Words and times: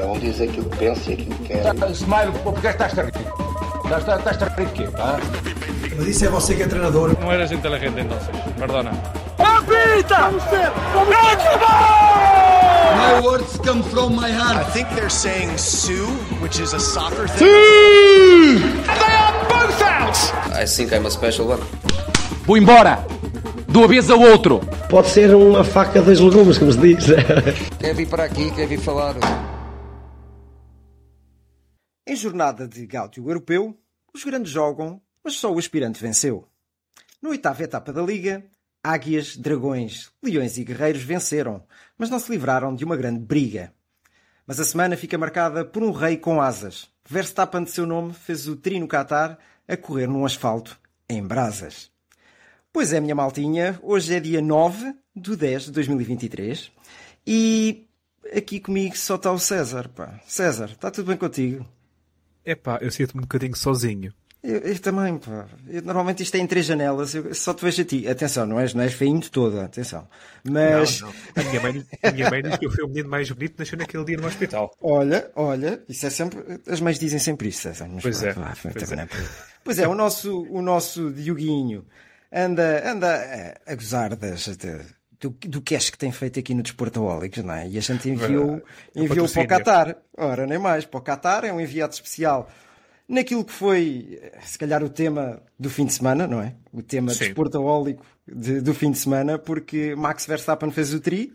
Cada 0.00 0.12
um 0.12 0.18
diz 0.18 0.40
aquilo 0.40 0.64
que 0.70 0.78
pensa 0.78 1.10
e 1.10 1.12
aquilo 1.12 1.34
que 1.34 1.48
quer. 1.48 1.74
Tá, 1.74 1.86
Smile, 1.88 2.32
porque 2.42 2.68
estás 2.68 2.98
a 2.98 3.02
rir? 3.02 3.12
Estás 3.84 4.42
a 4.42 4.46
rir 4.56 4.66
de 4.66 4.72
quê? 4.72 4.88
Tá? 4.96 5.20
Mas 5.94 6.06
isso 6.06 6.24
é 6.24 6.28
você 6.28 6.54
que 6.54 6.62
é 6.62 6.66
treinador. 6.66 7.14
No 7.20 7.30
eres 7.30 7.52
inteligente 7.52 8.00
entonces, 8.00 8.30
perdona. 8.58 8.92
¡Papita! 9.36 10.30
My 12.96 13.20
words 13.22 13.58
come 13.58 13.82
from 13.82 14.16
my 14.16 14.30
heart. 14.30 14.56
I 14.56 14.70
think 14.72 14.88
they're 14.94 15.10
saying 15.10 15.58
Sue, 15.58 16.06
which 16.40 16.62
is 16.62 16.72
a 16.72 16.80
soccer 16.80 17.28
thing. 17.28 18.62
And 18.88 18.98
they 18.98 19.16
are 19.16 19.34
both 19.50 19.82
out! 19.82 20.16
I 20.54 20.64
think 20.64 20.94
I'm 20.94 21.04
a 21.04 21.10
special 21.10 21.46
one. 21.46 21.60
Vou 22.46 22.56
embora! 22.56 23.04
De 23.68 23.76
uma 23.76 23.86
vez 23.86 24.08
ao 24.08 24.18
outro! 24.18 24.60
Pode 24.88 25.10
ser 25.10 25.34
uma 25.34 25.62
faca 25.62 26.00
dos 26.00 26.18
legumes, 26.20 26.56
como 26.56 26.72
se 26.72 26.78
diz. 26.78 27.04
quer 27.78 27.94
vir 27.94 28.08
para 28.08 28.24
aqui, 28.24 28.50
quer 28.50 28.66
vir 28.66 28.80
falar. 28.80 29.14
Em 32.10 32.16
jornada 32.16 32.66
de 32.66 32.84
Gáudio 32.86 33.24
Europeu, 33.28 33.78
os 34.12 34.24
grandes 34.24 34.50
jogam, 34.50 35.00
mas 35.22 35.34
só 35.34 35.54
o 35.54 35.60
aspirante 35.60 36.02
venceu. 36.02 36.44
Na 37.22 37.30
oitava 37.30 37.62
etapa 37.62 37.92
da 37.92 38.02
Liga, 38.02 38.44
águias, 38.82 39.36
dragões, 39.36 40.10
leões 40.20 40.58
e 40.58 40.64
guerreiros 40.64 41.04
venceram, 41.04 41.62
mas 41.96 42.10
não 42.10 42.18
se 42.18 42.28
livraram 42.32 42.74
de 42.74 42.84
uma 42.84 42.96
grande 42.96 43.20
briga. 43.20 43.72
Mas 44.44 44.58
a 44.58 44.64
semana 44.64 44.96
fica 44.96 45.16
marcada 45.16 45.64
por 45.64 45.84
um 45.84 45.92
rei 45.92 46.16
com 46.16 46.42
asas. 46.42 46.90
Verstappen 47.08 47.62
de 47.62 47.70
seu 47.70 47.86
nome 47.86 48.12
fez 48.12 48.48
o 48.48 48.56
tri 48.56 48.80
no 48.80 48.88
Qatar 48.88 49.38
a 49.68 49.76
correr 49.76 50.08
num 50.08 50.26
asfalto 50.26 50.80
em 51.08 51.24
brasas. 51.24 51.92
Pois 52.72 52.92
é, 52.92 52.98
minha 52.98 53.14
maltinha, 53.14 53.78
hoje 53.84 54.16
é 54.16 54.18
dia 54.18 54.42
9 54.42 54.96
de 55.14 55.36
10 55.36 55.66
de 55.66 55.70
2023 55.70 56.72
e 57.24 57.86
aqui 58.36 58.58
comigo 58.58 58.96
só 58.96 59.14
está 59.14 59.30
o 59.30 59.38
César. 59.38 59.88
Pá. 59.90 60.18
César, 60.26 60.70
está 60.72 60.90
tudo 60.90 61.06
bem 61.06 61.16
contigo? 61.16 61.64
É 62.44 62.54
pá, 62.54 62.78
eu 62.80 62.90
sinto-me 62.90 63.20
um 63.20 63.22
bocadinho 63.22 63.56
sozinho. 63.56 64.12
Eu, 64.42 64.58
eu 64.60 64.78
também, 64.78 65.18
pá. 65.18 65.46
Eu, 65.68 65.82
normalmente 65.82 66.22
isto 66.22 66.34
é 66.34 66.38
em 66.38 66.46
três 66.46 66.64
janelas, 66.64 67.14
eu 67.14 67.34
só 67.34 67.52
te 67.52 67.62
vejo 67.62 67.82
a 67.82 67.84
ti. 67.84 68.08
Atenção, 68.08 68.46
não 68.46 68.58
és, 68.58 68.72
não 68.72 68.82
és 68.82 68.94
feinho 68.94 69.20
de 69.20 69.30
toda, 69.30 69.64
atenção. 69.64 70.08
Mas. 70.42 71.00
Não, 71.00 71.08
não. 71.08 71.14
A 71.36 71.44
minha 71.44 71.60
mãe, 71.60 71.86
a 72.02 72.10
minha 72.10 72.30
mãe 72.30 72.42
diz 72.42 72.56
que 72.56 72.66
eu 72.66 72.70
fui 72.70 72.84
o 72.84 72.88
menino 72.88 73.08
mais 73.10 73.30
bonito 73.30 73.58
nasceu 73.58 73.76
naquele 73.76 74.04
dia 74.04 74.16
no 74.16 74.26
hospital. 74.26 74.74
Olha, 74.80 75.30
olha, 75.36 75.82
isso 75.88 76.06
é 76.06 76.10
sempre. 76.10 76.42
As 76.66 76.80
mães 76.80 76.98
dizem 76.98 77.18
sempre 77.18 77.48
isso, 77.48 77.62
César. 77.62 77.86
Mas, 77.86 78.02
pois, 78.02 78.22
é, 78.22 78.32
pá, 78.32 78.56
pois, 78.62 78.92
é. 78.92 79.08
pois 79.62 79.78
é, 79.78 79.86
o 79.86 79.94
nosso, 79.94 80.42
o 80.44 80.62
nosso 80.62 81.10
Dioguinho 81.10 81.84
anda, 82.32 82.90
anda 82.90 83.56
a, 83.66 83.72
a 83.72 83.74
gozar 83.74 84.16
das. 84.16 84.56
De, 84.56 84.99
do, 85.20 85.30
do 85.30 85.60
cash 85.60 85.90
que 85.90 85.98
tem 85.98 86.10
feito 86.10 86.40
aqui 86.40 86.54
no 86.54 86.62
Desportaólicos, 86.62 87.44
não 87.44 87.54
é? 87.54 87.68
E 87.68 87.76
a 87.76 87.80
gente 87.80 88.08
enviou, 88.08 88.62
enviou 88.96 89.28
para 89.28 89.42
o 89.42 89.46
Qatar. 89.46 89.96
Ora, 90.16 90.46
nem 90.46 90.58
mais. 90.58 90.86
Para 90.86 90.98
o 90.98 91.02
Qatar 91.02 91.44
é 91.44 91.52
um 91.52 91.60
enviado 91.60 91.92
especial 91.92 92.48
naquilo 93.06 93.44
que 93.44 93.52
foi, 93.52 94.20
se 94.42 94.56
calhar, 94.56 94.82
o 94.84 94.88
tema 94.88 95.42
do 95.58 95.68
fim 95.68 95.84
de 95.84 95.92
semana, 95.92 96.26
não 96.26 96.40
é? 96.40 96.54
O 96.72 96.80
tema 96.80 97.12
desportaólico 97.12 98.06
de, 98.26 98.60
do 98.60 98.72
fim 98.72 98.92
de 98.92 98.98
semana, 98.98 99.36
porque 99.36 99.94
Max 99.96 100.24
Verstappen 100.26 100.70
fez 100.70 100.94
o 100.94 101.00
tri, 101.00 101.34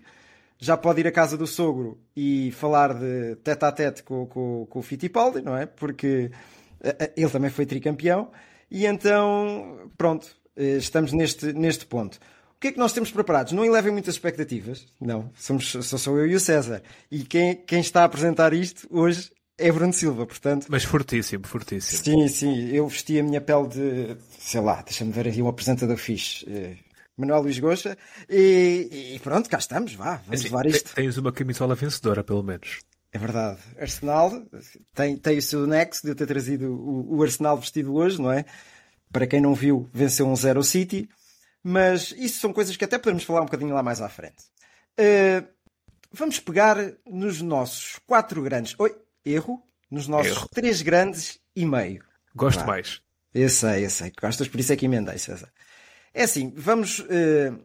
já 0.58 0.78
pode 0.78 1.02
ir 1.02 1.08
à 1.08 1.11
casa 1.11 1.38
do 1.38 1.45
sogro 1.45 2.00
e 2.16 2.52
falar 2.53 2.94
de 2.94 3.36
tete 3.44 3.66
a 3.66 3.72
tete 3.73 4.03
com, 4.03 4.25
com, 4.25 4.66
com 4.69 4.80
o 4.80 4.81
Fittipaldi, 4.81 5.41
não 5.41 5.56
é? 5.56 5.66
Porque 5.66 6.31
ele 7.16 7.30
também 7.30 7.50
foi 7.50 7.66
tricampeão, 7.66 8.31
e 8.72 8.86
então, 8.86 9.91
pronto, 9.97 10.28
estamos 10.56 11.11
neste, 11.11 11.52
neste 11.52 11.86
ponto. 11.86 12.19
O 12.66 12.67
que 12.67 12.69
é 12.69 12.71
que 12.71 12.80
nós 12.80 12.94
temos 12.94 13.11
preparados? 13.11 13.53
Não 13.53 13.63
elevem 13.63 13.91
muitas 13.91 14.16
expectativas. 14.16 14.88
Não, 14.99 15.30
somos, 15.35 15.69
só 15.69 15.99
sou 15.99 16.17
eu 16.17 16.25
e 16.25 16.33
o 16.33 16.39
César. 16.39 16.81
E 17.11 17.23
quem, 17.23 17.57
quem 17.57 17.80
está 17.80 18.02
a 18.02 18.05
apresentar 18.05 18.53
isto 18.53 18.88
hoje 18.89 19.31
é 19.55 19.72
Bruno 19.72 19.94
Silva, 19.94 20.25
portanto. 20.25 20.66
Mas 20.67 20.83
fortíssimo, 20.83 21.45
fortíssimo. 21.45 22.03
Sim, 22.03 22.27
sim. 22.27 22.69
Eu 22.72 22.88
vesti 22.88 23.19
a 23.19 23.23
minha 23.23 23.39
pele 23.39 23.67
de, 23.67 24.17
sei 24.39 24.61
lá, 24.61 24.81
deixa-me 24.81 25.11
ver 25.11 25.27
aqui 25.27 25.44
um 25.44 25.47
apresentador 25.47 25.95
fixe. 25.95 26.44
Manuel 27.16 27.44
Luís 27.44 27.59
Goxa. 27.59 27.95
E, 28.28 29.13
e, 29.13 29.19
pronto, 29.19 29.47
cá 29.47 29.59
estamos, 29.59 29.94
vá, 29.94 30.16
vamos 30.25 30.40
assim, 30.40 30.45
levar 30.45 30.66
isto. 30.66 30.95
Tens 30.95 31.17
uma 31.17 31.31
camisola 31.31 31.75
vencedora, 31.75 32.23
pelo 32.23 32.41
menos. 32.41 32.79
É 33.13 33.19
verdade. 33.19 33.59
Arsenal 33.79 34.41
tem, 34.95 35.16
tem 35.17 35.38
o 35.38 35.41
seu 35.44 35.67
nexo 35.67 36.01
de 36.01 36.09
eu 36.09 36.16
ter 36.16 36.25
trazido 36.25 36.73
o, 36.73 37.16
o 37.16 37.22
Arsenal 37.22 37.59
vestido 37.59 37.94
hoje, 37.94 38.19
não 38.19 38.31
é? 38.31 38.44
Para 39.11 39.28
quem 39.28 39.40
não 39.40 39.53
viu, 39.53 39.88
venceu 39.94 40.28
um 40.28 40.35
0 40.35 40.63
City. 40.63 41.07
Mas 41.68 42.14
isso 42.16 42.42
são 42.42 42.53
coisas 42.53 42.78
que 42.78 42.86
até 42.86 43.00
podemos 43.00 43.24
falar 43.24 43.42
um 43.42 43.46
bocadinho 43.46 43.74
lá 43.74 43.81
mais 43.81 44.00
à 44.00 44.08
frente. 44.08 44.44
Uh, 45.00 45.48
vamos 46.12 46.40
pegar 46.40 46.78
nos 47.08 47.42
nossos 47.42 48.00
quatro 48.06 48.44
grandes. 48.44 48.76
Oi, 48.78 48.96
erro. 49.26 49.64
Nos 49.90 50.08
nossos 50.08 50.38
erro. 50.38 50.50
três 50.53 50.84
grandes 50.84 51.40
e 51.56 51.66
meio. 51.66 52.06
Gosto 52.36 52.62
ah, 52.62 52.68
mais. 52.68 53.02
Eu 53.34 53.50
sei, 53.50 53.84
eu 53.84 53.90
sei. 53.90 54.12
Gostas, 54.22 54.48
por 54.48 54.59
isso 54.59 54.74
é 54.74 54.76
que 54.76 54.86
emendei, 54.86 55.18
César. 55.18 55.52
É 56.14 56.22
assim, 56.22 56.53
vamos 56.56 57.00
uh, 57.00 57.59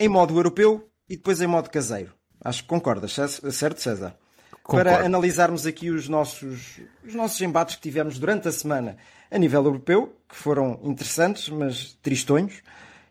em 0.00 0.08
modo 0.08 0.36
europeu 0.36 0.90
e 1.08 1.16
depois 1.16 1.40
em 1.40 1.46
modo 1.46 1.70
caseiro. 1.70 2.12
Acho 2.40 2.62
que 2.62 2.68
concordas, 2.68 3.12
certo, 3.52 3.80
César? 3.80 4.18
Concordo. 4.64 4.90
Para 4.90 5.06
analisarmos 5.06 5.64
aqui 5.64 5.90
os 5.90 6.08
nossos, 6.08 6.80
os 7.04 7.14
nossos 7.14 7.40
embates 7.40 7.76
que 7.76 7.82
tivemos 7.82 8.18
durante 8.18 8.48
a 8.48 8.52
semana 8.52 8.96
a 9.30 9.38
nível 9.38 9.62
europeu, 9.62 10.16
que 10.28 10.34
foram 10.34 10.80
interessantes, 10.82 11.48
mas 11.48 11.92
tristonhos 12.02 12.62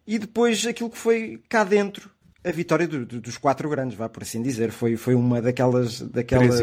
e 0.07 0.17
depois 0.17 0.65
aquilo 0.65 0.89
que 0.89 0.97
foi 0.97 1.41
cá 1.49 1.63
dentro 1.63 2.09
a 2.47 2.51
vitória 2.51 2.87
do, 2.87 3.05
do, 3.05 3.19
dos 3.19 3.37
quatro 3.37 3.69
grandes, 3.69 3.97
vá 3.97 4.07
por 4.07 4.23
assim 4.23 4.41
dizer. 4.41 4.71
Foi, 4.71 4.95
foi 4.95 5.15
uma 5.15 5.41
daquelas, 5.41 6.01
daquelas 6.01 6.61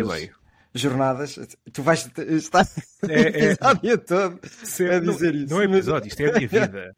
jornadas. 0.75 1.39
Tu 1.73 1.83
vais 1.83 2.09
estar 2.19 2.67
é, 3.09 3.21
o 3.63 3.87
episódio 3.87 3.93
é, 3.93 3.97
todo 3.97 4.41
a 4.91 4.99
dizer 4.99 5.35
não, 5.35 5.43
isso. 5.43 5.55
Não 5.55 5.61
é 5.61 5.65
episódio, 5.67 6.09
isto 6.09 6.21
é 6.21 6.31
a 6.31 6.33
minha 6.33 6.49
vida. 6.49 6.95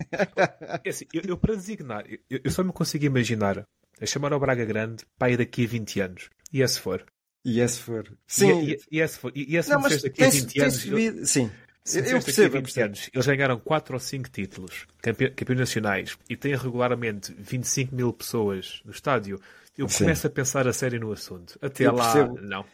É 0.85 0.89
assim, 0.89 1.05
eu, 1.13 1.23
eu, 1.27 1.37
para 1.37 1.55
designar, 1.55 2.05
eu, 2.09 2.41
eu, 2.45 2.51
só 2.51 2.63
me 2.63 2.73
consigo 2.73 3.05
imaginar 3.05 3.67
a 4.01 4.07
chamar 4.07 4.33
ao 4.33 4.41
Braga 4.41 4.65
Grande 4.65 5.05
para 5.19 5.33
ir 5.33 5.39
daqui 5.39 5.65
a 5.65 5.69
20 5.69 6.01
anos. 6.01 6.31
E 6.53 6.63
é 6.63 6.67
se 6.67 6.81
for. 6.81 7.05
E 7.45 7.61
é 7.61 7.69
se 7.69 7.81
for. 7.81 8.05
Sim. 8.27 8.63
E, 8.63 8.73
e, 8.73 8.79
e 8.93 9.01
é 9.01 9.07
se 9.07 9.19
for. 9.19 9.33
E, 9.35 9.53
e 9.53 9.57
é 9.57 9.63
se 9.63 9.71
não, 9.71 9.81
mas 9.81 10.03
daqui 10.03 10.23
a 10.23 10.31
20 10.31 10.53
tem 10.53 10.63
anos. 10.63 10.75
Subido, 10.77 11.27
sim. 11.27 11.43
Eu 11.43 11.47
percebo, 11.47 11.57
eu 11.95 12.23
percebo. 12.23 12.57
Eles 12.57 13.27
ganharam 13.27 13.59
4 13.59 13.95
ou 13.95 14.01
5 14.01 14.29
títulos, 14.31 14.87
campeões 15.01 15.59
nacionais, 15.61 16.19
e 16.29 16.37
têm 16.37 16.55
regularmente 16.57 17.35
25 17.39 17.95
mil 17.95 18.13
pessoas 18.13 18.81
no 18.85 18.91
estádio. 18.93 19.41
Eu 19.77 19.89
Sim. 19.89 20.05
começo 20.05 20.27
a 20.27 20.31
pensar 20.31 20.67
a 20.67 20.73
sério 20.73 20.99
no 20.99 21.13
assunto. 21.13 21.59
Até 21.61 21.87
Eu 21.87 21.95
lá, 21.95 22.13
percebo. 22.13 22.39
não. 22.41 22.65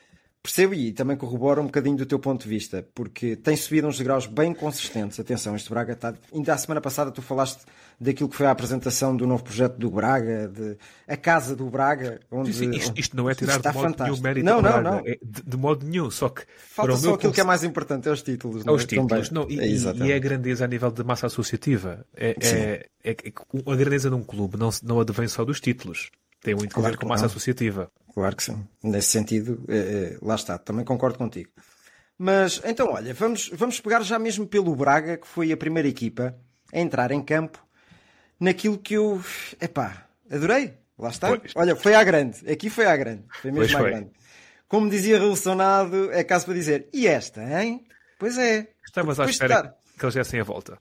Percebo 0.43 0.75
e 0.75 0.93
também 0.93 1.17
corrobora 1.17 1.61
um 1.61 1.67
bocadinho 1.67 1.97
do 1.97 2.05
teu 2.05 2.19
ponto 2.19 2.43
de 2.43 2.49
vista, 2.49 2.85
porque 2.97 3.37
tem 3.37 3.57
subido 3.57 3.87
uns 3.87 3.97
degraus 3.97 4.27
bem 4.27 4.53
consistentes. 4.53 5.21
Atenção, 5.21 5.55
este 5.55 5.71
Braga 5.71 5.93
está. 5.93 6.15
Ainda 6.35 6.53
a 6.53 6.59
semana 6.59 6.81
passada 6.81 7.13
tu 7.13 7.23
falaste 7.23 7.61
daquilo 8.01 8.29
que 8.29 8.35
foi 8.35 8.47
a 8.47 8.51
apresentação 8.51 9.17
do 9.17 9.25
novo 9.25 9.45
projeto 9.45 9.77
do 9.77 9.89
Braga, 9.89 10.49
de 10.49 10.77
a 11.07 11.17
casa 11.17 11.55
do 11.55 11.67
Braga, 11.67 12.19
onde. 12.29 12.53
Sim, 12.53 12.71
isto, 12.71 12.93
isto 12.99 13.17
não 13.17 13.31
é 13.31 13.37
tirar 13.37 13.61
de 13.61 13.69
modo 13.69 13.81
fantástico. 13.81 14.03
nenhum 14.11 14.21
mérito 14.21 14.45
Não, 14.45 14.61
não, 14.61 14.83
não. 14.83 14.99
É 15.07 15.17
de, 15.23 15.43
de 15.47 15.57
modo 15.57 15.87
nenhum, 15.87 16.11
só 16.11 16.29
que 16.29 16.43
Falta 16.71 16.97
só 16.97 17.15
aquilo 17.15 17.33
que 17.33 17.41
é 17.41 17.45
mais 17.45 17.63
importante, 17.63 18.09
é 18.09 18.11
os 18.11 18.21
títulos. 18.23 18.67
É 18.67 18.71
os 18.73 18.85
títulos, 18.85 19.29
Também. 19.29 19.45
não, 19.47 19.49
e, 19.49 19.61
É, 19.61 19.69
e- 19.69 20.11
é 20.11 20.17
a 20.17 20.19
grandeza 20.19 20.65
a 20.65 20.69
nível 20.69 20.91
de 20.91 21.05
massa 21.05 21.29
associativa. 21.29 22.05
É, 22.17 22.35
Sim. 22.41 22.57
é, 22.57 22.87
é, 23.05 23.11
é, 23.13 23.33
a 23.73 23.77
grandeza 23.77 24.09
de 24.11 24.17
um 24.17 24.25
clube 24.25 24.57
não, 24.59 24.71
não 24.83 24.99
advém 24.99 25.29
só 25.29 25.45
dos 25.45 25.61
títulos. 25.61 26.11
Tem 26.43 26.55
muito 26.55 26.73
a 26.73 26.75
Claro 26.75 26.91
ver 26.91 26.97
com 26.97 27.07
que 27.07 27.09
massa 27.09 27.23
não. 27.23 27.27
associativa. 27.31 27.91
Claro 28.15 28.37
que 28.37 28.43
sim. 28.43 28.67
Nesse 28.83 29.09
sentido, 29.09 29.65
eh, 29.69 30.13
eh, 30.15 30.19
lá 30.21 30.35
está, 30.35 30.59
também 30.59 30.85
concordo 30.85 31.17
contigo. 31.19 31.51
Mas 32.19 32.61
então, 32.65 32.91
olha, 32.93 33.15
vamos, 33.15 33.51
vamos 33.55 33.81
pegar 33.81 34.03
já 34.03 34.19
mesmo 34.19 34.47
pelo 34.47 34.75
Braga, 34.77 35.17
que 35.17 35.27
foi 35.27 35.51
a 35.53 35.57
primeira 35.57 35.89
equipa 35.89 36.37
a 36.73 36.79
entrar 36.79 37.11
em 37.11 37.23
campo 37.23 37.65
naquilo 38.39 38.77
que 38.79 38.95
eu. 38.95 39.23
Epá, 39.61 40.07
adorei. 40.31 40.75
Lá 40.99 41.09
está. 41.09 41.29
Pois. 41.37 41.53
Olha, 41.57 41.75
foi 41.75 41.95
à 41.95 42.05
grande. 42.05 42.49
Aqui 42.51 42.69
foi 42.71 42.87
à 42.87 42.97
grande. 42.97 43.25
Foi 43.41 43.51
mesmo 43.51 43.67
Pois 43.73 43.75
à 43.87 43.89
grande. 43.89 44.11
Como 44.69 44.89
dizia 44.91 45.19
relacionado, 45.19 46.11
é 46.12 46.23
caso 46.25 46.45
para 46.47 46.55
dizer, 46.55 46.88
e 46.93 47.06
esta, 47.06 47.43
hein? 47.62 47.85
Pois 48.19 48.38
é. 48.38 48.69
Estavas 48.87 49.19
à 49.21 49.25
espera 49.27 49.55
estar- 49.55 49.75
que 49.99 50.05
eles 50.05 50.15
dessem 50.15 50.41
a 50.41 50.45
volta. 50.45 50.79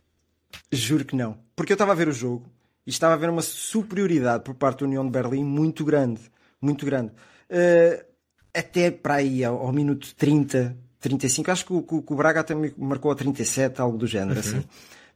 Juro 0.72 1.06
que 1.06 1.16
não. 1.16 1.40
Porque 1.56 1.72
eu 1.72 1.75
estava 1.75 1.92
a 1.92 1.96
ver 1.96 2.07
o 2.07 2.14
jogo 2.14 2.50
estava 2.94 3.14
a 3.14 3.18
ver 3.18 3.30
uma 3.30 3.42
superioridade 3.42 4.44
por 4.44 4.54
parte 4.56 4.80
da 4.80 4.86
União 4.86 5.04
de 5.06 5.12
Berlim 5.12 5.44
muito 5.44 5.84
grande. 5.86 6.22
Muito 6.62 6.86
grande. 6.86 7.12
Eh, 7.50 8.06
até 8.54 8.92
para 8.92 9.16
aí, 9.16 9.44
ao, 9.44 9.58
ao 9.58 9.72
minuto 9.72 10.14
30, 10.16 10.78
35, 11.00 11.52
acho 11.52 11.66
que 11.66 11.74
o, 11.74 11.82
que 11.82 11.96
o- 11.96 12.04
o 12.08 12.16
Braga 12.16 12.42
até 12.42 12.54
marcou 12.78 13.12
a 13.12 13.16
37, 13.16 13.82
algo 13.82 13.98
do 13.98 14.06
género, 14.06 14.40
assim. 14.40 14.64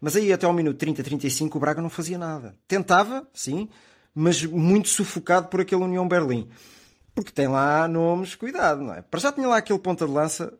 Mas 0.01 0.16
aí 0.16 0.31
até 0.33 0.45
ao 0.45 0.54
minuto 0.54 0.77
30, 0.77 1.04
35, 1.04 1.57
o 1.57 1.62
Braga 1.62 1.81
não 1.81 1.89
fazia 1.89 2.18
nada. 2.18 2.56
Tentava, 2.68 3.27
sim, 3.33 3.69
mas 4.13 4.44
muito 4.45 4.89
sufocado 4.89 5.48
por 5.48 5.62
aquele 5.62 5.83
União 5.83 6.07
Berlim. 6.07 6.48
Porque 7.13 7.31
tem 7.31 7.48
lá 7.48 7.88
nomes, 7.88 8.36
cuidado, 8.36 8.81
não 8.81 8.94
é? 8.94 9.01
Para 9.01 9.19
já 9.19 9.31
tinha 9.31 9.48
lá 9.48 9.57
aquele 9.57 9.80
ponta 9.80 10.06
de 10.06 10.12
lança 10.12 10.54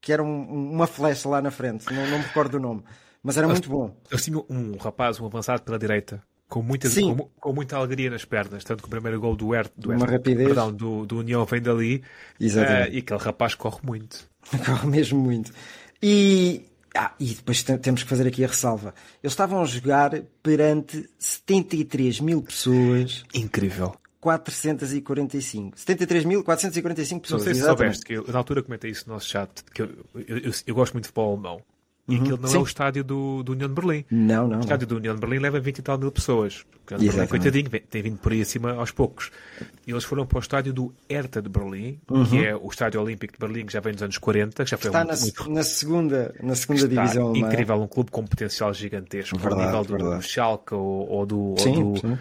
que 0.00 0.12
era 0.12 0.22
um- 0.22 0.72
uma 0.72 0.86
flecha 0.86 1.28
lá 1.28 1.40
na 1.40 1.50
frente, 1.50 1.86
não, 1.92 2.06
não 2.10 2.18
me 2.18 2.24
recordo 2.24 2.52
do 2.52 2.60
nome, 2.60 2.84
mas 3.22 3.38
era 3.38 3.46
muito 3.54 3.70
bom. 3.70 3.96
Eles 4.10 4.22
tinham 4.24 4.44
um 4.50 4.76
rapaz, 4.76 5.18
um 5.18 5.24
avançado 5.24 5.62
pela 5.62 5.78
direita, 5.78 6.22
com 6.48 6.62
muita, 6.62 6.88
com, 6.90 7.16
com 7.40 7.52
muita 7.52 7.76
alegria 7.76 8.10
nas 8.10 8.24
pernas. 8.24 8.62
Tanto 8.64 8.82
que 8.82 8.86
o 8.86 8.90
primeiro 8.90 9.20
gol 9.20 9.34
do 9.36 9.50
Hertha, 9.50 9.72
do, 9.76 9.90
Uma 9.92 10.06
rapidez. 10.06 10.46
perdão, 10.46 10.72
do, 10.72 11.04
do 11.06 11.18
União 11.18 11.44
vem 11.44 11.60
dali. 11.60 12.02
Eh, 12.40 12.88
e 12.92 12.98
aquele 12.98 13.20
rapaz 13.20 13.54
corre 13.54 13.78
muito. 13.82 14.28
Corre 14.64 14.86
mesmo 14.86 15.18
muito. 15.18 15.52
E, 16.02 16.62
ah, 16.94 17.12
e 17.18 17.28
depois 17.34 17.62
te- 17.62 17.78
temos 17.78 18.02
que 18.02 18.08
fazer 18.08 18.26
aqui 18.26 18.44
a 18.44 18.46
ressalva. 18.46 18.94
Eles 19.22 19.32
estavam 19.32 19.62
a 19.62 19.64
jogar 19.64 20.12
perante 20.42 21.08
73 21.18 22.20
mil 22.20 22.42
pessoas, 22.42 23.24
Incrível. 23.34 23.94
445. 24.20 25.76
73.445 25.78 27.12
Não 27.12 27.20
pessoas. 27.20 27.42
sei 27.42 27.54
se 27.54 27.60
exatamente. 27.60 27.96
soubeste, 27.96 28.04
que 28.04 28.12
eu, 28.14 28.24
na 28.32 28.38
altura 28.38 28.62
comentei 28.62 28.90
isso 28.90 29.04
no 29.08 29.14
nosso 29.14 29.28
chat, 29.28 29.50
que 29.72 29.82
eu, 29.82 29.88
eu, 30.14 30.38
eu- 30.38 30.52
eu 30.66 30.74
gosto 30.74 30.92
muito 30.94 31.04
de 31.04 31.08
futebol 31.08 31.32
alemão. 31.32 31.60
E 32.06 32.16
aquilo 32.16 32.36
não 32.36 32.48
Sim. 32.48 32.56
é 32.56 32.60
o 32.60 32.64
estádio 32.64 33.02
do, 33.02 33.42
do 33.42 33.52
União 33.52 33.66
de 33.66 33.74
Berlim. 33.74 34.04
Não, 34.10 34.42
não. 34.42 34.46
O 34.46 34.50
não. 34.50 34.60
estádio 34.60 34.86
do 34.86 34.96
União 34.96 35.14
de 35.14 35.20
Berlim 35.22 35.38
leva 35.38 35.58
20 35.58 35.78
e 35.78 35.82
tal 35.82 35.96
mil 35.96 36.12
pessoas. 36.12 36.66
Porque 36.84 36.94
União 36.96 37.14
Berlim, 37.14 37.28
coitadinho, 37.28 37.70
vem- 37.70 37.80
tem 37.80 38.02
vindo 38.02 38.18
por 38.18 38.30
aí 38.32 38.42
acima 38.42 38.72
aos 38.74 38.90
poucos. 38.90 39.30
E 39.86 39.90
eles 39.90 40.04
foram 40.04 40.26
para 40.26 40.36
o 40.36 40.40
estádio 40.40 40.74
do 40.74 40.94
Hertha 41.08 41.40
de 41.40 41.48
Berlim, 41.48 41.98
que 42.28 42.44
é 42.44 42.54
o 42.54 42.68
estádio 42.68 43.00
olímpico 43.00 43.32
de 43.32 43.38
Berlim, 43.38 43.64
que 43.64 43.72
já 43.72 43.80
vem 43.80 43.94
dos 43.94 44.02
anos 44.02 44.18
40, 44.18 44.64
que 44.64 44.70
já 44.70 44.76
foi 44.76 44.88
Está 44.90 44.98
muito, 45.02 45.14
na, 45.16 45.20
muito 45.22 45.50
na 45.50 45.62
segunda, 45.62 46.34
na 46.42 46.54
segunda 46.54 46.80
está 46.82 47.02
divisão 47.02 47.28
alemã. 47.28 47.48
incrível, 47.48 47.76
um 47.82 47.86
clube 47.88 48.10
com 48.10 48.22
potencial 48.26 48.74
gigantesco, 48.74 49.36
ao 49.36 49.42
Verdade, 49.42 49.64
nível 49.66 49.84
do, 49.84 49.90
verdade. 49.96 50.16
do 50.16 50.22
Schalke 50.22 50.74
ou, 50.74 51.08
ou 51.08 51.24
do, 51.24 51.38
ou 51.40 51.58
Sim, 51.58 51.92
do, 51.94 52.00
sim. 52.00 52.18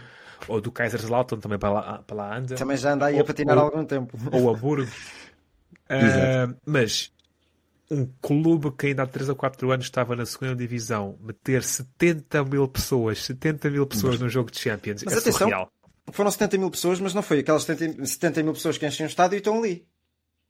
ou 0.48 0.62
do 0.62 0.72
Kaiserslautern, 0.72 1.42
também 1.42 1.60
para 1.60 1.70
lá, 1.72 2.04
para 2.08 2.16
lá 2.16 2.38
anda. 2.38 2.56
Também 2.56 2.78
já 2.78 2.94
anda 2.94 3.08
aí 3.08 3.16
a 3.16 3.20
Ou- 3.20 3.26
patinar 3.26 3.58
há 3.58 3.62
ou- 3.64 3.68
algum 3.68 3.84
tempo. 3.84 4.18
ou 4.32 4.50
a 4.50 4.54
Burgo. 4.58 4.90
Ah, 5.90 6.48
mas 6.66 7.12
um 7.92 8.08
clube 8.22 8.72
que 8.72 8.88
ainda 8.88 9.04
há 9.04 9.08
3 9.08 9.30
ou 9.30 9.36
4 9.36 9.72
anos 9.72 9.86
estava 9.86 10.16
na 10.16 10.26
segunda 10.26 10.56
divisão, 10.56 11.18
meter 11.22 11.64
70 11.64 12.44
mil 12.46 12.68
pessoas, 12.68 13.24
70 13.24 13.70
mil 13.70 13.86
pessoas 13.86 14.20
num 14.20 14.30
jogo 14.30 14.50
de 14.52 14.60
Champions, 14.60 15.04
Mas 15.04 15.14
é 15.14 15.18
atenção, 15.20 15.40
surreal. 15.48 15.72
Foram 16.12 16.32
70 16.32 16.58
mil 16.58 16.72
pessoas, 16.72 17.00
mas 17.00 17.14
não 17.14 17.22
foi 17.22 17.40
aquelas 17.40 17.64
70, 17.64 18.06
70 18.06 18.44
mil 18.44 18.54
pessoas 18.54 18.78
que 18.78 18.86
enchem 18.86 19.06
o 19.06 19.08
estádio 19.08 19.36
e 19.36 19.40
estão 19.40 19.58
ali. 19.58 19.86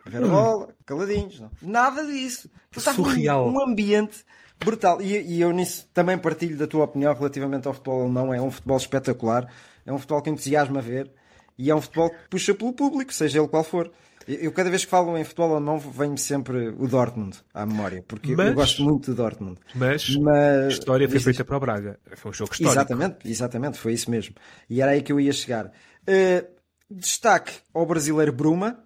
A 0.06 0.10
ver 0.10 0.24
a 0.24 0.28
bola, 0.28 0.76
caladinhos. 0.86 1.40
Não. 1.40 1.52
Nada 1.62 2.06
disso. 2.06 2.50
Estava 2.76 3.02
um- 3.02 3.06
Surreal. 3.06 3.50
Um 3.50 3.62
ambiente 3.64 4.26
brutal. 4.60 5.02
E, 5.02 5.18
e 5.22 5.42
eu 5.42 5.52
nisso 5.52 5.88
também 5.94 6.18
partilho 6.18 6.58
da 6.58 6.68
tua 6.68 6.84
opinião 6.86 7.14
relativamente 7.14 7.68
ao 7.68 7.74
futebol 7.74 8.02
alemão. 8.02 8.34
É 8.34 8.42
um 8.42 8.52
futebol 8.52 8.78
espetacular. 8.78 9.48
É 9.86 9.94
um 9.94 9.98
futebol 9.98 10.22
que 10.22 10.30
entusiasma 10.30 10.80
a 10.80 10.82
ver. 10.82 11.10
E 11.58 11.70
é 11.70 11.76
um 11.76 11.80
futebol 11.82 12.10
que 12.10 12.18
puxa 12.30 12.54
pelo 12.54 12.74
público, 12.74 13.14
seja 13.14 13.40
ele 13.40 13.48
qual 13.48 13.64
for. 13.64 13.92
Eu, 14.28 14.52
cada 14.52 14.70
vez 14.70 14.86
que 14.86 14.92
falo 14.92 15.18
em 15.18 15.24
futebol 15.24 15.52
alemão, 15.52 15.78
vem-me 15.80 16.18
sempre 16.18 16.70
o 16.70 16.88
Dortmund 16.88 17.38
à 17.54 17.66
memória. 17.66 18.04
Porque 18.08 18.30
eu- 18.30 18.32
eu 18.34 18.38
Mas- 18.38 18.54
gosto 18.54 18.84
muito 18.84 19.12
do 19.12 19.16
Dortmund. 19.16 19.60
Mas, 19.76 20.16
Mas- 20.18 20.66
a 20.66 20.68
história 20.70 21.10
foi 21.10 21.20
feita 21.20 21.44
para 21.44 21.58
o 21.58 21.60
Braga. 21.60 22.00
Foi 22.16 22.32
um 22.32 22.34
jogo 22.34 22.52
histórico. 22.54 22.74
Exatamente, 22.74 23.18
exatamente, 23.30 23.78
foi 23.78 23.94
isso 23.94 24.10
mesmo. 24.10 24.36
E 24.70 24.82
era 24.82 24.92
aí 24.92 25.02
que 25.02 25.12
eu 25.12 25.20
ia 25.20 25.34
chegar. 25.34 25.66
Uh, 25.68 26.48
destaque 26.90 27.52
ao 27.74 27.86
brasileiro 27.86 28.32
Bruma. 28.32 28.80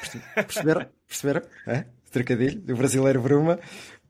Perce- 0.00 0.20
Perceberam? 0.34 0.86
Perceberam? 1.08 1.42
É? 1.66 1.84
Trocadilho. 2.10 2.62
O 2.74 2.76
brasileiro 2.76 3.20
Bruma. 3.22 3.58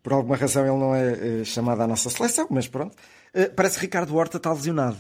Por 0.03 0.13
alguma 0.13 0.37
razão 0.37 0.63
ele 0.67 0.77
não 0.77 0.93
é 0.95 1.41
eh, 1.43 1.45
chamado 1.45 1.81
à 1.83 1.87
nossa 1.87 2.11
seleção, 2.11 2.49
mas 2.51 2.67
pronto. 2.67 2.97
Uh, 3.33 3.53
parece 3.55 3.77
que 3.77 3.83
Ricardo 3.83 4.15
Horta 4.17 4.37
está 4.39 4.53
lesionado. 4.53 4.99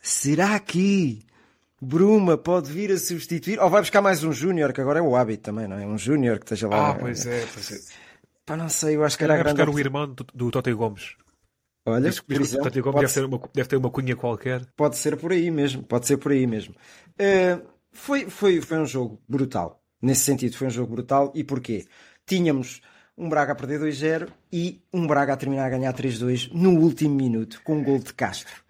Será 0.00 0.58
que 0.60 1.22
Bruma 1.84 2.38
pode 2.38 2.70
vir 2.70 2.92
a 2.92 2.96
substituir? 2.96 3.58
Ou 3.58 3.68
vai 3.68 3.80
buscar 3.80 4.00
mais 4.00 4.22
um 4.22 4.32
Júnior, 4.32 4.72
que 4.72 4.80
agora 4.80 5.00
é 5.00 5.02
o 5.02 5.16
hábito 5.16 5.42
também, 5.42 5.66
não 5.66 5.76
é? 5.76 5.84
Um 5.84 5.98
Júnior 5.98 6.38
que 6.38 6.44
esteja 6.44 6.68
lá. 6.68 6.90
Ah, 6.90 6.94
pois 6.94 7.26
é, 7.26 7.44
pois 7.52 7.72
é. 7.72 7.80
Pá, 8.46 8.56
não 8.56 8.68
sei, 8.68 8.94
eu 8.94 9.02
acho 9.02 9.18
que 9.18 9.24
era 9.24 9.34
grande. 9.36 9.56
buscar 9.56 9.68
o 9.68 9.78
irmão 9.80 10.06
do, 10.06 10.24
do 10.32 10.50
Totti 10.52 10.72
Gomes. 10.72 11.16
Olha, 11.84 12.08
Diz 12.08 12.20
por 12.20 12.36
o 12.36 12.40
exemplo, 12.40 12.64
Totti 12.66 12.80
Gomes 12.80 12.94
pode 12.94 13.06
deve 13.06 13.14
ter, 13.14 13.24
uma, 13.24 13.50
deve 13.52 13.68
ter 13.68 13.76
uma 13.76 13.90
cunha 13.90 14.14
qualquer. 14.14 14.64
Pode 14.76 14.96
ser 14.96 15.16
por 15.16 15.32
aí 15.32 15.50
mesmo, 15.50 15.82
pode 15.82 16.06
ser 16.06 16.18
por 16.18 16.30
aí 16.30 16.46
mesmo. 16.46 16.72
Eh, 17.18 17.58
foi, 17.90 18.30
foi, 18.30 18.60
foi 18.60 18.78
um 18.78 18.86
jogo 18.86 19.20
brutal. 19.28 19.82
Nesse 20.00 20.22
sentido, 20.22 20.56
foi 20.56 20.68
um 20.68 20.70
jogo 20.70 20.92
brutal. 20.92 21.32
E 21.34 21.42
porquê? 21.42 21.84
Tínhamos 22.24 22.80
um 23.18 23.28
Braga 23.28 23.52
a 23.52 23.56
perder 23.56 23.80
2-0 23.80 24.28
e 24.52 24.80
um 24.92 25.04
Braga 25.04 25.32
a 25.32 25.36
terminar 25.36 25.66
a 25.66 25.70
ganhar 25.70 25.92
3-2 25.92 26.52
no 26.52 26.78
último 26.78 27.16
minuto, 27.16 27.60
com 27.64 27.74
um 27.74 27.82
gol 27.82 27.98
de 27.98 28.14
Castro. 28.14 28.61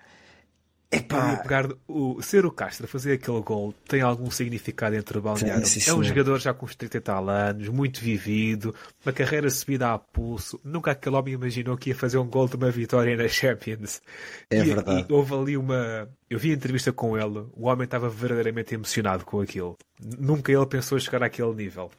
Epá, 0.95 1.37
pegar 1.39 1.69
o, 1.89 2.21
ser 2.21 2.45
o 2.45 2.51
Castro 2.51 2.85
a 2.85 2.89
fazer 2.89 3.15
aquele 3.15 3.41
gol 3.41 3.73
tem 3.89 4.03
algum 4.03 4.31
significado 4.31 4.95
entre 4.95 5.17
o 5.17 5.23
balneário. 5.23 5.65
Sim, 5.65 5.81
sim, 5.81 5.91
é 5.91 5.95
um 5.95 6.03
jogador 6.03 6.39
já 6.39 6.53
com 6.53 6.67
uns 6.67 6.77
30 6.77 6.99
e 6.99 7.01
tal 7.01 7.31
anos, 7.31 7.69
muito 7.69 7.99
vivido, 7.99 8.75
uma 9.03 9.11
carreira 9.11 9.49
subida 9.49 9.91
a 9.91 9.99
pulso. 9.99 10.61
Nunca 10.63 10.91
aquele 10.91 11.17
homem 11.17 11.33
imaginou 11.33 11.79
que 11.79 11.89
ia 11.89 11.97
fazer 11.97 12.19
um 12.19 12.29
gol 12.29 12.47
de 12.47 12.57
uma 12.57 12.71
vitória 12.71 13.17
na 13.17 13.27
Champions. 13.27 14.03
É 14.51 14.59
e, 14.59 14.65
verdade. 14.65 15.07
E 15.09 15.13
houve 15.13 15.35
ali 15.35 15.57
uma. 15.57 16.07
Eu 16.29 16.39
vi 16.39 16.51
a 16.51 16.55
entrevista 16.55 16.93
com 16.93 17.17
ele, 17.17 17.47
o 17.55 17.67
homem 17.69 17.85
estava 17.85 18.11
verdadeiramente 18.11 18.75
emocionado 18.75 19.25
com 19.25 19.41
aquilo. 19.41 19.79
Nunca 20.19 20.53
ele 20.53 20.67
pensou 20.67 21.01
chegar 21.01 21.23
àquele 21.23 21.55
nível. 21.55 21.91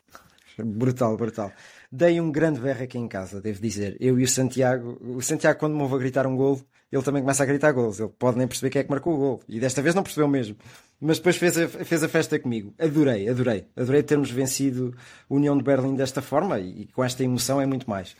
brutal, 0.57 1.17
brutal. 1.17 1.51
Dei 1.91 2.21
um 2.21 2.31
grande 2.31 2.59
berro 2.59 2.83
aqui 2.83 2.99
em 2.99 3.07
casa, 3.07 3.41
devo 3.41 3.59
dizer. 3.59 3.97
Eu 3.99 4.19
e 4.19 4.23
o 4.23 4.27
Santiago, 4.27 4.99
o 5.01 5.21
Santiago, 5.21 5.59
quando 5.59 5.75
me 5.75 5.81
ouve 5.81 5.95
a 5.95 5.97
gritar 5.97 6.27
um 6.27 6.35
gol, 6.35 6.61
ele 6.93 7.03
também 7.03 7.21
começa 7.21 7.43
a 7.43 7.45
gritar 7.45 7.71
gols. 7.71 7.99
Ele 7.99 8.09
pode 8.19 8.37
nem 8.37 8.47
perceber 8.47 8.69
quem 8.69 8.79
é 8.81 8.83
que 8.83 8.89
marcou 8.89 9.13
o 9.13 9.17
gol. 9.17 9.41
E 9.47 9.59
desta 9.59 9.81
vez 9.81 9.95
não 9.95 10.03
percebeu 10.03 10.27
mesmo. 10.27 10.55
Mas 11.01 11.17
depois 11.17 11.35
fez 11.37 11.57
a, 11.57 11.67
fez 11.67 12.03
a 12.03 12.07
festa 12.07 12.37
comigo. 12.39 12.73
Adorei, 12.79 13.27
adorei. 13.27 13.65
Adorei 13.75 14.03
termos 14.03 14.29
vencido 14.31 14.95
a 15.29 15.33
União 15.33 15.57
de 15.57 15.63
Berlim 15.63 15.95
desta 15.95 16.21
forma 16.21 16.59
e, 16.59 16.85
com 16.87 17.03
esta 17.03 17.23
emoção 17.23 17.59
é 17.59 17.65
muito 17.65 17.89
mais. 17.89 18.15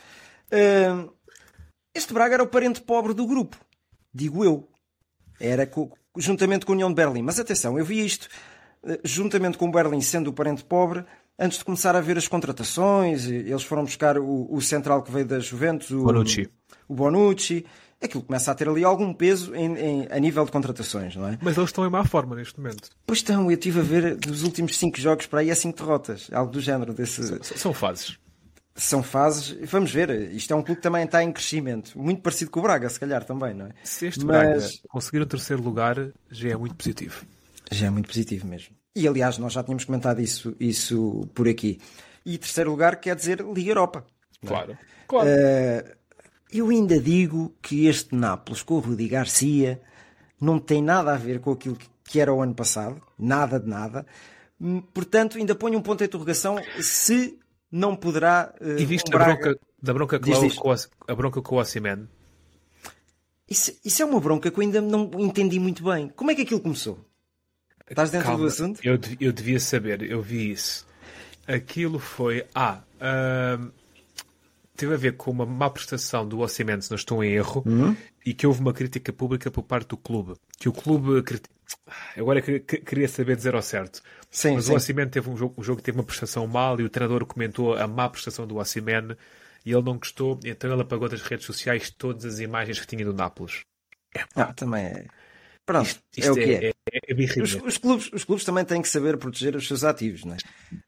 Hum, 0.52 1.10
este 1.96 2.14
Braga 2.14 2.36
era 2.36 2.44
o 2.44 2.48
parente 2.48 2.82
pobre 2.82 3.14
do 3.14 3.26
grupo. 3.28 3.58
Digo 4.14 4.44
eu. 4.44 4.68
Era 5.40 5.66
co- 5.68 5.92
juntamente 6.18 6.66
com 6.66 6.72
a 6.72 6.76
União 6.76 6.90
de 6.90 6.96
Berlim. 6.96 7.22
Mas 7.22 7.40
atenção, 7.40 7.78
eu 7.78 7.86
vi 7.86 8.04
isto 8.06 8.28
eh, 8.86 9.00
juntamente 9.04 9.58
com 9.58 9.68
o 9.68 9.72
Berlim 9.72 10.02
sendo 10.02 10.30
o 10.30 10.34
parente 10.34 10.64
pobre, 10.64 11.04
antes 11.40 11.60
de 11.60 11.66
começar 11.66 11.96
a 11.96 12.02
ver 12.02 12.18
as 12.18 12.28
contratações, 12.28 13.26
e 13.28 13.36
eles 13.36 13.64
foram 13.64 13.84
buscar 13.84 14.18
o, 14.18 14.48
o 14.54 14.62
central 14.62 15.02
que 15.04 15.12
veio 15.12 15.26
da 15.26 15.40
Juventus, 15.40 15.90
o 15.92 16.04
Bonucci. 16.04 16.50
o 16.88 16.94
Bonucci. 16.94 17.66
Aquilo 18.04 18.22
começa 18.24 18.52
a 18.52 18.56
ter 18.56 18.68
ali 18.68 18.84
algum 18.84 19.14
peso 19.14 19.56
em- 19.56 19.78
em- 19.78 20.08
a 20.12 20.20
nível 20.20 20.44
de 20.46 20.52
contratações, 20.52 21.16
não 21.16 21.28
é? 21.28 21.38
Mas 21.42 21.56
eles 21.58 21.70
estão 21.70 21.86
em 21.86 21.90
má 21.90 22.04
forma 22.04 22.36
neste 22.36 22.60
momento. 22.60 22.90
Pois 23.08 23.20
estão, 23.20 23.46
eu 23.50 23.52
estive 23.58 23.80
a 23.80 23.84
ver 23.84 24.16
dos 24.16 24.44
últimos 24.44 24.78
5 24.78 25.00
jogos 25.00 25.26
para 25.26 25.40
aí 25.40 25.50
é 25.50 25.56
5 25.56 25.78
derrotas, 25.78 26.28
algo 26.34 26.52
do 26.52 26.60
género. 26.60 26.94
Desse... 26.94 27.22
S- 27.22 27.58
São 27.58 27.74
fases. 27.74 28.18
São 28.76 29.04
fases, 29.04 29.56
vamos 29.70 29.92
ver, 29.92 30.10
isto 30.34 30.52
é 30.52 30.56
um 30.56 30.64
clube 30.64 30.78
que 30.78 30.82
também 30.84 31.06
está 31.06 31.24
em 31.24 31.32
crescimento, 31.32 31.92
muito 31.98 32.22
parecido 32.24 32.50
com 32.50 32.60
o 32.60 32.64
Braga, 32.64 32.90
se 32.90 33.00
calhar 33.00 33.24
também, 33.24 33.54
não 33.54 33.68
é? 33.68 33.70
Se 33.84 34.08
este 34.08 34.26
Mas- 34.26 34.48
Braga 34.48 34.68
conseguir 34.90 35.20
o 35.22 35.26
terceiro 35.28 35.62
lugar, 35.62 35.96
já 36.32 36.50
é 36.50 36.56
muito 36.58 36.74
positivo. 36.76 37.24
Já 37.72 37.86
é 37.86 37.90
muito 37.92 38.08
positivo 38.08 38.48
mesmo. 38.48 38.76
E 38.96 39.08
aliás, 39.08 39.38
nós 39.38 39.54
já 39.54 39.64
tínhamos 39.64 39.86
comentado 39.86 40.20
isso, 40.22 40.56
isso 40.60 41.28
por 41.36 41.48
aqui. 41.48 41.80
E 42.26 42.38
terceiro 42.38 42.72
lugar 42.72 42.96
quer 42.98 43.16
dizer 43.16 43.42
Liga 43.54 43.70
Europa. 43.72 44.06
Claro. 44.46 44.76
Claro. 45.08 45.30
Eh, 45.30 45.96
eu 46.54 46.70
ainda 46.70 47.00
digo 47.00 47.54
que 47.62 47.88
este 47.88 48.16
Nápoles 48.16 48.62
com 48.64 48.76
o 48.76 48.80
Rudi 48.80 49.08
Garcia 49.08 49.82
não 50.40 50.60
tem 50.60 50.82
nada 50.82 51.14
a 51.14 51.18
ver 51.18 51.40
com 51.40 51.52
aquilo 51.52 51.76
que- 51.76 52.20
era 52.20 52.32
o 52.34 52.42
ano 52.42 52.54
passado, 52.54 53.02
nada 53.18 53.60
de 53.60 53.68
nada. 53.68 54.06
Hum, 54.62 54.82
Portanto, 54.94 55.38
ainda 55.38 55.56
ponho 55.56 55.80
um 55.80 55.82
ponto 55.82 56.00
de 56.00 56.06
interrogação 56.06 56.58
se 56.80 57.40
não 57.72 57.96
poderá. 57.96 58.54
eh, 58.62 58.76
E 58.80 58.86
viste 58.86 59.10
um 59.12 59.16
a 59.16 59.18
Braga- 59.18 59.34
bronca, 59.42 59.60
da 59.82 59.94
bronca 59.94 60.20
Diz, 60.20 60.40
diz. 60.40 60.54
com 60.56 60.70
o- 60.70 60.76
a 61.12 61.16
bronca 61.16 61.42
com 61.42 61.56
o 61.56 61.60
Osimhen? 61.60 62.08
Isso, 63.50 63.72
isso 63.84 64.02
é 64.02 64.06
uma 64.06 64.20
bronca 64.20 64.50
que 64.52 64.58
eu 64.60 64.62
ainda 64.62 64.80
não 64.82 65.10
entendi 65.18 65.60
muito 65.60 65.84
bem. 65.84 66.10
Como 66.10 66.30
é 66.32 66.36
que 66.36 66.44
aquilo 66.44 66.60
começou? 66.62 67.00
Estás 67.90 68.10
dentro 68.12 68.28
Calma, 68.28 68.42
do 68.44 68.48
assunto? 68.48 68.80
Eu, 68.84 68.98
eu 69.20 69.32
devia 69.34 69.60
saber, 69.60 70.02
eu 70.04 70.22
vi 70.22 70.52
isso. 70.52 70.86
Aquilo 71.48 72.00
foi. 72.00 72.46
Ah, 72.56 72.82
teve 74.76 74.94
a 74.94 74.98
ver 74.98 75.16
com 75.18 75.32
uma 75.32 75.46
má 75.46 75.70
prestação 75.70 76.28
do 76.28 76.40
Osimhen, 76.40 76.82
se 76.82 76.90
não 76.92 76.96
estou 76.96 77.24
em 77.24 77.32
erro, 77.34 77.64
Uhum. 77.66 77.96
e 78.26 78.34
que 78.34 78.46
houve 78.48 78.60
uma 78.62 78.74
crítica 78.74 79.12
pública 79.14 79.50
por 79.52 79.64
parte 79.64 79.88
do 79.90 79.98
clube. 79.98 80.34
Que 80.58 80.68
o 80.70 80.74
clube. 80.74 81.24
Agora 82.18 82.42
que- 82.42 82.60
que- 82.60 82.78
queria 82.78 83.08
saber 83.08 83.36
dizer 83.36 83.56
ao 83.56 83.62
certo. 83.62 84.02
Sim, 84.30 84.56
Mas 84.56 84.66
sim. 84.66 84.74
o 84.74 84.76
Osimhen 84.76 85.08
teve 85.10 85.30
um 85.30 85.38
jogo, 85.38 85.56
um 85.60 85.64
jogo 85.64 85.78
que 85.78 85.84
teve 85.84 85.98
uma 85.98 86.04
prestação 86.04 86.46
mal 86.48 86.80
e 86.80 86.84
o 86.84 86.90
treinador 86.90 87.26
comentou 87.26 87.76
a 87.76 87.88
má 87.88 88.10
prestação 88.10 88.46
do 88.48 88.58
Osimhen 88.58 89.16
e 89.66 89.72
ele 89.72 89.82
não 89.82 89.98
gostou, 89.98 90.40
então 90.44 90.72
ele 90.72 90.82
apagou 90.82 91.08
das 91.08 91.22
redes 91.22 91.46
sociais 91.46 91.90
todas 91.90 92.26
as 92.26 92.40
imagens 92.40 92.80
que 92.80 92.88
tinha 92.88 93.06
do 93.06 93.14
Nápoles. 93.14 93.62
Ah, 94.36 94.54
também 94.54 94.86
é. 94.86 95.06
Pronto, 95.66 95.96
Isto 96.18 96.28
é 96.28 96.32
o 96.32 96.36
que 96.36 96.42
é. 96.42 96.66
é, 96.66 96.72
é, 96.92 97.00
é. 97.10 97.42
Os, 97.42 97.56
os 97.56 97.78
clubes, 97.78 98.10
os 98.12 98.24
clubes 98.26 98.44
também 98.44 98.66
têm 98.66 98.82
que 98.82 98.90
saber 98.90 99.16
proteger 99.18 99.56
os 99.56 99.66
seus 99.66 99.86
ativos, 99.86 100.26
não 100.26 100.34
é? 100.34 100.38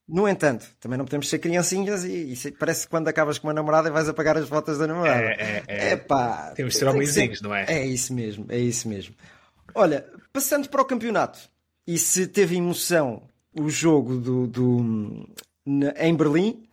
No 0.05 0.27
entanto, 0.27 0.67
também 0.81 0.97
não 0.97 1.05
podemos 1.05 1.29
ser 1.29 1.39
criancinhas 1.39 2.03
e, 2.03 2.33
e 2.33 2.51
parece 2.51 2.83
que 2.83 2.89
quando 2.89 3.07
acabas 3.07 3.37
com 3.39 3.47
uma 3.47 3.53
namorada 3.53 3.89
vais 3.89 4.09
apagar 4.09 4.37
as 4.37 4.49
fotos 4.49 4.77
da 4.77 4.85
namorada. 4.85 5.21
É, 5.21 5.63
é, 5.67 5.89
é. 5.89 5.91
Epá, 5.93 6.51
Temos 6.55 6.73
de 6.73 6.79
ser 6.79 6.87
homenzinhos, 6.89 7.41
não 7.41 7.55
é? 7.55 7.65
É 7.69 7.85
isso 7.85 8.13
mesmo, 8.13 8.45
é 8.49 8.59
isso 8.59 8.89
mesmo. 8.89 9.15
Olha, 9.73 10.05
passando 10.33 10.67
para 10.69 10.81
o 10.81 10.85
campeonato, 10.85 11.39
e 11.87 11.97
se 11.97 12.27
teve 12.27 12.57
emoção 12.57 13.29
o 13.57 13.69
jogo 13.69 14.17
do, 14.17 14.45
do- 14.47 15.29
na- 15.65 15.93
em 15.99 16.13
Berlim 16.13 16.67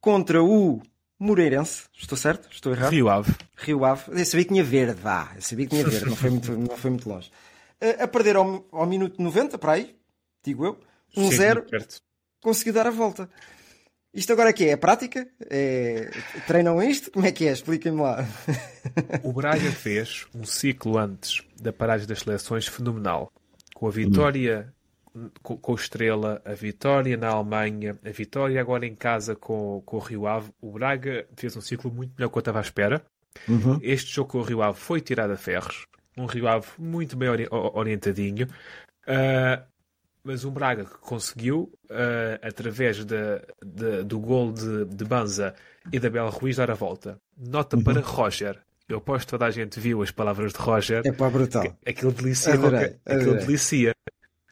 contra 0.00 0.42
o 0.42 0.82
Moreirense, 1.18 1.84
estou 1.96 2.16
certo? 2.16 2.48
Estou 2.50 2.72
errado? 2.72 2.92
Rio 2.92 3.08
Ave. 3.08 3.34
Rio 3.56 3.84
Ave. 3.84 4.02
Eu 4.08 4.24
sabia 4.24 4.44
que 4.44 4.52
tinha 4.52 4.64
verde, 4.64 5.00
vá. 5.00 5.32
Eu 5.34 5.42
sabia 5.42 5.66
que 5.66 5.70
tinha 5.70 5.88
verde, 5.88 6.06
não 6.06 6.16
foi 6.16 6.30
muito, 6.30 6.52
não 6.58 6.76
foi 6.76 6.90
muito 6.90 7.08
longe. 7.08 7.30
Uh, 7.82 8.02
a 8.02 8.08
perder 8.08 8.36
ao, 8.36 8.66
ao 8.70 8.86
minuto 8.86 9.20
90, 9.20 9.56
para 9.58 9.72
aí, 9.72 9.96
digo 10.44 10.64
eu, 10.64 10.78
1-0, 11.16 11.64
um 11.64 11.86
conseguiu 12.42 12.72
dar 12.72 12.86
a 12.86 12.90
volta. 12.90 13.28
Isto 14.12 14.32
agora 14.32 14.48
aqui 14.48 14.64
é? 14.64 14.70
É 14.70 14.76
prática? 14.76 15.28
É... 15.50 16.10
Treinam 16.46 16.82
isto? 16.82 17.10
Como 17.10 17.26
é 17.26 17.32
que 17.32 17.46
é? 17.46 17.52
Expliquem-me 17.52 18.00
lá. 18.00 18.26
O 19.22 19.30
Braga 19.32 19.70
fez 19.72 20.26
um 20.34 20.44
ciclo 20.44 20.96
antes 20.96 21.42
da 21.60 21.70
paragem 21.70 22.06
das 22.06 22.20
seleções 22.20 22.66
fenomenal. 22.66 23.30
Com 23.74 23.86
a 23.86 23.90
vitória 23.90 24.72
com, 25.42 25.56
com 25.56 25.72
o 25.72 25.74
Estrela, 25.74 26.40
a 26.44 26.52
vitória 26.52 27.16
na 27.16 27.28
Alemanha, 27.28 27.98
a 28.04 28.10
vitória 28.10 28.60
agora 28.60 28.86
em 28.86 28.94
casa 28.94 29.34
com, 29.34 29.82
com 29.84 29.96
o 29.96 30.00
Rio 30.00 30.26
Ave. 30.26 30.50
O 30.60 30.72
Braga 30.72 31.26
fez 31.36 31.56
um 31.56 31.60
ciclo 31.60 31.90
muito 31.90 32.12
melhor 32.16 32.30
que 32.30 32.36
eu 32.36 32.40
estava 32.40 32.58
à 32.58 32.62
espera. 32.62 33.02
Uhum. 33.48 33.78
Este 33.82 34.14
jogo 34.14 34.30
com 34.30 34.38
o 34.38 34.42
Rio 34.42 34.62
Ave 34.62 34.78
foi 34.78 35.00
tirado 35.00 35.32
a 35.32 35.36
ferros. 35.36 35.86
Um 36.16 36.26
Rio 36.26 36.48
Ave 36.48 36.66
muito 36.78 37.16
bem 37.16 37.28
ori 37.28 37.46
orientadinho. 37.50 38.46
Uh, 39.06 39.62
mas 40.24 40.44
um 40.44 40.50
Braga 40.50 40.84
que 40.84 40.98
conseguiu, 40.98 41.72
uh, 41.84 42.38
através 42.42 43.04
de, 43.04 43.16
de, 43.64 44.02
do 44.02 44.18
gol 44.18 44.52
de, 44.52 44.84
de 44.86 45.04
Banza 45.04 45.54
e 45.92 46.00
da 46.00 46.10
Bela 46.10 46.30
Ruiz, 46.30 46.56
dar 46.56 46.70
a 46.70 46.74
volta. 46.74 47.18
Nota 47.36 47.76
uhum. 47.76 47.84
para 47.84 48.00
Roger. 48.00 48.58
Eu 48.88 48.98
aposto 48.98 49.26
que 49.26 49.30
toda 49.30 49.46
a 49.46 49.50
gente 49.50 49.80
viu 49.80 50.02
as 50.02 50.10
palavras 50.10 50.52
de 50.52 50.58
Roger. 50.58 51.02
É 51.04 51.12
para 51.12 51.30
brutal. 51.30 51.76
Aquilo 51.84 52.12
delicia. 52.12 52.54
Adorei, 52.54 52.78
adorei. 52.78 52.98
Aquilo 53.04 53.34
delicia. 53.34 53.95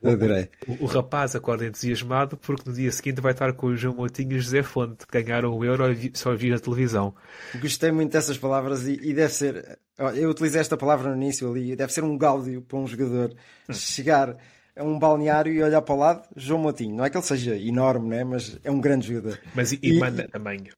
Adorei. 0.05 0.49
O, 0.67 0.85
o, 0.85 0.87
rapaz 0.87 1.35
acorda 1.35 1.67
entusiasmado 1.67 2.37
porque 2.37 2.69
no 2.69 2.75
dia 2.75 2.93
seguinte 2.93 3.21
vai 3.21 3.33
estar 3.33 3.53
com 3.55 3.69
o 3.69 3.77
João 3.77 3.95
Moutinho 3.95 4.33
e 4.33 4.37
o 4.37 4.41
José 4.41 4.63
Fonte. 4.63 5.05
Ganharam 5.11 5.57
o 5.57 5.65
Euro 5.65 5.93
e 5.93 6.13
só 6.15 6.35
vi 6.35 6.51
na 6.51 6.59
televisão. 6.59 7.15
Gostei 7.61 7.91
muito 7.91 8.13
dessas 8.13 8.37
palavras 8.37 8.87
e, 8.87 8.99
e, 9.03 9.15
deve 9.15 9.33
ser. 9.33 9.79
Eu 10.15 10.31
utilizei 10.31 10.61
esta 10.61 10.77
palavra 10.77 11.11
no 11.11 11.17
início 11.17 11.51
ali. 11.51 11.75
Deve 11.75 11.93
ser 11.93 12.05
um 12.05 12.17
gáudio 12.19 12.63
para 12.63 12.79
um 12.79 12.87
jogador 12.87 13.35
hum. 13.69 13.73
chegar 13.73 14.37
a 14.77 14.85
um 14.85 14.99
balneário 14.99 15.53
e 15.53 15.63
olhar 15.63 15.83
para 15.83 15.95
o 15.95 15.99
lado. 15.99 16.29
João 16.37 16.61
Moutinho. 16.61 16.97
Não 16.97 17.05
é 17.05 17.11
que 17.11 17.17
ele 17.17 17.25
seja 17.25 17.57
enorme, 17.57 18.09
né? 18.09 18.25
mas 18.25 18.59
é 18.63 18.71
um 18.71 18.81
grande 18.81 19.09
jogador. 19.09 19.39
Mas 19.55 19.73
e, 19.73 19.79
e 19.83 19.99
manda 19.99 20.29
tamanho. 20.29 20.73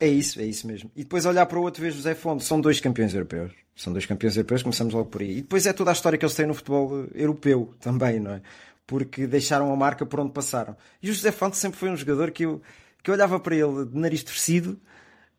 É 0.00 0.06
isso, 0.06 0.40
é 0.40 0.44
isso 0.44 0.66
mesmo. 0.66 0.90
E 0.94 1.02
depois 1.02 1.26
olhar 1.26 1.44
para 1.46 1.58
o 1.58 1.62
outro, 1.62 1.82
ver 1.82 1.90
José 1.90 2.14
Fonte. 2.14 2.44
São 2.44 2.60
dois 2.60 2.78
campeões 2.80 3.14
europeus. 3.14 3.52
São 3.74 3.92
dois 3.92 4.06
campeões 4.06 4.36
europeus, 4.36 4.62
começamos 4.62 4.94
logo 4.94 5.08
por 5.08 5.20
aí. 5.20 5.38
E 5.38 5.42
depois 5.42 5.66
é 5.66 5.72
toda 5.72 5.90
a 5.90 5.92
história 5.92 6.18
que 6.18 6.24
eles 6.24 6.34
têm 6.34 6.46
no 6.46 6.54
futebol 6.54 7.06
europeu 7.14 7.74
também, 7.80 8.20
não 8.20 8.32
é? 8.32 8.42
Porque 8.88 9.26
deixaram 9.26 9.70
a 9.70 9.76
marca 9.76 10.06
por 10.06 10.18
onde 10.18 10.32
passaram. 10.32 10.74
E 11.00 11.10
o 11.10 11.12
José 11.12 11.30
Fonte 11.30 11.58
sempre 11.58 11.78
foi 11.78 11.90
um 11.90 11.96
jogador 11.96 12.30
que 12.30 12.46
eu, 12.46 12.60
que 13.02 13.10
eu 13.10 13.14
olhava 13.14 13.38
para 13.38 13.54
ele 13.54 13.84
de 13.84 13.96
nariz 13.96 14.24
torcido, 14.24 14.80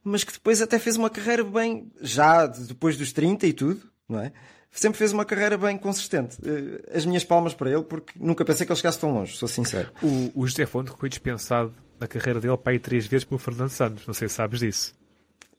mas 0.04 0.24
que 0.24 0.32
depois 0.32 0.62
até 0.62 0.78
fez 0.78 0.96
uma 0.96 1.10
carreira 1.10 1.44
bem, 1.44 1.92
já 2.00 2.46
depois 2.46 2.96
dos 2.96 3.12
30 3.12 3.48
e 3.48 3.52
tudo, 3.52 3.82
não 4.08 4.20
é? 4.20 4.32
Sempre 4.72 5.00
fez 5.00 5.12
uma 5.12 5.26
carreira 5.26 5.58
bem 5.58 5.80
consistente. 5.80 6.38
Eh, 6.46 6.96
as 6.96 7.08
minhas 7.08 7.24
palmas 7.24 7.56
para 7.56 7.72
ele, 7.72 7.82
porque 7.82 8.14
nunca 8.20 8.46
pensei 8.46 8.68
que 8.68 8.72
ele 8.72 8.78
chegasse 8.78 9.00
tão 9.00 9.12
longe, 9.12 9.36
sou 9.36 9.48
sincero. 9.48 9.92
O, 10.04 10.44
o 10.44 10.48
José 10.48 10.68
Fonte 10.68 10.92
foi 10.96 11.10
dispensado 11.10 11.74
na 12.00 12.08
carreira 12.08 12.40
dele 12.40 12.56
para 12.56 12.76
ir 12.76 12.80
três 12.80 13.08
vezes 13.08 13.26
pelo 13.26 13.40
Fernando 13.40 13.72
Santos, 13.72 14.06
não 14.06 14.14
sei 14.14 14.30
se 14.30 14.36
sabes 14.36 14.60
disso. 14.60 14.94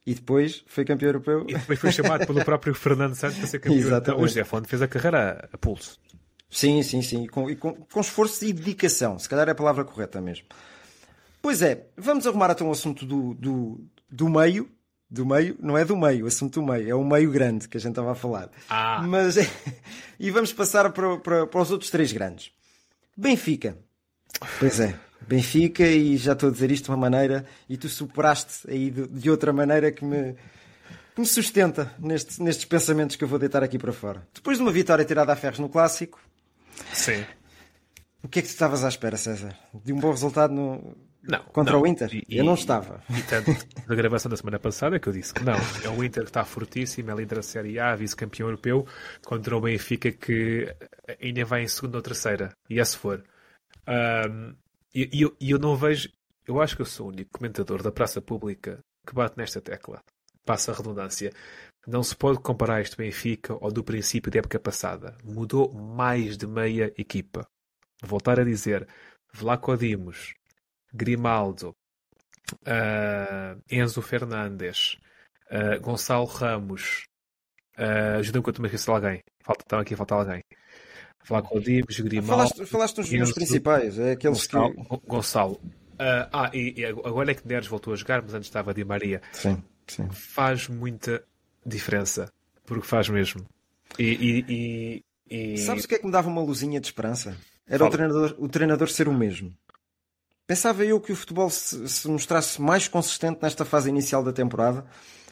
E 0.05 0.15
depois 0.15 0.63
foi 0.65 0.85
campeão 0.85 1.09
europeu. 1.09 1.45
E 1.45 1.53
depois 1.55 1.77
foi 1.77 1.91
chamado 1.91 2.25
pelo 2.25 2.43
próprio 2.45 2.73
Fernando 2.73 3.15
Santos 3.15 3.37
para 3.37 3.47
ser 3.47 3.59
campeão 3.59 3.81
europeu. 3.81 4.17
O 4.17 4.25
José 4.25 4.45
Fonte 4.45 4.69
fez 4.69 4.81
a 4.81 4.87
carreira 4.87 5.49
a 5.51 5.57
pulso. 5.57 5.99
Sim, 6.51 6.83
sim, 6.83 7.01
sim. 7.01 7.23
E 7.23 7.27
com, 7.29 7.49
e 7.49 7.55
com, 7.55 7.73
com 7.73 8.01
esforço 8.01 8.43
e 8.43 8.51
dedicação. 8.51 9.17
Se 9.17 9.29
calhar 9.29 9.47
é 9.47 9.51
a 9.51 9.55
palavra 9.55 9.85
correta 9.85 10.19
mesmo. 10.19 10.45
Pois 11.41 11.61
é, 11.61 11.87
vamos 11.97 12.27
arrumar 12.27 12.51
até 12.51 12.63
um 12.63 12.71
assunto 12.71 13.05
do, 13.05 13.33
do, 13.33 13.83
do 14.09 14.29
meio. 14.29 14.69
Do 15.09 15.25
meio, 15.25 15.57
não 15.59 15.77
é 15.77 15.83
do 15.83 15.97
meio, 15.97 16.23
o 16.23 16.27
assunto 16.27 16.61
do 16.61 16.65
meio, 16.65 16.89
é 16.89 16.95
o 16.95 17.03
meio 17.03 17.29
grande 17.29 17.67
que 17.67 17.75
a 17.75 17.79
gente 17.81 17.91
estava 17.91 18.13
a 18.13 18.15
falar. 18.15 18.49
Ah. 18.69 19.03
Mas, 19.05 19.35
e 20.17 20.31
vamos 20.31 20.53
passar 20.53 20.89
para, 20.91 21.17
para, 21.17 21.47
para 21.47 21.61
os 21.61 21.69
outros 21.69 21.91
três 21.91 22.13
grandes. 22.13 22.49
Benfica. 23.17 23.77
Pois 24.57 24.79
é, 24.79 24.97
Benfica, 25.27 25.85
e 25.85 26.15
já 26.15 26.31
estou 26.31 26.47
a 26.47 26.51
dizer 26.53 26.71
isto 26.71 26.85
de 26.85 26.91
uma 26.91 26.97
maneira, 26.97 27.45
e 27.67 27.75
tu 27.75 27.89
superaste 27.89 28.71
aí 28.71 28.89
de, 28.89 29.05
de 29.05 29.29
outra 29.29 29.51
maneira 29.51 29.91
que 29.91 30.05
me, 30.05 30.33
que 31.13 31.19
me 31.19 31.27
sustenta 31.27 31.93
neste, 31.99 32.41
nestes 32.41 32.63
pensamentos 32.63 33.17
que 33.17 33.23
eu 33.25 33.27
vou 33.27 33.37
deitar 33.37 33.61
aqui 33.61 33.77
para 33.77 33.91
fora. 33.91 34.25
Depois 34.33 34.57
de 34.57 34.63
uma 34.63 34.71
vitória 34.71 35.03
tirada 35.03 35.33
a 35.33 35.35
ferros 35.35 35.59
no 35.59 35.67
clássico, 35.67 36.21
Sim. 36.93 37.25
O 38.23 38.27
que 38.27 38.39
é 38.39 38.41
que 38.41 38.47
tu 38.47 38.51
estavas 38.51 38.83
à 38.83 38.89
espera, 38.89 39.17
César? 39.17 39.57
De 39.83 39.91
um 39.91 39.99
bom 39.99 40.11
resultado 40.11 40.53
no... 40.53 40.95
não, 41.23 41.43
contra 41.45 41.73
não. 41.73 41.81
o 41.81 41.87
Inter? 41.87 42.09
E, 42.13 42.23
eu 42.29 42.43
não 42.43 42.53
estava. 42.53 43.03
E 43.09 43.21
tanto 43.23 43.51
na 43.87 43.95
gravação 43.95 44.29
da 44.29 44.37
semana 44.37 44.59
passada 44.59 44.99
que 44.99 45.07
eu 45.07 45.13
disse 45.13 45.33
que 45.33 45.43
não. 45.43 45.55
É 45.83 45.89
o 45.89 46.03
Inter 46.03 46.23
que 46.23 46.29
está 46.29 46.45
fortíssimo, 46.45 47.09
é 47.09 47.15
líder 47.15 47.35
da 47.35 47.41
Série 47.41 47.79
A, 47.79 47.95
vice-campeão 47.95 48.47
europeu, 48.47 48.85
contra 49.25 49.57
o 49.57 49.61
Benfica 49.61 50.11
que 50.11 50.67
ainda 51.19 51.43
vai 51.45 51.63
em 51.63 51.67
segunda 51.67 51.97
ou 51.97 52.03
terceira. 52.03 52.53
E 52.69 52.79
é 52.79 52.85
se 52.85 52.97
for. 52.97 53.23
Um, 53.87 54.55
e, 54.93 55.09
e 55.11 55.21
eu, 55.23 55.35
eu 55.39 55.57
não 55.57 55.75
vejo. 55.75 56.09
Eu 56.47 56.61
acho 56.61 56.75
que 56.75 56.81
eu 56.81 56.85
sou 56.85 57.07
o 57.07 57.09
único 57.09 57.31
comentador 57.31 57.81
da 57.81 57.91
praça 57.91 58.21
pública 58.21 58.79
que 59.07 59.15
bate 59.15 59.37
nesta 59.37 59.61
tecla. 59.61 60.01
Passa 60.45 60.71
a 60.71 60.75
redundância. 60.75 61.31
Não 61.87 62.03
se 62.03 62.15
pode 62.15 62.39
comparar 62.39 62.81
este 62.81 62.95
Benfica 62.95 63.53
ao 63.53 63.71
do 63.71 63.83
princípio 63.83 64.31
da 64.31 64.39
época 64.39 64.59
passada. 64.59 65.17
Mudou 65.23 65.73
mais 65.73 66.37
de 66.37 66.45
meia 66.45 66.93
equipa. 66.97 67.47
Voltar 68.03 68.39
a 68.39 68.43
dizer, 68.43 68.87
Vlaco 69.33 69.75
Dimos, 69.75 70.33
Grimaldo, 70.93 71.75
uh, 72.61 73.61
Enzo 73.69 74.01
Fernandes, 74.01 74.97
uh, 75.51 75.79
Gonçalo 75.81 76.25
Ramos, 76.25 77.05
uh, 77.77 78.19
ajuda-me 78.19 78.43
que 78.43 78.49
eu 78.49 78.53
também 78.53 78.67
esqueci 78.67 78.85
de 78.85 78.91
alguém. 78.91 79.23
Falta, 79.43 79.63
estão 79.63 79.79
aqui, 79.79 79.95
falta 79.95 80.15
alguém. 80.15 80.43
Vlaco 81.25 81.59
Dimos, 81.59 81.99
Grimaldo. 81.99 82.27
Falaste, 82.27 82.65
falaste 82.65 82.97
nos 82.97 83.13
Enzo, 83.13 83.33
principais, 83.33 83.97
é 83.97 84.11
aqueles 84.11 84.45
Gonçalo, 84.45 84.73
que. 84.73 85.07
Gonçalo. 85.07 85.53
Uh, 85.93 86.27
ah, 86.31 86.51
e, 86.53 86.79
e, 86.81 86.85
agora 86.85 87.31
é 87.31 87.35
que 87.35 87.47
Neres 87.47 87.67
voltou 87.67 87.93
a 87.93 87.95
jogar, 87.95 88.21
mas 88.21 88.33
antes 88.33 88.47
estava 88.47 88.73
Di 88.73 88.83
Maria. 88.83 89.21
Sim, 89.31 89.63
sim. 89.87 90.09
Faz 90.09 90.67
muita 90.67 91.23
diferença. 91.65 92.31
Porque 92.65 92.87
faz 92.87 93.09
mesmo. 93.09 93.45
E, 93.97 94.43
e, 94.47 95.03
e, 95.29 95.57
Sabes 95.57 95.85
o 95.85 95.87
que 95.87 95.95
é 95.95 95.99
que 95.99 96.05
me 96.05 96.11
dava 96.11 96.29
uma 96.29 96.41
luzinha 96.41 96.79
de 96.79 96.87
esperança? 96.87 97.35
Era 97.67 97.85
o 97.85 97.89
treinador, 97.89 98.35
o 98.37 98.49
treinador 98.49 98.89
ser 98.89 99.07
o 99.07 99.13
mesmo. 99.13 99.53
Pensava 100.45 100.83
eu 100.83 100.99
que 100.99 101.11
o 101.11 101.15
futebol 101.15 101.49
se, 101.49 101.87
se, 101.87 102.07
mostrasse 102.07 102.61
mais 102.61 102.87
consistente 102.87 103.39
nesta 103.41 103.63
fase 103.63 103.89
inicial 103.89 104.23
da 104.23 104.33
temporada, 104.33 104.85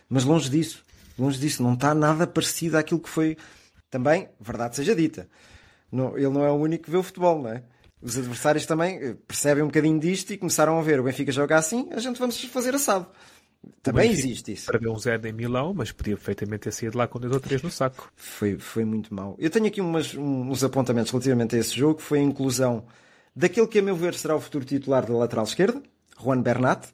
mas 0.07 0.23
longe 0.23 0.49
disso. 0.49 0.83
Longe 1.17 1.37
disso. 1.37 1.61
Não 1.61 1.73
está 1.73 1.93
nada 1.93 2.25
parecido 2.25 2.77
àquilo 2.77 2.99
que 2.99 3.09
foi. 3.09 3.37
Também, 3.89 4.29
verdade 4.39 4.75
seja 4.75 4.95
dita. 4.95 5.27
Não, 5.91 6.17
ele 6.17 6.29
não 6.29 6.45
é 6.45 6.51
o 6.51 6.55
único 6.55 6.85
que 6.85 6.91
vê 6.91 6.97
o 6.97 7.03
futebol, 7.03 7.41
não 7.41 7.49
é? 7.49 7.63
Os 8.01 8.17
adversários 8.17 8.65
também 8.65 8.97
eh, 8.97 9.15
percebem 9.27 9.63
um 9.63 9.67
bocadinho 9.67 9.99
disto 9.99 10.31
e 10.31 10.37
começaram 10.37 10.79
a 10.79 10.81
ver 10.81 10.99
o 10.99 11.03
Benfica 11.03 11.31
jogar 11.31 11.57
assim, 11.57 11.89
a 11.91 11.99
gente 11.99 12.17
vamos 12.17 12.41
fazer 12.45 12.73
assado. 12.73 13.07
Também 13.81 14.11
existe 14.11 14.53
isso. 14.53 14.65
Para 14.67 14.79
ver 14.79 14.87
um 14.89 14.97
zero 14.97 15.27
em 15.27 15.33
Milão, 15.33 15.73
mas 15.73 15.91
podia 15.91 16.15
perfeitamente 16.15 16.61
ter 16.61 16.71
saído 16.71 16.97
lá 16.97 17.07
com 17.07 17.19
dois 17.19 17.33
ou 17.33 17.39
três 17.39 17.61
no 17.61 17.69
saco. 17.69 18.11
Foi, 18.15 18.57
foi 18.57 18.85
muito 18.85 19.13
mau. 19.13 19.35
Eu 19.37 19.49
tenho 19.49 19.67
aqui 19.67 19.81
umas, 19.81 20.13
uns 20.15 20.63
apontamentos 20.63 21.11
relativamente 21.11 21.55
a 21.55 21.59
esse 21.59 21.75
jogo. 21.75 22.01
Foi 22.01 22.19
a 22.19 22.21
inclusão 22.21 22.85
daquele 23.35 23.67
que, 23.67 23.79
a 23.79 23.81
meu 23.81 23.95
ver, 23.95 24.13
será 24.13 24.35
o 24.35 24.39
futuro 24.39 24.65
titular 24.65 25.05
da 25.05 25.13
lateral 25.13 25.45
esquerda, 25.45 25.81
Juan 26.21 26.41
Bernat. 26.41 26.87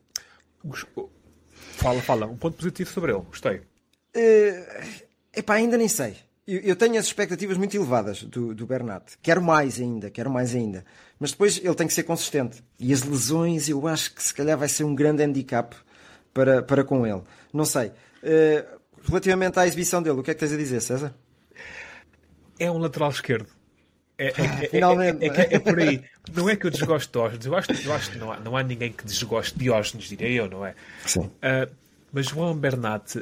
Fala, 1.74 2.02
fala. 2.02 2.26
Um 2.26 2.38
ponto 2.38 2.58
positivo 2.58 2.90
sobre 2.90 3.12
ele. 3.12 3.22
Gostei. 3.22 3.58
Uh, 4.16 5.02
epá, 5.36 5.56
ainda 5.56 5.78
nem 5.78 5.88
sei. 5.88 6.16
Eu, 6.48 6.62
eu 6.62 6.76
tenho 6.76 6.98
as 7.00 7.06
expectativas 7.06 7.58
muito 7.58 7.76
elevadas 7.76 8.24
do, 8.24 8.56
do 8.56 8.66
Bernat. 8.66 9.18
Quero 9.22 9.42
mais 9.42 9.80
ainda, 9.80 10.10
quero 10.10 10.32
mais 10.32 10.56
ainda. 10.56 10.86
Mas 11.20 11.32
depois 11.32 11.60
ele 11.64 11.76
tem 11.76 11.88
que 11.88 11.94
ser 11.94 12.04
consistente. 12.04 12.64
E 12.80 12.94
as 12.94 13.04
lesões, 13.04 13.70
eu 13.70 13.88
acho 13.88 14.14
que 14.14 14.24
se 14.24 14.34
calhar 14.34 14.58
vai 14.58 14.68
ser 14.68 14.84
um 14.84 14.96
grande 14.96 15.24
handicap 15.24 15.76
para, 16.36 16.62
para 16.62 16.84
com 16.84 17.08
ele. 17.08 17.22
Não 17.54 17.64
sei. 17.64 17.88
Uh, 17.88 18.78
relativamente 19.08 19.58
à 19.58 19.66
exibição 19.66 20.04
dele, 20.04 20.20
o 20.20 20.24
que 20.24 20.32
é 20.32 20.34
que 20.34 20.40
tens 20.42 20.52
a 20.52 20.58
dizer, 20.58 20.82
César? 20.82 21.16
É 22.60 22.70
um 22.70 22.78
lateral 22.78 23.10
esquerdo. 23.10 23.48
É, 24.18 24.28
é, 24.28 24.66
é, 24.66 24.70
Finalmente. 24.70 25.24
É, 25.24 25.56
é, 25.56 25.60
por 25.60 25.80
aí. 25.80 26.04
Não 26.34 26.50
é 26.50 26.56
que 26.56 26.68
eu 26.68 26.72
desgosto 26.72 27.08
de 27.08 27.14
Diógenes. 27.14 27.46
Eu 27.46 27.56
acho, 27.56 27.72
eu 27.88 27.94
acho 27.94 28.12
que 28.12 28.18
não 28.18 28.32
há, 28.32 28.40
não 28.40 28.58
há 28.58 28.64
ninguém 28.64 28.92
que 28.92 29.06
desgoste 29.06 29.58
de 29.58 29.64
Diógenes, 29.64 30.10
diria 30.10 30.30
eu, 30.30 30.50
não 30.50 30.66
é? 30.66 30.76
Sim. 31.06 31.22
Uh, 31.22 31.74
mas 32.12 32.28
João 32.28 32.56
Bernat 32.56 33.18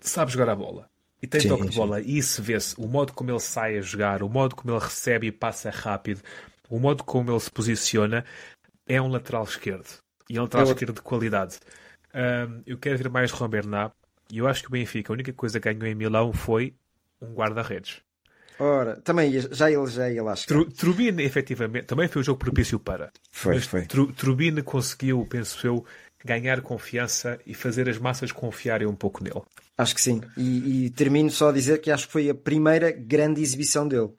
sabe 0.00 0.32
jogar 0.32 0.48
a 0.48 0.56
bola. 0.56 0.88
E 1.22 1.26
tem 1.26 1.40
sim, 1.40 1.48
toque 1.48 1.68
de 1.68 1.76
bola. 1.76 2.02
Sim. 2.02 2.08
E 2.08 2.18
isso 2.18 2.42
vê-se. 2.42 2.74
O 2.78 2.88
modo 2.88 3.12
como 3.12 3.30
ele 3.30 3.40
sai 3.40 3.76
a 3.76 3.82
jogar, 3.82 4.22
o 4.22 4.28
modo 4.28 4.56
como 4.56 4.72
ele 4.72 4.82
recebe 4.82 5.26
e 5.26 5.32
passa 5.32 5.70
rápido, 5.70 6.22
o 6.68 6.78
modo 6.78 7.04
como 7.04 7.30
ele 7.30 7.40
se 7.40 7.50
posiciona, 7.50 8.24
é 8.86 9.00
um 9.00 9.08
lateral 9.08 9.44
esquerdo. 9.44 10.00
E 10.28 10.36
é 10.36 10.40
um 10.40 10.44
lateral 10.44 10.66
eu... 10.66 10.72
esquerdo 10.72 10.94
de 10.94 11.02
qualidade. 11.02 11.58
Um, 12.14 12.62
eu 12.66 12.78
quero 12.78 12.98
ver 12.98 13.08
mais 13.08 13.30
Juan 13.30 13.48
Bernat 13.48 13.94
e 14.30 14.38
eu 14.38 14.46
acho 14.46 14.62
que 14.62 14.68
o 14.68 14.72
Benfica, 14.72 15.12
a 15.12 15.14
única 15.14 15.32
coisa 15.32 15.58
que 15.58 15.72
ganhou 15.72 15.90
em 15.90 15.94
Milão 15.94 16.32
foi 16.32 16.74
um 17.20 17.32
guarda-redes. 17.34 18.00
Ora, 18.58 18.96
também 19.02 19.32
já 19.40 19.70
ele 19.70 19.86
já 19.86 20.10
ia 20.10 20.22
lá 20.22 20.34
Tru, 20.34 20.70
Trubine, 20.70 21.22
efetivamente, 21.22 21.86
também 21.86 22.06
foi 22.06 22.20
um 22.20 22.24
jogo 22.24 22.38
propício 22.38 22.78
para. 22.78 23.10
Foi, 23.30 23.58
foi. 23.60 23.86
Tru, 23.86 24.12
Trubine 24.12 24.62
conseguiu, 24.62 25.26
penso 25.28 25.66
eu, 25.66 25.84
ganhar 26.24 26.60
confiança 26.60 27.38
e 27.46 27.54
fazer 27.54 27.88
as 27.88 27.98
massas 27.98 28.30
confiarem 28.30 28.86
um 28.86 28.94
pouco 28.94 29.24
nele. 29.24 29.42
Acho 29.76 29.94
que 29.94 30.00
sim. 30.00 30.20
E, 30.36 30.86
e 30.86 30.90
termino 30.90 31.30
só 31.30 31.48
a 31.48 31.52
dizer 31.52 31.80
que 31.80 31.90
acho 31.90 32.06
que 32.06 32.12
foi 32.12 32.30
a 32.30 32.34
primeira 32.34 32.92
grande 32.92 33.40
exibição 33.40 33.88
dele. 33.88 34.10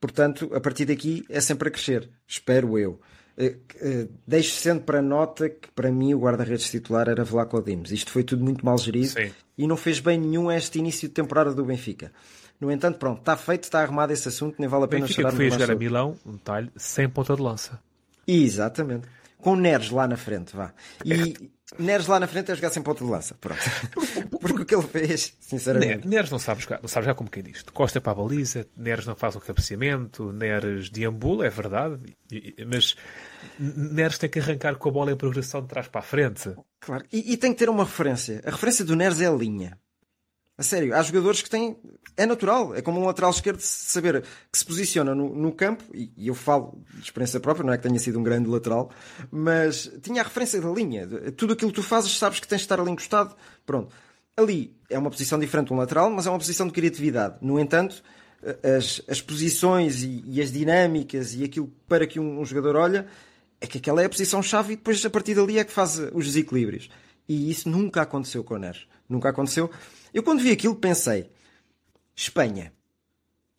Portanto, 0.00 0.50
a 0.52 0.60
partir 0.60 0.84
daqui 0.86 1.24
é 1.28 1.40
sempre 1.40 1.68
a 1.68 1.70
crescer. 1.70 2.10
Espero 2.26 2.78
eu. 2.78 3.00
Uh, 3.36 3.46
uh, 3.46 4.08
deixo 4.26 4.54
sempre 4.54 4.84
para 4.84 5.02
nota 5.02 5.48
que 5.48 5.68
para 5.74 5.90
mim 5.90 6.14
o 6.14 6.20
guarda-redes 6.20 6.70
titular 6.70 7.08
era 7.08 7.24
Vlaco 7.24 7.60
Dimos. 7.60 7.90
Isto 7.90 8.12
foi 8.12 8.22
tudo 8.22 8.44
muito 8.44 8.64
mal 8.64 8.78
gerido 8.78 9.08
Sim. 9.08 9.32
e 9.58 9.66
não 9.66 9.76
fez 9.76 9.98
bem 9.98 10.18
nenhum 10.18 10.50
este 10.50 10.78
início 10.78 11.08
de 11.08 11.14
temporada 11.14 11.52
do 11.52 11.64
Benfica. 11.64 12.12
No 12.60 12.70
entanto, 12.70 12.98
pronto, 12.98 13.18
está 13.18 13.36
feito, 13.36 13.64
está 13.64 13.82
arrumado 13.82 14.12
esse 14.12 14.28
assunto, 14.28 14.56
nem 14.58 14.68
vale 14.68 14.84
a 14.84 14.88
pena 14.88 15.02
Benfica 15.02 15.22
chorar 15.22 15.30
que 15.30 15.36
foi 15.36 15.48
mais 15.48 15.60
jogar 15.60 15.74
a. 15.74 15.76
Milão, 15.76 16.16
um 16.24 16.32
detalhe, 16.32 16.70
sem 16.76 17.08
ponta 17.08 17.34
de 17.34 17.42
lança. 17.42 17.80
Exatamente. 18.26 19.08
Com 19.38 19.56
Neres 19.56 19.90
lá 19.90 20.06
na 20.06 20.16
frente, 20.16 20.56
vá. 20.56 20.72
E 21.04 21.50
Neres 21.78 22.06
lá 22.06 22.20
na 22.20 22.26
frente 22.26 22.52
é 22.52 22.54
jogar 22.54 22.70
sem 22.70 22.82
ponta 22.82 23.04
de 23.04 23.10
lança. 23.10 23.34
Pronto. 23.40 23.60
Porque 24.40 24.62
o 24.62 24.64
que 24.66 24.74
ele 24.74 24.82
fez, 24.82 25.34
sinceramente. 25.40 26.06
Neres 26.06 26.30
não 26.30 26.38
sabe 26.38 26.62
jogar, 26.62 26.80
não 26.80 26.88
sabe 26.88 27.06
jogar 27.06 27.14
como 27.14 27.30
quem 27.30 27.42
diz. 27.42 27.62
Costa 27.62 28.00
para 28.00 28.12
a 28.12 28.14
baliza, 28.14 28.66
Neres 28.76 29.06
não 29.06 29.16
faz 29.16 29.34
o 29.34 29.40
cabeceamento, 29.40 30.32
Neres 30.32 30.90
deambula, 30.90 31.46
é 31.46 31.50
verdade, 31.50 31.98
mas 32.66 32.94
Neres 33.58 34.18
tem 34.18 34.28
que 34.28 34.38
arrancar 34.38 34.76
com 34.76 34.88
a 34.88 34.92
bola 34.92 35.12
em 35.12 35.16
progressão 35.16 35.62
de 35.62 35.68
trás 35.68 35.88
para 35.88 36.00
a 36.00 36.04
frente. 36.04 36.54
Claro. 36.80 37.04
E, 37.10 37.32
e 37.32 37.36
tem 37.36 37.52
que 37.52 37.58
ter 37.58 37.70
uma 37.70 37.84
referência. 37.84 38.42
A 38.44 38.50
referência 38.50 38.84
do 38.84 38.94
Neres 38.94 39.20
é 39.20 39.26
a 39.26 39.32
linha. 39.32 39.78
A 40.56 40.62
sério, 40.62 40.94
há 40.94 41.02
jogadores 41.02 41.42
que 41.42 41.50
têm. 41.50 41.76
É 42.16 42.26
natural, 42.26 42.76
é 42.76 42.80
como 42.80 43.00
um 43.00 43.06
lateral 43.06 43.30
esquerdo 43.30 43.58
saber 43.58 44.22
que 44.52 44.58
se 44.58 44.64
posiciona 44.64 45.16
no, 45.16 45.34
no 45.34 45.50
campo, 45.50 45.82
e, 45.92 46.12
e 46.16 46.28
eu 46.28 46.34
falo 46.34 46.80
de 46.94 47.02
experiência 47.02 47.40
própria, 47.40 47.66
não 47.66 47.72
é 47.72 47.76
que 47.76 47.82
tenha 47.82 47.98
sido 47.98 48.20
um 48.20 48.22
grande 48.22 48.48
lateral, 48.48 48.88
mas 49.32 49.90
tinha 50.00 50.20
a 50.20 50.24
referência 50.24 50.60
da 50.60 50.70
linha. 50.70 51.08
Tudo 51.36 51.54
aquilo 51.54 51.72
que 51.72 51.76
tu 51.76 51.82
fazes, 51.82 52.16
sabes 52.16 52.38
que 52.38 52.46
tens 52.46 52.58
de 52.58 52.64
estar 52.66 52.78
ali 52.78 52.92
encostado. 52.92 53.34
Pronto. 53.66 53.92
Ali 54.36 54.76
é 54.88 54.96
uma 54.96 55.10
posição 55.10 55.40
diferente 55.40 55.68
de 55.68 55.72
um 55.72 55.76
lateral, 55.76 56.08
mas 56.08 56.26
é 56.26 56.30
uma 56.30 56.38
posição 56.38 56.68
de 56.68 56.72
criatividade. 56.72 57.36
No 57.40 57.58
entanto, 57.58 58.00
as, 58.62 59.02
as 59.08 59.20
posições 59.20 60.02
e, 60.02 60.22
e 60.26 60.40
as 60.40 60.52
dinâmicas 60.52 61.34
e 61.34 61.44
aquilo 61.44 61.72
para 61.88 62.06
que 62.06 62.20
um, 62.20 62.40
um 62.40 62.44
jogador 62.44 62.76
olha 62.76 63.06
é 63.60 63.66
que 63.66 63.78
aquela 63.78 64.02
é 64.02 64.04
a 64.04 64.08
posição-chave 64.08 64.74
e 64.74 64.76
depois 64.76 65.04
a 65.04 65.10
partir 65.10 65.34
dali 65.34 65.58
é 65.58 65.64
que 65.64 65.72
faz 65.72 65.98
os 66.12 66.26
desequilíbrios. 66.26 66.90
E 67.28 67.50
isso 67.50 67.68
nunca 67.68 68.02
aconteceu 68.02 68.44
com 68.44 68.54
o 68.54 68.58
Neres. 68.58 68.86
Nunca 69.08 69.30
aconteceu. 69.30 69.70
Eu 70.14 70.22
quando 70.22 70.40
vi 70.40 70.52
aquilo 70.52 70.76
pensei, 70.76 71.28
Espanha, 72.14 72.72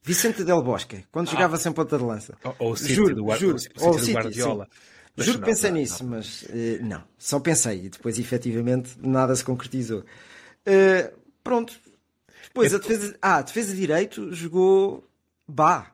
Vicente 0.01 0.43
Del 0.43 0.63
Bosque, 0.63 1.05
quando 1.11 1.29
jogava 1.29 1.57
sem 1.57 1.71
ponta 1.73 1.97
de 1.97 2.03
lança. 2.03 2.37
Ou- 2.43 2.55
ou 2.59 2.71
o 2.71 2.77
City 2.77 2.93
juro, 2.93 3.15
do 3.15 3.35
juro, 3.35 3.57
o 3.77 3.83
ou 3.85 3.91
do 3.91 3.97
o 3.97 3.99
City, 3.99 4.13
Guardiola. 4.13 4.69
Mas 5.17 5.25
Juro 5.25 5.39
que 5.39 5.41
não, 5.41 5.53
pensei 5.53 5.71
não, 5.71 5.77
nisso, 5.77 6.03
mas 6.05 6.45
eh, 6.49 6.79
não. 6.81 7.03
Só 7.17 7.39
pensei 7.39 7.85
e 7.85 7.89
depois 7.89 8.19
efetivamente 8.19 8.95
nada 9.01 9.35
se 9.35 9.43
concretizou. 9.43 10.03
Eh, 10.65 11.13
pronto. 11.43 11.73
Depois 12.43 12.73
a 12.73 12.77
defesa, 12.77 13.17
ah, 13.21 13.37
a 13.37 13.41
defesa 13.41 13.73
de 13.73 13.79
direito 13.79 14.33
jogou 14.33 15.07
Bá. 15.47 15.91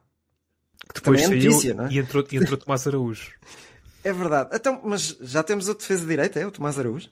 Que 0.88 0.96
depois 0.96 1.22
Também 1.22 1.40
é 1.40 1.44
notícia, 1.44 1.74
não 1.74 1.86
é? 1.86 1.92
e 1.92 2.00
entrou, 2.00 2.26
e 2.32 2.38
entrou 2.38 2.58
Tomás 2.58 2.88
Araújo. 2.88 3.32
É 4.04 4.12
verdade. 4.12 4.50
Então, 4.54 4.82
mas 4.84 5.16
já 5.22 5.44
temos 5.44 5.70
a 5.70 5.74
defesa 5.74 6.02
de 6.02 6.08
direita, 6.08 6.40
é 6.40 6.46
o 6.46 6.52
Tomás 6.52 6.78
Araújo? 6.80 7.10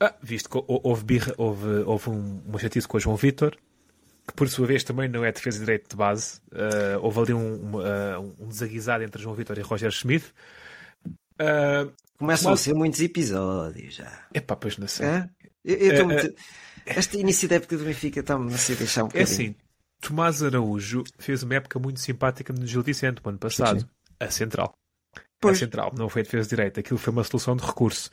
Ah, 0.00 0.14
visto 0.22 0.48
que 0.50 0.56
hou- 0.56 0.80
houve, 0.82 1.04
birra, 1.04 1.34
houve, 1.38 1.66
houve 1.86 2.10
um, 2.10 2.42
uma 2.46 2.58
chatice 2.58 2.86
com 2.88 2.96
o 2.96 3.00
João 3.00 3.16
Vitor, 3.16 3.56
que 4.26 4.34
por 4.34 4.48
sua 4.48 4.66
vez 4.66 4.82
também 4.84 5.08
não 5.08 5.24
é 5.24 5.30
defesa 5.32 5.58
de 5.58 5.64
direito 5.64 5.90
de 5.90 5.96
base. 5.96 6.40
Ah, 6.52 6.98
houve 7.00 7.20
ali 7.20 7.34
um, 7.34 7.76
um, 7.76 7.78
ah, 7.80 8.18
um 8.40 8.48
desaguisado 8.48 9.04
entre 9.04 9.22
João 9.22 9.34
Vitor 9.34 9.56
e 9.58 9.62
Roger 9.62 9.90
Schmidt. 9.90 10.26
Ah, 11.38 11.86
Começam 12.16 12.44
Tomás- 12.44 12.60
a 12.60 12.62
ser 12.62 12.74
muitos 12.74 13.00
episódios 13.00 13.94
já. 13.96 14.26
epá, 14.32 14.54
pois 14.54 14.78
não 14.78 14.86
sei. 14.86 15.06
É? 15.06 15.28
Eu, 15.64 15.76
eu 15.76 15.92
É, 15.92 16.02
muito- 16.04 16.34
Este 16.86 17.18
início 17.18 17.48
da 17.48 17.56
época 17.56 17.76
do 17.76 17.84
Benfica 17.84 18.20
está-me 18.20 18.54
a 18.54 18.58
se 18.58 18.74
deixar 18.76 19.02
um 19.02 19.06
É 19.06 19.08
bocadinho. 19.08 19.24
assim, 19.32 19.54
Tomás 20.00 20.42
Araújo 20.42 21.02
fez 21.18 21.42
uma 21.42 21.54
época 21.54 21.78
muito 21.78 21.98
simpática 21.98 22.52
no 22.52 22.64
Gil 22.66 22.82
Vicente, 22.82 23.20
no 23.24 23.30
ano 23.30 23.38
passado. 23.38 23.80
Sim, 23.80 23.86
A 24.20 24.30
central. 24.30 24.74
Pois. 25.40 25.56
A 25.56 25.60
central, 25.60 25.92
não 25.96 26.08
foi 26.08 26.20
a 26.20 26.24
defesa 26.24 26.44
de 26.44 26.50
direita. 26.50 26.80
Aquilo 26.80 26.98
foi 26.98 27.12
uma 27.12 27.24
solução 27.24 27.56
de 27.56 27.64
recurso. 27.64 28.10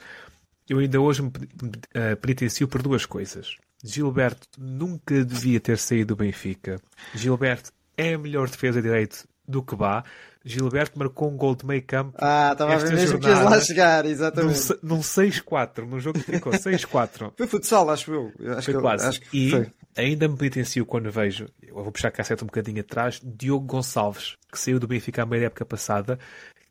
Eu 0.71 0.79
ainda 0.79 1.01
hoje 1.01 1.21
me 1.21 1.27
uh, 1.27 2.15
penitencio 2.21 2.65
por 2.65 2.81
duas 2.81 3.05
coisas. 3.05 3.57
Gilberto 3.83 4.47
nunca 4.57 5.25
devia 5.25 5.59
ter 5.59 5.77
saído 5.77 6.15
do 6.15 6.15
Benfica. 6.15 6.79
Gilberto 7.13 7.71
é 7.97 8.13
a 8.13 8.17
melhor 8.17 8.47
defesa 8.49 8.81
de 8.81 8.87
direito 8.87 9.27
do 9.45 9.61
que 9.61 9.75
vá. 9.75 10.01
Gilberto 10.45 10.97
marcou 10.97 11.29
um 11.29 11.35
gol 11.35 11.55
de 11.55 11.65
meio 11.65 11.83
campo 11.83 12.15
Ah, 12.17 12.51
estava 12.53 12.73
a 12.73 12.77
ver 12.77 12.93
mesmo 12.93 13.19
que 13.19 13.27
ias 13.27 13.43
lá 13.43 13.59
chegar, 13.59 14.03
num, 14.05 14.09
exatamente. 14.09 14.57
se- 14.59 14.79
num 14.81 14.99
6-4, 15.01 15.85
num 15.85 15.99
jogo 15.99 16.19
que 16.19 16.31
ficou 16.31 16.53
6-4. 16.57 17.33
Foi 17.35 17.47
futsal, 17.47 17.89
acho 17.89 18.13
eu. 18.13 18.31
Eu 18.39 18.53
acho 18.53 18.65
Foi 18.65 18.73
que, 18.75 18.79
quase. 18.79 19.05
Acho 19.07 19.21
que 19.21 19.37
e 19.37 19.51
foi. 19.51 19.67
ainda 19.97 20.27
me 20.29 20.37
penitencio 20.37 20.85
quando 20.85 21.11
vejo, 21.11 21.47
eu 21.61 21.75
vou 21.75 21.91
puxar 21.91 22.07
a 22.07 22.11
cassete 22.11 22.43
um 22.43 22.47
bocadinho 22.47 22.79
atrás, 22.79 23.19
Diogo 23.21 23.65
Gonçalves, 23.65 24.37
que 24.49 24.57
saiu 24.57 24.79
do 24.79 24.87
Benfica 24.87 25.21
à 25.23 25.25
meia 25.25 25.47
época 25.47 25.65
passada, 25.65 26.17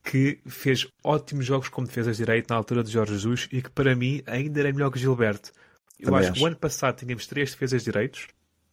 que 0.03 0.41
fez 0.47 0.87
ótimos 1.05 1.45
jogos 1.45 1.69
como 1.69 1.87
defesas 1.87 2.17
de 2.17 2.25
direito 2.25 2.51
na 2.51 2.57
altura 2.57 2.83
de 2.83 2.91
Jorge 2.91 3.13
Jesus 3.13 3.49
e 3.53 3.63
que 3.63 3.71
para 3.71 3.95
mim 3.95 4.23
ainda 4.27 4.61
era 4.61 4.73
melhor 4.73 4.91
que 4.91 4.99
Gilberto. 4.99 5.53
Eu 5.99 6.07
Também 6.07 6.21
acho, 6.21 6.33
que 6.33 6.43
o 6.43 6.47
ano 6.47 6.57
passado 6.57 6.97
tínhamos 6.97 7.27
três 7.27 7.51
defesas 7.51 7.83
de 7.83 7.93
direitos 7.93 8.29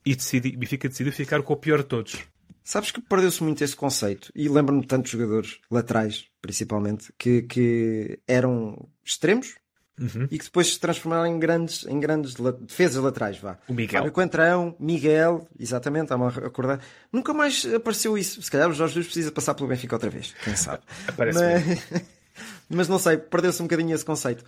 e 0.06 0.16
decidi, 0.16 0.56
o 0.56 0.60
Benfica 0.60 0.88
decidiu 0.88 1.12
ficar 1.12 1.42
com 1.44 1.54
o 1.54 1.58
pior 1.58 1.80
de 1.80 1.86
todos. 1.86 2.18
Sabes 2.64 2.92
que 2.92 3.02
perdeu-se 3.02 3.44
muito 3.44 3.64
esse 3.64 3.76
conceito. 3.76 4.32
E 4.36 4.48
lembro-me 4.50 4.82
de 4.82 4.88
tantos 4.88 5.12
jogadores, 5.12 5.60
laterais 5.70 6.28
principalmente, 6.42 7.14
que, 7.18 7.42
que 7.44 8.20
eram 8.28 8.90
extremos 9.04 9.56
Uhum. 10.00 10.28
e 10.30 10.38
que 10.38 10.46
depois 10.46 10.74
se 10.74 10.80
transformaram 10.80 11.26
em 11.26 11.40
grandes, 11.40 11.84
em 11.88 12.00
grandes 12.00 12.36
defesas 12.62 13.02
laterais. 13.04 13.38
Vá. 13.40 13.58
O 13.68 13.74
Miguel. 13.74 14.00
Fábio 14.02 14.12
Coentrão, 14.12 14.76
Miguel, 14.80 15.48
exatamente, 15.60 16.04
está-me 16.04 16.24
a 16.26 16.28
acordar. 16.28 16.80
Nunca 17.12 17.34
mais 17.34 17.66
apareceu 17.74 18.16
isso. 18.18 18.42
Se 18.42 18.52
calhar 18.52 18.70
o 18.70 18.74
Jorge 18.74 18.94
Jesus 18.94 19.08
precisa 19.08 19.32
passar 19.32 19.56
pelo 19.56 19.68
Benfica 19.70 19.96
outra 19.96 20.10
vez. 20.10 20.36
Quem 20.44 20.56
sabe? 20.56 20.84
Aparece 21.08 21.40
Mas, 21.40 22.04
mas 22.70 22.88
não 22.88 23.00
sei, 23.00 23.18
perdeu-se 23.18 23.62
um 23.62 23.66
bocadinho 23.66 23.96
esse 23.96 24.06
conceito. 24.06 24.44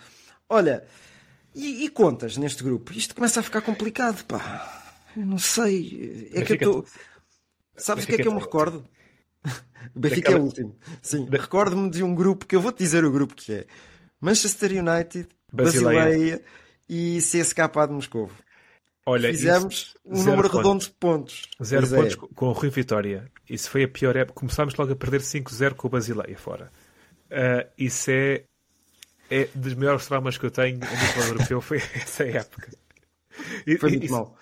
Olha, 0.47 0.83
e, 1.55 1.85
e 1.85 1.89
contas 1.89 2.37
neste 2.37 2.63
grupo? 2.63 2.93
Isto 2.93 3.15
começa 3.15 3.39
a 3.39 3.43
ficar 3.43 3.61
complicado, 3.61 4.23
pá. 4.25 4.93
Eu 5.17 5.25
não 5.25 5.39
sei. 5.39 6.29
É 6.33 6.41
que 6.43 6.53
eu 6.53 6.57
Benfica- 6.57 6.65
estou. 6.65 6.85
Sabes 7.75 8.03
o 8.03 8.07
que 8.07 8.13
é 8.13 8.17
que 8.17 8.27
eu 8.27 8.31
me 8.31 8.37
Benfica- 8.39 8.45
recordo? 8.45 8.85
O 9.95 9.99
Benfica 9.99 10.19
é 10.29 10.31
Daquela- 10.33 10.39
o 10.39 10.43
último. 10.45 10.75
Sim, 11.01 11.27
recordo-me 11.31 11.89
de 11.89 12.03
um 12.03 12.13
grupo 12.13 12.45
que 12.45 12.55
eu 12.55 12.61
vou-te 12.61 12.77
dizer 12.77 13.03
o 13.03 13.11
grupo 13.11 13.33
que 13.33 13.51
é: 13.53 13.65
Manchester 14.21 14.71
United, 14.71 15.27
Basileia. 15.51 16.05
Basileia 16.05 16.41
e 16.87 17.19
CSKA 17.19 17.87
de 17.87 17.93
Moscovo. 17.93 18.33
Olha, 19.05 19.29
Fizemos 19.29 19.95
um 20.05 20.23
número 20.23 20.43
pontos. 20.49 20.57
redondo 20.57 20.83
de 20.83 20.91
pontos. 20.91 21.41
Zero 21.63 21.85
é. 21.85 21.89
pontos 21.89 22.15
com- 22.15 22.27
com 22.27 22.45
o 22.47 22.51
Rui 22.51 22.69
Vitória. 22.69 23.31
Isso 23.49 23.69
foi 23.69 23.83
a 23.83 23.87
pior 23.87 24.15
época. 24.15 24.39
Começámos 24.39 24.75
logo 24.75 24.91
a 24.91 24.95
perder 24.95 25.21
5-0 25.21 25.73
com 25.75 25.87
o 25.87 25.89
Basileia 25.89 26.37
fora. 26.37 26.69
Ah, 27.31 27.65
isso 27.77 28.11
é, 28.11 28.43
é 29.31 29.47
dos 29.55 29.73
maiores 29.75 30.05
traumas 30.07 30.37
que 30.37 30.45
eu 30.45 30.51
tenho 30.51 30.77
a 30.83 30.89
nível 30.89 31.23
europeu. 31.29 31.61
Foi 31.61 31.77
essa 31.77 32.23
época. 32.23 32.69
E- 33.65 33.77
Foi 33.77 33.89
e- 33.89 33.93
muito 33.93 34.05
isso- 34.05 34.13
mal. 34.13 34.35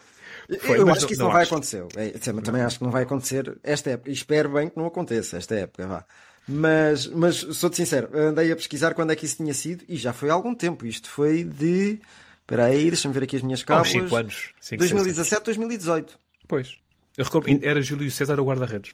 Foi, 0.61 0.79
eu 0.79 0.89
acho 0.89 1.01
não- 1.01 1.07
que 1.07 1.13
isso 1.13 1.21
não 1.21 1.27
não, 1.27 1.33
vai 1.33 1.43
acontecer. 1.43 1.85
É, 1.97 2.17
sim, 2.19 2.41
também 2.41 2.61
acho 2.61 2.77
que 2.79 2.83
não 2.85 2.91
vai 2.91 3.03
acontecer 3.03 3.57
esta 3.63 3.89
época. 3.91 4.09
E 4.09 4.13
espero 4.13 4.49
bem 4.53 4.69
que 4.69 4.77
não 4.77 4.85
aconteça 4.85 5.35
esta 5.37 5.55
época. 5.55 5.85
Vá. 5.87 6.05
Mas, 6.47 7.07
mas 7.07 7.35
sou-te 7.35 7.75
sincero, 7.75 8.09
andei 8.17 8.51
a 8.51 8.55
pesquisar 8.55 8.93
quando 8.93 9.11
é 9.11 9.15
que 9.15 9.25
isso 9.25 9.37
tinha 9.37 9.53
sido 9.53 9.83
e 9.89 9.97
já 9.97 10.13
foi 10.13 10.29
há 10.29 10.33
algum 10.33 10.55
tempo. 10.55 10.85
Isto 10.85 11.09
foi 11.09 11.43
de. 11.43 11.99
Espera 12.41 12.65
aí, 12.65 12.89
deixa-me 12.89 13.13
ver 13.13 13.23
aqui 13.23 13.35
as 13.35 13.41
minhas 13.41 13.63
cábulas. 13.63 13.89
5 13.91 14.15
anos. 14.15 14.35
Cinco, 14.61 14.81
seis 14.83 14.91
2017, 14.91 15.43
2018. 15.43 16.09
anos. 16.09 16.19
Pois. 16.47 16.77
Eu 17.17 17.25
recordo, 17.25 17.49
era 17.61 17.81
Júlio 17.81 18.09
César 18.09 18.39
o 18.39 18.45
guarda-redes. 18.45 18.93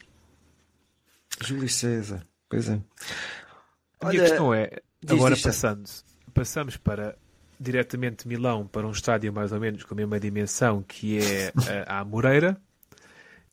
Júlio 1.42 1.70
César. 1.70 2.26
Pois 2.50 2.70
é. 2.70 2.74
A 2.74 4.10
minha 4.10 4.22
Olha, 4.22 4.22
questão 4.22 4.54
é, 4.54 4.70
diz, 5.02 5.12
agora 5.12 5.36
diz, 5.36 5.44
passando, 5.44 5.90
passamos 6.34 6.78
para 6.78 7.16
diretamente 7.60 8.24
de 8.24 8.30
Milão 8.30 8.66
para 8.68 8.88
um 8.88 8.92
estádio 8.92 9.32
mais 9.32 9.52
ou 9.52 9.60
menos 9.60 9.84
com 9.84 9.94
a 9.94 9.98
mesma 9.98 10.20
dimensão 10.20 10.82
que 10.82 11.20
é 11.20 11.54
a, 11.88 12.00
a 12.00 12.06
Moreira 12.06 12.60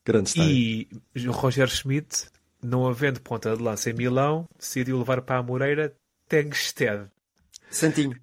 Grande 0.05 0.31
estádio. 0.31 0.53
e 1.15 1.29
o 1.29 1.33
Roger 1.33 1.69
Schmidt, 1.69 2.27
não 2.63 2.87
havendo 2.87 3.21
ponta 3.21 3.57
de 3.57 3.63
lança 3.63 3.91
em 3.91 3.95
Milão, 3.95 4.49
decidiu 4.59 4.99
levar 4.99 5.23
para 5.23 5.39
a 5.39 5.43
Moreira 5.43 5.95
Tengsted. 6.29 7.09
Santinho. 7.71 8.19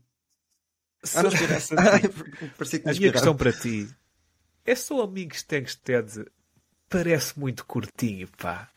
Ah, 1.15 1.23
não 1.23 1.29
esperaste. 1.29 1.75
Parecia 2.57 2.79
que 2.79 2.89
A 2.89 2.93
minha 2.93 3.11
questão 3.11 3.35
para 3.35 3.53
ti 3.53 3.87
é 4.65 4.75
só 4.75 5.01
amigos 5.01 5.43
Tengsted 5.43 6.25
parece 6.89 7.39
muito 7.39 7.65
curtinho, 7.65 8.27
pá. 8.37 8.69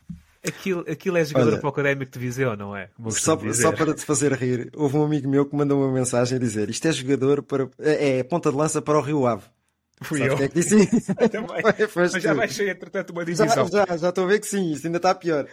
Aquilo, 0.43 0.83
aquilo 0.89 1.17
é 1.17 1.25
jogador 1.25 1.51
Olha, 1.51 1.59
para 1.59 1.67
o 1.67 1.69
académico 1.69 2.11
de 2.11 2.17
Viseu, 2.19 2.57
não 2.57 2.75
é? 2.75 2.89
Só, 3.09 3.37
só 3.53 3.71
para 3.71 3.93
te 3.93 4.03
fazer 4.03 4.33
rir, 4.33 4.71
houve 4.73 4.97
um 4.97 5.03
amigo 5.03 5.29
meu 5.29 5.45
que 5.45 5.55
mandou 5.55 5.79
uma 5.79 5.91
mensagem 5.91 6.37
a 6.37 6.39
dizer 6.39 6.69
isto 6.69 6.87
é 6.87 6.91
jogador 6.91 7.43
para. 7.43 7.69
É, 7.77 8.19
é 8.19 8.23
ponta 8.23 8.49
de 8.49 8.57
lança 8.57 8.81
para 8.81 8.97
o 8.97 9.01
Rio 9.01 9.27
Ave. 9.27 9.43
Fui 10.01 10.21
eu. 10.27 10.33
é 10.37 10.47
que 10.47 10.55
disse 10.59 10.75
isso? 10.77 11.13
Também. 11.15 11.63
Mas 11.95 12.23
já 12.23 12.33
baixei, 12.33 12.69
entretanto, 12.69 13.11
uma 13.11 13.21
Já, 13.25 13.45
divisão. 13.45 13.67
já, 13.67 13.97
já 13.97 14.09
estou 14.09 14.23
a 14.23 14.27
ver 14.27 14.39
que 14.39 14.47
sim, 14.47 14.71
isso 14.71 14.85
ainda 14.87 14.97
está 14.97 15.13
pior. 15.15 15.47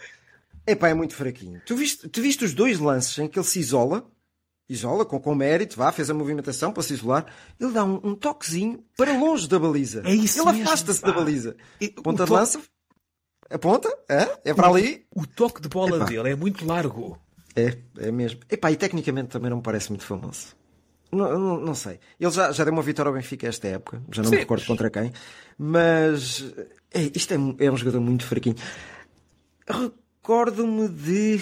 Epá, 0.65 0.89
é 0.89 0.93
muito 0.93 1.15
fraquinho. 1.15 1.61
Tu 1.65 1.75
viste, 1.75 2.07
tu 2.09 2.21
viste 2.21 2.43
os 2.45 2.53
dois 2.53 2.79
lances 2.79 3.17
em 3.19 3.27
que 3.27 3.37
ele 3.39 3.45
se 3.45 3.59
isola 3.59 4.05
isola 4.69 5.03
com, 5.03 5.19
com 5.19 5.33
mérito, 5.33 5.75
vá, 5.77 5.91
fez 5.91 6.11
a 6.11 6.13
movimentação 6.13 6.71
para 6.71 6.83
se 6.83 6.93
isolar. 6.93 7.25
Ele 7.59 7.71
dá 7.71 7.83
um, 7.83 7.99
um 8.03 8.13
toquezinho 8.15 8.83
para 8.95 9.11
longe 9.17 9.47
da 9.47 9.57
baliza. 9.57 10.03
É 10.05 10.13
isso 10.13 10.47
Ele 10.47 10.61
afasta-se 10.61 11.01
da 11.01 11.11
baliza. 11.11 11.55
E- 11.81 11.89
Ponta 11.89 12.21
o 12.21 12.25
de 12.27 12.31
lança, 12.31 12.61
aponta, 13.49 13.89
é, 14.07 14.29
é 14.45 14.53
para 14.53 14.67
ali. 14.67 15.07
O 15.15 15.25
toque 15.25 15.59
de 15.59 15.67
bola 15.69 15.95
Epá. 15.97 16.05
dele 16.05 16.29
é 16.29 16.35
muito 16.35 16.63
largo. 16.67 17.19
É, 17.55 17.75
é 17.97 18.11
mesmo. 18.11 18.41
Epá, 18.47 18.71
e 18.71 18.75
tecnicamente 18.75 19.29
também 19.29 19.49
não 19.49 19.57
me 19.57 19.63
parece 19.63 19.89
muito 19.89 20.05
famoso. 20.05 20.55
Não, 21.11 21.39
não, 21.39 21.59
não 21.59 21.73
sei. 21.75 21.99
Ele 22.19 22.31
já, 22.31 22.51
já 22.51 22.63
deu 22.63 22.71
uma 22.73 22.83
vitória 22.83 23.09
ao 23.09 23.15
Benfica 23.15 23.47
esta 23.47 23.67
época, 23.67 24.01
já 24.11 24.21
não 24.21 24.29
Sim, 24.29 24.35
me 24.35 24.41
recordo 24.41 24.65
contra 24.65 24.89
quem, 24.91 25.11
mas 25.57 26.45
é, 26.91 27.01
isto 27.15 27.33
é, 27.33 27.37
um- 27.37 27.55
é 27.59 27.71
um 27.71 27.77
jogador 27.77 27.99
muito 27.99 28.25
fraquinho. 28.25 28.55
Recordo-me 29.67 30.87
de 30.89 31.41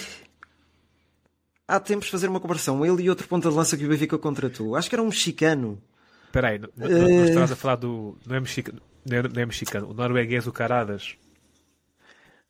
há 1.67 1.79
tempos 1.79 2.09
fazer 2.09 2.27
uma 2.29 2.39
comparação, 2.39 2.85
ele 2.85 3.03
e 3.03 3.09
outro 3.09 3.27
ponta 3.27 3.49
de 3.49 3.55
lança 3.55 3.75
que 3.77 3.85
o 3.85 3.89
Benfica 3.89 4.17
contratou. 4.17 4.75
Acho 4.75 4.89
que 4.89 4.95
era 4.95 5.01
um 5.03 5.07
mexicano. 5.07 5.81
Espera 6.25 6.49
aí, 6.49 6.59
não, 6.59 6.69
não, 6.75 6.87
Eh. 6.87 6.99
não 7.17 7.25
estás 7.25 7.51
a 7.51 7.55
falar 7.55 7.75
do. 7.75 8.17
Não 8.25 8.35
é 8.35 8.39
mexicano, 8.39 8.81
não 9.05 9.17
é, 9.17 9.23
não 9.23 9.41
é 9.41 9.45
mexicano 9.45 9.89
o 9.89 9.93
norueguês, 9.93 10.45
o 10.47 10.51
Caradas. 10.51 11.15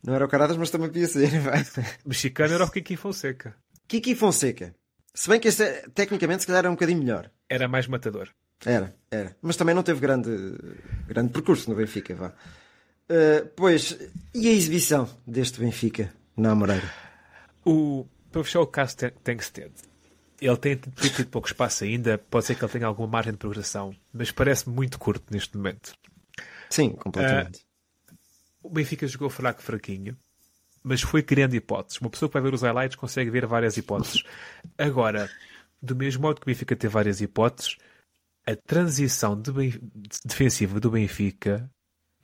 Não 0.02 0.14
era 0.14 0.24
o 0.24 0.28
Caradas, 0.28 0.56
mas 0.56 0.70
também 0.70 0.88
podia 0.88 1.06
ser. 1.08 1.28
vai. 1.40 1.64
Mexicano 2.04 2.54
era 2.54 2.64
o 2.64 2.70
Kiki 2.70 2.96
Fonseca. 2.96 3.54
Kiki 3.86 4.14
Fonseca. 4.14 4.74
Se 5.14 5.28
bem 5.28 5.40
que 5.40 5.48
este 5.48 5.62
é, 5.62 5.88
tecnicamente 5.94 6.42
se 6.42 6.46
calhar 6.46 6.60
era 6.60 6.70
um 6.70 6.74
bocadinho 6.74 6.98
melhor. 7.00 7.30
Era 7.48 7.66
mais 7.68 7.86
matador. 7.86 8.28
Era, 8.64 8.94
era. 9.10 9.36
Mas 9.40 9.56
também 9.56 9.74
não 9.74 9.82
teve 9.82 10.00
grande, 10.00 10.30
grande 11.06 11.32
percurso 11.32 11.68
no 11.70 11.76
Benfica, 11.76 12.14
vá. 12.14 12.28
Uh, 13.08 13.46
pois, 13.56 13.96
e 14.34 14.48
a 14.48 14.52
exibição 14.52 15.08
deste 15.26 15.60
Benfica 15.60 16.12
na 16.36 16.50
Amoreira? 16.52 16.90
O, 17.64 18.06
para 18.30 18.44
fechar 18.44 18.60
o 18.60 18.66
caso 18.66 18.96
Ten- 18.96 19.12
Tankstead, 19.24 19.72
ele 20.40 20.56
tem 20.56 20.76
tem 20.76 21.10
tido 21.10 21.28
pouco 21.28 21.48
espaço 21.48 21.84
ainda, 21.84 22.18
pode 22.18 22.44
ser 22.46 22.54
que 22.54 22.64
ele 22.64 22.72
tenha 22.72 22.86
alguma 22.86 23.08
margem 23.08 23.32
de 23.32 23.38
progressão, 23.38 23.94
mas 24.12 24.30
parece 24.30 24.68
muito 24.68 24.98
curto 24.98 25.24
neste 25.32 25.56
momento. 25.56 25.92
Sim, 26.68 26.90
completamente. 26.90 27.60
O 28.62 28.68
Benfica 28.68 29.06
jogou 29.06 29.30
fraco, 29.30 29.62
fraquinho, 29.62 30.16
mas 30.82 31.02
foi 31.02 31.22
criando 31.22 31.54
hipóteses. 31.54 32.00
Uma 32.00 32.10
pessoa 32.10 32.28
que 32.28 32.34
vai 32.34 32.42
ver 32.42 32.54
os 32.54 32.62
highlights 32.62 32.96
consegue 32.96 33.30
ver 33.30 33.46
várias 33.46 33.76
hipóteses. 33.76 34.22
Agora, 34.78 35.30
do 35.80 35.94
mesmo 35.96 36.22
modo 36.22 36.40
que 36.40 36.46
o 36.46 36.46
Benfica 36.46 36.76
teve 36.76 36.92
várias 36.92 37.20
hipóteses, 37.20 37.76
a 38.46 38.56
transição 38.56 39.40
de 39.40 39.52
defensiva 40.24 40.80
do 40.80 40.90
Benfica 40.90 41.70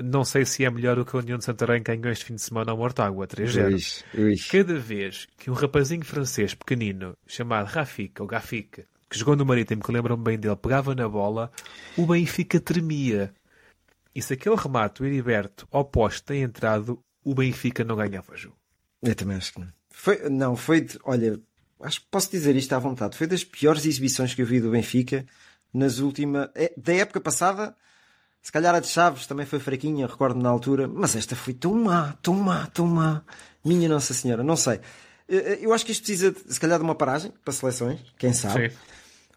não 0.03 0.25
sei 0.25 0.45
se 0.45 0.65
é 0.65 0.71
melhor 0.71 0.97
do 0.97 1.05
que 1.05 1.15
a 1.15 1.21
União 1.21 1.39
de 1.39 1.45
Santarém 1.45 1.83
ganhou 1.83 2.11
este 2.11 2.25
fim 2.25 2.35
de 2.35 2.43
semana 2.43 2.73
ao 2.73 2.77
Mortágua, 2.77 3.27
3-0. 3.29 4.05
Ui, 4.15 4.25
ui. 4.25 4.37
Cada 4.51 4.79
vez 4.79 5.29
que 5.39 5.51
um 5.51 5.55
rapazinho 5.55 6.05
francês 6.05 6.53
pequenino 6.53 7.17
chamado 7.27 7.67
Rafik, 7.67 8.21
ou 8.21 8.27
Gafik, 8.27 8.85
que 9.09 9.19
jogou 9.19 9.37
no 9.37 9.47
Marítimo, 9.47 9.83
que 9.83 9.93
lembram 9.93 10.17
bem 10.17 10.39
dele, 10.39 10.57
pegava 10.57 10.95
na 10.95 11.09
bola, 11.09 11.51
o 11.97 12.07
Benfica 12.07 12.59
tremia. 12.59 13.33
E 14.13 14.21
se 14.21 14.35
aquele 14.35 14.57
remate, 14.57 15.03
o 15.03 15.07
Heriberto, 15.07 15.67
ao 15.71 15.85
poste 15.85 16.25
tem 16.25 16.43
entrado, 16.43 16.99
o 17.25 17.35
Benfica 17.35 17.83
não 17.85 17.97
ganhava 17.97 18.33
o 18.33 18.37
jogo. 18.37 18.57
Eu 19.03 19.15
também 19.15 19.37
acho 19.37 19.53
que 19.53 19.61
não. 19.61 19.69
Foi, 19.91 20.29
não, 20.29 20.57
foi, 20.57 20.81
de- 20.83 20.99
olha, 21.05 21.41
acho 21.83 22.01
que 22.01 22.07
posso 22.11 22.31
dizer 22.31 22.55
isto 22.57 22.73
à 22.75 22.79
vontade. 22.79 23.17
Foi 23.17 23.27
das 23.27 23.45
piores 23.45 23.85
exibições 23.87 24.35
que 24.35 24.43
eu 24.43 24.47
vi 24.47 24.61
do 24.61 24.71
Benfica 24.71 25.25
nas 25.73 25.99
últimas. 25.99 26.49
é, 26.55 26.73
Da 26.77 26.93
época 26.95 27.21
passada, 27.21 27.75
se 28.43 28.51
calhar 28.53 28.75
a 28.75 28.81
de 28.81 28.87
Chaves 28.89 29.27
também 29.27 29.47
foi 29.47 29.59
fraquinha, 29.59 30.07
recordo 30.07 30.41
na 30.41 30.49
altura, 30.49 30.87
mas 30.89 31.17
esta 31.17 31.35
foi 31.37 31.55
tão 31.55 31.75
má, 31.75 32.13
tão 32.23 32.35
má, 32.35 32.67
tão 32.69 32.87
má. 32.87 33.23
Minha 33.65 33.89
Nossa 33.89 34.13
Senhora, 34.13 34.43
não 34.43 34.57
sei. 34.57 34.81
Eu 35.27 35.73
acho 35.73 35.87
que 35.87 35.93
isto 35.93 36.03
precisa, 36.03 36.31
de, 36.33 36.53
se 36.53 36.61
calhar, 36.61 36.79
de 36.79 36.85
uma 36.85 36.95
paragem 36.95 37.33
para 37.43 37.53
seleções, 37.55 38.01
quem 38.19 38.33
sabe. 38.35 38.69
Sim. 38.71 38.77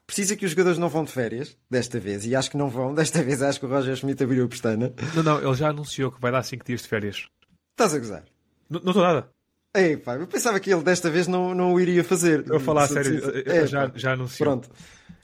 Precisa 0.06 0.36
que 0.36 0.44
os 0.46 0.52
jogadores 0.52 0.78
não 0.78 0.90
vão 0.90 1.04
de 1.06 1.12
férias, 1.12 1.58
desta 1.70 2.00
vez, 2.00 2.26
e 2.26 2.36
acho 2.36 2.50
que 2.52 2.58
não 2.58 2.70
vão. 2.70 2.94
Desta 2.94 3.22
vez 3.24 3.42
acho 3.42 3.60
que 3.60 3.66
o 3.66 3.70
Roger 3.70 3.96
Schmidt 3.96 4.22
abriu 4.24 4.46
a 4.46 4.48
pestana. 4.48 4.94
Não, 5.16 5.24
não, 5.24 5.42
ele 5.42 5.54
já 5.56 5.70
anunciou 5.70 6.12
que 6.12 6.20
vai 6.22 6.32
dar 6.32 6.44
5 6.44 6.66
dias 6.66 6.82
de 6.82 6.88
férias. 6.88 7.28
Estás 7.78 7.94
a 7.94 8.00
gozar? 8.00 8.24
Não 8.68 8.80
não 8.80 8.90
estou 8.90 9.04
nada. 9.04 9.30
Ei, 9.76 9.96
pá, 9.98 10.16
eu 10.16 10.26
pensava 10.26 10.60
que 10.60 10.74
ele 10.74 10.82
desta 10.82 11.12
vez 11.12 11.28
não, 11.28 11.54
não 11.54 11.74
o 11.76 11.80
iria 11.80 12.04
fazer. 12.04 12.44
A 12.52 12.60
falar 12.60 12.86
a 12.86 12.88
sério, 12.88 13.22
É, 13.46 13.68
já, 13.68 13.88
pá. 13.88 13.94
já 13.96 14.14
anunciou. 14.14 14.50
Pronto. 14.50 14.70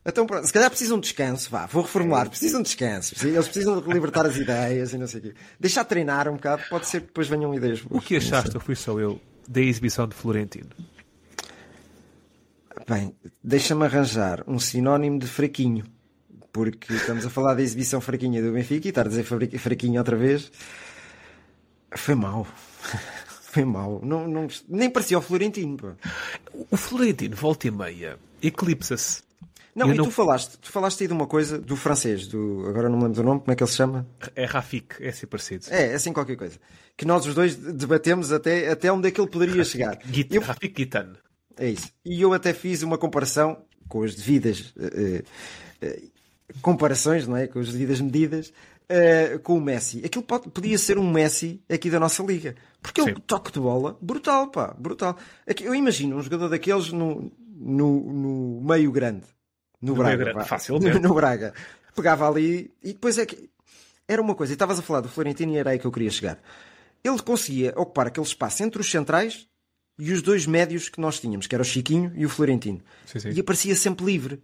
Então, 0.06 0.28
pronto. 0.28 0.46
Se 0.46 0.54
calhar 0.54 0.70
precisam 0.70 1.00
de 1.00 1.04
descanso, 1.08 1.50
vá, 1.50 1.66
vou 1.66 1.82
reformular. 1.82 2.30
Precisam 2.30 2.62
de 2.62 2.68
descanso. 2.68 3.16
Eles 3.26 3.48
precisam 3.48 3.82
de 3.82 3.92
libertar 3.92 4.28
as 4.28 4.36
ideias 4.38 4.94
e 4.94 5.00
não 5.00 5.08
sei 5.08 5.20
o 5.20 5.24
quê. 5.24 5.34
Deixar 5.60 5.84
treinar 5.86 6.30
um 6.30 6.34
bocado, 6.34 6.62
pode 6.70 6.86
ser 6.86 7.02
que 7.02 7.08
depois 7.08 7.28
venham 7.28 7.56
ideias 7.56 7.82
O 7.86 7.90
boas. 7.90 8.06
que 8.06 8.18
achaste, 8.18 8.56
ou 8.56 8.62
fui 8.62 8.76
só 8.76 9.00
eu, 9.00 9.20
da 9.48 9.60
exibição 9.60 10.08
de 10.08 10.14
Florentino? 10.14 10.70
Bem, 12.88 13.16
deixa-me 13.44 13.86
arranjar 13.86 14.44
um 14.46 14.60
sinónimo 14.60 15.18
de 15.18 15.26
fraquinho. 15.26 15.86
Porque 16.52 16.94
estamos 16.94 17.26
a 17.26 17.32
falar 17.32 17.56
da 17.56 17.64
exibição 17.64 18.00
fraquinha 18.00 18.40
do 18.44 18.52
Benfica 18.52 18.88
e 18.88 18.90
estar 18.90 19.08
a 19.08 19.10
dizer 19.10 19.24
fraquinho 19.24 19.98
outra 19.98 20.16
vez. 20.16 20.52
Foi 21.96 22.16
mau. 22.16 22.46
Foi 23.52 23.64
mau. 23.66 24.02
Não, 24.04 24.28
não, 24.28 24.48
nem 24.68 24.90
parecia 24.90 25.18
o 25.18 25.22
Florentino. 25.22 25.78
Pá. 25.78 25.94
O 26.72 26.76
Florentino, 26.78 27.36
volta 27.36 27.68
e 27.68 27.72
meia, 27.72 28.18
eclipsa-se. 28.42 29.22
Não, 29.76 29.88
Eu 29.88 29.94
e 29.94 29.98
não- 29.98 30.06
tu 30.06 30.12
falaste, 30.12 30.58
tu 30.60 30.72
falaste 30.72 31.02
aí 31.02 31.08
de 31.08 31.14
uma 31.14 31.26
coisa 31.28 31.58
do 31.60 31.76
francês, 31.76 32.28
do, 32.28 32.64
agora 32.68 32.88
não 32.90 32.98
me 32.98 33.04
lembro 33.06 33.22
do 33.22 33.24
nome, 33.24 33.40
como 33.42 33.52
é 33.52 33.56
que 33.56 33.64
ele 33.64 33.70
se 33.72 33.78
chama? 33.78 34.08
É 34.36 34.46
Rafik, 34.46 35.04
é 35.04 35.10
assim 35.10 35.26
parecido. 35.26 35.66
É, 35.70 35.88
é 35.88 35.94
assim 35.96 36.14
qualquer 36.14 36.36
coisa. 36.36 36.60
Que 36.96 37.06
nós 37.06 37.26
os 37.26 37.34
dois 37.34 37.56
debatemos 37.56 38.32
até, 38.32 38.70
até 38.70 38.92
onde 38.92 39.08
é 39.08 39.12
que 39.12 39.20
ele 39.20 39.30
poderia 39.30 39.64
chegar. 39.66 39.98
Git, 40.12 40.34
Eu- 40.36 40.42
Rafik 40.44 40.80
Gitano. 40.80 41.16
é 41.58 41.70
isso. 41.70 41.90
E 42.06 42.22
eu 42.22 42.34
até 42.34 42.54
fiz 42.54 42.84
uma 42.84 43.00
comparação 43.00 43.64
com 43.88 44.04
as 44.04 44.14
devidas 44.14 44.74
eh, 44.80 45.24
eh, 45.82 46.02
comparações, 46.62 47.28
não 47.28 47.36
é? 47.38 47.48
Com 47.48 47.60
as 47.60 47.72
devidas 47.72 48.00
medidas 48.00 48.54
eh, 48.96 49.40
com 49.40 49.58
o 49.58 49.62
Messi. 49.62 50.02
Aquilo 50.06 50.24
pode- 50.24 50.50
podia 50.50 50.78
ser 50.78 50.98
um 51.00 51.10
Messi 51.12 51.62
aqui 51.70 51.90
da 51.90 52.00
nossa 52.00 52.22
liga. 52.24 52.56
Porque 52.82 53.02
é 53.02 53.06
Sim. 53.06 53.12
um 53.12 53.20
toque 53.22 53.52
de 53.52 53.60
bola 53.60 53.98
brutal, 54.02 54.48
pá, 54.52 54.76
brutal. 54.78 55.18
Aqui- 55.48 55.64
Eu 55.64 55.74
imagino 55.74 56.18
um 56.18 56.22
jogador 56.22 56.50
daqueles 56.50 56.92
no, 56.92 57.32
no, 57.56 58.14
no 58.14 58.62
meio 58.62 58.92
grande. 58.92 59.24
No, 59.82 59.94
No 59.94 59.96
Braga. 59.96 60.18
meio 60.18 60.34
grande, 60.34 60.48
facilmente. 60.48 61.00
No, 61.02 61.14
Braga. 61.14 61.54
Pegava 61.96 62.28
ali 62.30 62.72
e 62.84 62.94
depois 62.94 63.18
é 63.18 63.26
que. 63.26 63.50
Era 64.08 64.22
uma 64.22 64.36
coisa, 64.36 64.52
e 64.54 64.56
estavas 64.56 64.78
a 64.80 64.82
falar 64.82 65.02
do 65.02 65.08
Florentino 65.10 65.54
e 65.54 65.58
era 65.58 65.70
aí 65.72 65.80
que 65.80 65.86
eu 65.86 65.92
queria 65.92 66.12
chegar. 66.12 66.38
Ele 67.04 67.20
conseguia 67.22 67.74
ocupar 67.78 68.08
aquele 68.08 68.26
espaço 68.26 68.62
entre 68.64 68.80
os 68.82 68.90
centrais 68.92 69.48
e 69.98 70.12
os 70.12 70.22
dois 70.22 70.46
médios 70.46 70.90
que 70.90 71.00
nós 71.00 71.20
tínhamos, 71.20 71.48
que 71.48 71.56
era 71.56 71.62
o 71.62 71.66
Chiquinho 71.66 72.12
e 72.16 72.26
o 72.26 72.30
Florentino. 72.30 72.82
Sim, 73.06 73.20
sim. 73.20 73.30
E 73.32 73.40
aparecia 73.40 73.76
sempre 73.76 74.06
livre. 74.06 74.42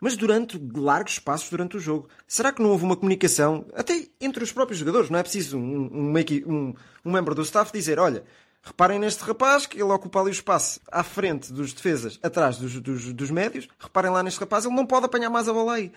Mas 0.00 0.16
durante 0.16 0.60
largos 0.76 1.14
espaços 1.14 1.50
durante 1.50 1.76
o 1.76 1.80
jogo. 1.80 2.08
Será 2.26 2.52
que 2.52 2.62
não 2.62 2.70
houve 2.70 2.84
uma 2.84 2.96
comunicação, 2.96 3.66
até 3.74 4.06
entre 4.20 4.44
os 4.44 4.52
próprios 4.52 4.78
jogadores? 4.78 5.10
Não 5.10 5.18
é 5.18 5.22
preciso 5.22 5.58
um, 5.58 5.88
um, 5.92 6.14
um- 6.46 6.74
um 7.04 7.12
membro 7.12 7.34
do 7.34 7.42
staff 7.42 7.72
dizer: 7.72 7.98
olha, 7.98 8.22
reparem 8.62 8.98
neste 8.98 9.24
rapaz 9.24 9.66
que 9.66 9.76
ele 9.76 9.90
ocupa 9.92 10.20
ali 10.20 10.30
o 10.30 10.32
espaço 10.32 10.80
à 10.92 11.02
frente 11.02 11.52
dos 11.52 11.72
defesas, 11.72 12.18
atrás 12.22 12.58
dos, 12.58 12.80
dos, 12.80 13.12
dos 13.12 13.30
médios. 13.30 13.68
Reparem 13.78 14.10
lá 14.12 14.22
neste 14.22 14.38
rapaz, 14.38 14.64
ele 14.64 14.74
não 14.74 14.86
pode 14.86 15.06
apanhar 15.06 15.30
mais 15.30 15.48
a 15.48 15.52
bola 15.52 15.74
aí. 15.74 15.90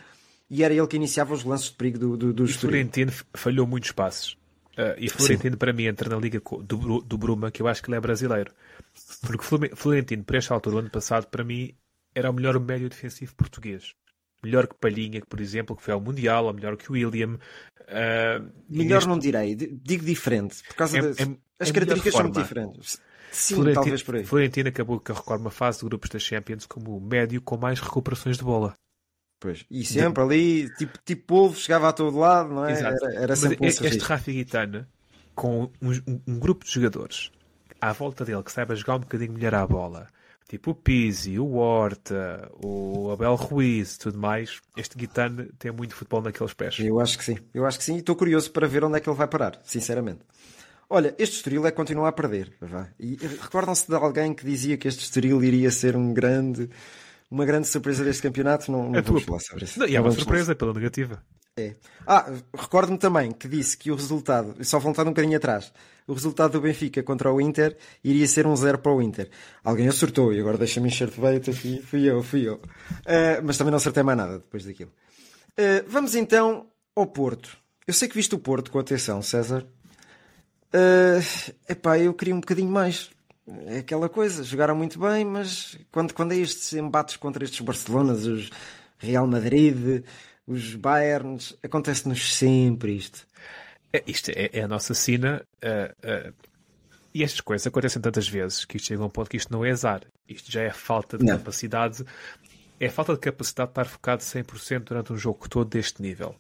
E 0.50 0.64
era 0.64 0.74
ele 0.74 0.88
que 0.88 0.96
iniciava 0.96 1.34
os 1.34 1.44
lances 1.44 1.68
de 1.70 1.76
perigo 1.76 1.98
do, 2.00 2.18
do, 2.18 2.34
do. 2.34 2.48
Florentino 2.48 3.12
falhou 3.36 3.68
muitos 3.68 3.92
passos. 3.92 4.36
Ah, 4.76 4.96
e 4.98 5.08
Florentino, 5.10 5.58
para 5.58 5.72
mim, 5.74 5.84
entra 5.86 6.10
na 6.10 6.18
liga 6.18 6.42
do, 6.64 7.02
do 7.02 7.18
Bruma, 7.18 7.52
que 7.52 7.62
eu 7.62 7.68
acho 7.68 7.84
que 7.84 7.90
ele 7.90 7.98
é 7.98 8.02
brasileiro. 8.02 8.52
Porque 9.22 9.46
Florentino, 9.76 10.24
para 10.24 10.38
esta 10.40 10.54
altura, 10.54 10.78
o 10.78 10.80
ano 10.80 10.90
passado, 10.90 11.28
para 11.28 11.44
mim, 11.44 11.74
era 12.15 12.30
o 12.30 12.34
melhor 12.34 12.60
médio 12.60 12.89
defensivo 12.89 13.36
português. 13.36 13.93
Melhor 14.43 14.67
que 14.67 14.76
Palhinha, 14.76 15.21
que, 15.21 15.28
por 15.28 15.39
exemplo, 15.39 15.76
que 15.76 15.84
foi 15.84 15.93
ao 15.93 16.02
Mundial, 16.02 16.45
ou 16.45 16.54
melhor 16.54 16.76
que 16.76 16.89
o 16.89 16.93
William. 16.93 17.38
E 17.88 18.41
Melhor 18.69 18.95
neste- 18.95 19.08
não 19.10 19.19
direi, 19.19 19.56
di- 19.56 19.67
digo 19.84 20.06
diferente, 20.06 20.63
por 20.63 20.76
causa 20.76 20.97
É- 20.97 21.02
das 21.02 21.19
é- 21.19 21.24
as 21.60 21.69
é 21.69 21.74
características 21.74 22.13
são 22.13 22.24
muito 22.24 22.41
diferentes. 22.41 23.02
Sim, 23.32 23.56
Florentino, 23.56 23.76
talvez 23.76 24.04
por 24.04 24.15
aí. 24.15 24.26
Florentino 24.26 24.69
acabou 24.69 25.00
que 25.00 25.12
recorre 25.13 25.39
uma 25.39 25.52
fase 25.52 25.80
de 25.80 25.86
grupos 25.86 26.10
da 26.10 26.19
Champions 26.19 26.65
como 26.65 26.97
o 26.97 27.02
médio 27.02 27.41
com 27.41 27.56
mais 27.58 27.80
recuperações 27.80 28.38
de 28.38 28.43
bola. 28.43 28.74
Pois. 29.39 29.65
E 29.71 29.84
sempre 29.86 30.21
ali, 30.21 30.69
tipo, 30.76 31.00
tipo 31.06 31.24
polvo, 31.26 31.58
chegava 31.58 31.89
a 31.89 31.93
todo 31.93 32.17
lado, 32.17 32.54
não 32.54 32.65
é? 32.65 32.74
Exato. 32.74 33.06
Era, 33.06 33.13
era 33.15 33.28
Mas 33.30 33.39
sempre 33.39 33.65
um 33.65 33.67
este 33.67 33.84
sorriso. 33.84 34.06
Rafa 34.06 34.32
Guitana, 34.32 34.89
com 35.34 35.71
um, 35.82 35.91
um- 36.08 36.21
um 36.28 36.39
grupo 36.39 36.65
de 36.65 36.71
jogadores 36.71 37.32
à 37.80 37.91
volta 37.93 38.24
dele 38.26 38.43
que 38.43 38.52
saiba 38.52 38.76
jogar 38.76 38.95
um 38.95 39.00
bocadinho 39.00 39.34
melhor 39.34 39.56
à 39.56 39.65
bola, 39.65 40.08
tipo 40.52 40.72
o 40.72 40.76
Pizzi, 40.76 41.40
o 41.40 41.56
Horta, 41.56 42.52
o 42.62 43.10
Abel 43.12 43.36
Ruiz 43.36 43.96
e 43.96 44.00
tudo 44.00 44.20
mais, 44.20 44.60
este 44.76 44.98
Guitana 44.98 45.48
tem 45.58 45.72
muito 45.72 45.96
futebol 45.96 46.22
naqueles 46.22 46.54
pés. 46.54 46.78
Eu 46.80 47.00
acho 47.00 47.18
que 47.18 47.24
sim, 47.24 47.38
eu 47.54 47.66
acho 47.66 47.78
que 47.78 47.86
sim, 47.86 47.96
e 47.96 48.00
estou 48.00 48.18
curioso 48.18 48.52
para 48.52 48.68
ver 48.68 48.84
onde 48.84 48.98
é 48.98 49.00
que 49.00 49.10
ele 49.10 49.16
vai 49.18 49.28
parar, 49.28 49.60
sinceramente. 49.64 50.20
Olha, 50.90 51.16
este 51.18 51.38
Estoril 51.38 51.66
é 51.66 51.72
continuar 51.72 52.10
a 52.10 52.12
perder. 52.12 52.52
Vá. 52.60 52.90
E 53.00 53.16
recordam-se 53.42 53.88
de 53.88 53.96
alguém 53.96 54.34
que 54.34 54.46
dizia 54.46 54.76
que 54.78 54.90
este 54.90 55.04
Estoril 55.06 55.42
iria 55.42 55.72
ser 55.72 55.96
um 55.96 56.14
grande, 56.14 56.70
uma 57.30 57.46
grande 57.46 57.66
surpresa 57.68 58.04
deste 58.04 58.22
campeonato? 58.22 58.70
Não, 58.70 58.90
não 58.90 59.00
A 59.00 59.02
tua- 59.02 59.14
vamos 59.14 59.24
falar 59.24 59.40
sobre 59.40 59.64
isso. 59.64 59.80
Não, 59.80 59.88
e 59.88 59.96
é 59.96 60.02
uma 60.02 60.12
surpresa 60.12 60.54
pela 60.54 60.74
negativa. 60.74 61.24
É. 61.62 61.76
Ah, 62.08 62.32
recordo-me 62.56 62.97
também 62.97 63.32
que 63.32 63.47
disse 63.47 63.78
que 63.78 63.91
o 63.91 63.95
resultado, 63.95 64.56
só 64.63 64.80
voltando 64.80 65.08
um 65.08 65.12
bocadinho 65.12 65.38
atrás, 65.38 65.71
o 66.08 66.13
resultado 66.13 66.54
do 66.54 66.62
Benfica 66.62 67.04
contra 67.04 67.32
o 67.32 67.39
Inter 67.39 67.78
iria 68.04 68.28
ser 68.28 68.47
um 68.47 68.56
zero 68.56 68.80
para 68.80 68.91
o 68.91 69.02
Inter. 69.02 69.30
Alguém 69.63 69.88
acertou 69.88 70.34
e 70.34 70.39
agora 70.39 70.58
deixa-me 70.58 70.88
encher 70.88 71.10
de 71.10 71.21
beito 71.21 71.52
aqui. 71.52 71.82
Fui 71.82 72.10
eu, 72.10 72.24
fui 72.24 72.47
eu. 72.47 72.56
Uh, 72.56 73.41
mas 73.43 73.58
também 73.58 73.71
não 73.71 73.78
acertei 73.78 74.04
mais 74.04 74.17
nada 74.17 74.39
depois 74.39 74.65
daquilo. 74.65 74.91
Uh, 75.52 75.86
vamos 75.88 76.15
então 76.15 76.67
ao 76.95 77.06
Porto. 77.06 77.56
Eu 77.88 77.93
sei 77.93 78.08
que 78.08 78.15
viste 78.15 78.34
o 78.34 78.39
Porto 78.39 78.71
com 78.71 78.80
atenção, 78.80 79.21
César. 79.21 79.65
Uh, 80.74 81.54
epá, 81.69 82.00
eu 82.00 82.13
queria 82.13 82.36
um 82.36 82.39
bocadinho 82.39 82.69
mais. 82.69 83.10
É 83.67 83.80
aquela 83.80 84.08
coisa, 84.08 84.43
jogaram 84.43 84.76
muito 84.76 85.00
bem, 85.00 85.26
mas 85.26 85.78
quando, 85.91 86.13
quando 86.13 86.32
é 86.32 86.38
estes 86.38 86.74
embates 86.74 87.17
contra 87.17 87.43
estes 87.43 87.60
Barcelonas, 87.62 88.26
os 88.26 88.50
Real 88.97 89.28
Madrid, 89.28 90.04
os 90.52 90.76
Bayerns, 90.76 91.58
acontece-nos 91.64 92.36
sempre 92.36 92.94
isto. 92.96 93.26
É, 93.94 94.04
isto 94.06 94.30
é, 94.32 94.50
é, 94.52 94.64
a 94.64 94.68
nossa 94.68 94.94
sina. 94.94 95.46
Uh, 95.64 96.30
uh, 96.30 96.34
e 97.14 97.24
estas 97.24 97.42
coisas 97.42 97.66
acontecem 97.68 98.02
tantas 98.02 98.28
vezes 98.28 98.66
que 98.66 98.78
isto 98.78 98.88
chega 98.88 99.02
a 99.02 99.06
um 99.06 99.10
ponto 99.10 99.30
que 99.30 99.38
isto 99.38 99.52
não 99.52 99.66
é 99.66 99.72
azar. 99.72 100.02
Isto 100.28 100.52
já 100.52 100.62
é 100.62 100.72
falta 100.72 101.18
de 101.18 101.26
não. 101.26 101.38
capacidade. 101.38 102.06
É 102.80 102.90
falta 102.90 103.14
de 103.14 103.20
capacidade 103.20 103.68
de 103.68 103.72
estar 103.72 103.86
focado 103.86 104.22
100% 104.22 104.80
durante 104.84 105.14
um 105.14 105.18
jogo 105.18 105.48
todo 105.48 105.70
deste 105.70 106.02
nível. 106.02 106.36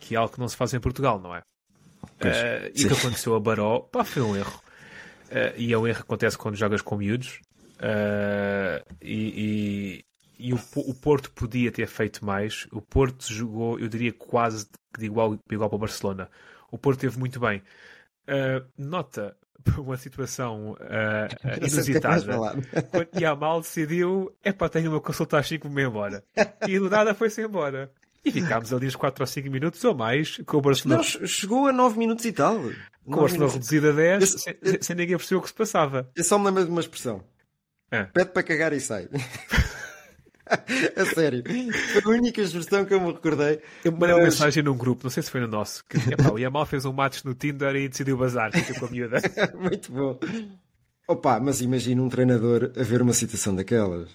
Que 0.00 0.14
é 0.14 0.18
algo 0.18 0.32
que 0.32 0.40
não 0.40 0.48
se 0.48 0.56
faz 0.56 0.74
em 0.74 0.80
Portugal, 0.80 1.18
não 1.18 1.34
é? 1.34 1.40
Uh, 1.40 2.72
e 2.74 2.84
o 2.84 2.88
que 2.88 2.94
aconteceu 2.94 3.34
a 3.34 3.40
Baró, 3.40 3.80
pá, 3.80 4.04
foi 4.04 4.22
um 4.22 4.36
erro. 4.36 4.60
E 5.56 5.72
é 5.72 5.78
um 5.78 5.86
erro 5.86 5.96
que 5.96 6.02
acontece 6.02 6.38
quando 6.38 6.56
jogas 6.56 6.82
com 6.82 6.96
miúdos. 6.96 7.40
E, 9.02 10.04
e 10.38 10.52
o, 10.52 10.60
o, 10.76 10.94
Porto 10.94 11.30
podia 11.30 11.70
ter 11.72 11.86
feito 11.86 12.24
mais. 12.24 12.66
O 12.72 12.80
Porto 12.80 13.32
jogou, 13.32 13.78
eu 13.78 13.88
diria, 13.88 14.12
quase 14.12 14.68
de 14.98 15.06
igual, 15.06 15.36
de 15.36 15.54
igual 15.54 15.68
para 15.68 15.76
o 15.76 15.80
Barcelona. 15.80 16.30
O 16.70 16.78
Porto 16.78 17.00
teve 17.00 17.18
muito 17.18 17.40
bem. 17.40 17.62
nota 18.76 19.36
uma 19.78 19.96
situação 19.96 20.72
uh, 20.72 21.64
inusitada. 21.66 22.54
Quando 22.90 23.20
Yamal 23.20 23.60
decidiu, 23.60 24.32
é 24.42 24.52
para 24.52 24.68
tenho 24.68 24.90
uma 24.90 25.00
consulta 25.00 25.38
às 25.38 25.48
5 25.48 25.68
embora. 25.80 26.24
E 26.66 26.78
do 26.78 26.88
nada 26.88 27.14
foi-se 27.14 27.42
embora. 27.42 27.90
E 28.24 28.30
ficámos 28.30 28.72
ali 28.72 28.88
uns 28.88 28.96
4 28.96 29.22
ou 29.22 29.26
5 29.26 29.50
minutos 29.50 29.84
ou 29.84 29.94
mais 29.94 30.38
com 30.38 30.56
o 30.56 30.60
Barcelona. 30.60 31.02
Não, 31.02 31.26
chegou 31.26 31.68
a 31.68 31.72
9 31.72 31.98
minutos 31.98 32.24
e 32.24 32.32
tal. 32.32 32.60
Com 33.04 33.12
o 33.12 33.20
Barcelona 33.20 33.52
reduzido 33.52 33.90
a 33.90 33.92
10, 33.92 34.22
esse, 34.22 34.38
sem, 34.38 34.54
sem, 34.80 34.96
ninguém 34.96 35.16
perceber 35.16 35.38
o 35.38 35.42
que 35.42 35.48
se 35.48 35.54
passava. 35.54 36.10
Eu 36.14 36.24
só 36.24 36.36
me 36.38 36.46
lembro 36.46 36.64
de 36.64 36.70
uma 36.70 36.80
expressão: 36.80 37.22
é. 37.90 38.02
pede 38.04 38.30
para 38.30 38.42
cagar 38.42 38.72
e 38.72 38.80
sai. 38.80 39.08
a 40.96 41.04
sério. 41.14 41.42
Foi 41.92 42.02
a 42.02 42.16
única 42.16 42.40
expressão 42.40 42.84
que 42.84 42.94
eu 42.94 43.00
me 43.00 43.12
recordei. 43.12 43.60
Eu 43.84 43.92
mandei 43.92 44.08
mas... 44.08 44.16
uma 44.16 44.24
mensagem 44.24 44.62
num 44.62 44.76
grupo, 44.76 45.04
não 45.04 45.10
sei 45.10 45.22
se 45.22 45.30
foi 45.30 45.40
no 45.40 45.48
nosso, 45.48 45.84
que 45.88 45.96
epá, 45.96 46.30
o 46.30 46.38
Yamal 46.38 46.66
fez 46.66 46.84
um 46.84 46.92
match 46.92 47.24
no 47.24 47.34
Tinder 47.34 47.74
e 47.76 47.88
decidiu 47.88 48.16
bazar, 48.16 48.52
fica 48.52 48.78
com 48.78 48.86
a 48.86 48.90
miúda. 48.90 49.20
Muito 49.58 49.92
bom. 49.92 50.18
Opa, 51.08 51.38
mas 51.40 51.60
imagina 51.60 52.02
um 52.02 52.08
treinador 52.08 52.72
a 52.76 52.82
ver 52.82 53.02
uma 53.02 53.12
situação 53.12 53.54
daquelas 53.54 54.08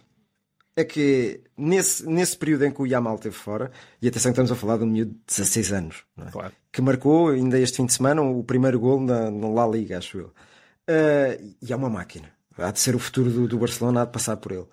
é 0.75 0.83
que 0.83 1.41
nesse, 1.57 2.07
nesse 2.07 2.37
período 2.37 2.65
em 2.65 2.71
que 2.71 2.81
o 2.81 2.87
Yamal 2.87 3.15
esteve 3.15 3.35
fora, 3.35 3.71
e 4.01 4.07
atenção 4.07 4.31
que 4.31 4.39
estamos 4.39 4.51
a 4.51 4.55
falar 4.55 4.77
de 4.77 4.83
um 4.83 4.87
miúdo 4.87 5.11
de 5.11 5.19
16 5.27 5.73
anos, 5.73 6.03
é? 6.17 6.31
claro. 6.31 6.53
que 6.71 6.81
marcou 6.81 7.29
ainda 7.29 7.59
este 7.59 7.77
fim 7.77 7.85
de 7.85 7.93
semana 7.93 8.21
o 8.21 8.43
primeiro 8.43 8.79
gol 8.79 8.99
na, 9.01 9.29
na 9.29 9.49
La 9.49 9.67
Liga, 9.67 9.97
acho 9.97 10.17
eu. 10.17 10.27
Uh, 10.89 11.55
e 11.61 11.71
é 11.71 11.75
uma 11.75 11.89
máquina. 11.89 12.29
Há 12.57 12.71
de 12.71 12.79
ser 12.79 12.95
o 12.95 12.99
futuro 12.99 13.29
do, 13.29 13.47
do 13.47 13.57
Barcelona, 13.57 14.01
há 14.01 14.05
de 14.05 14.11
passar 14.11 14.37
por 14.37 14.51
ele. 14.51 14.65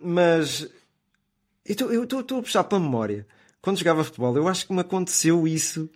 Mas 0.00 0.68
eu 1.64 2.04
estou 2.04 2.38
a 2.38 2.42
puxar 2.42 2.64
pela 2.64 2.80
memória. 2.80 3.26
Quando 3.60 3.78
jogava 3.78 4.04
futebol, 4.04 4.36
eu 4.36 4.46
acho 4.46 4.66
que 4.66 4.72
me 4.72 4.80
aconteceu 4.80 5.48
isso 5.48 5.88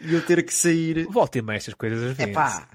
e 0.00 0.14
eu 0.14 0.22
ter 0.24 0.42
que 0.42 0.52
sair. 0.52 1.06
Volta 1.06 1.42
mais 1.42 1.62
estas 1.62 1.74
coisas 1.74 1.98
às 1.98 2.16
vezes. 2.16 2.20
É 2.20 2.26
pá, 2.32 2.68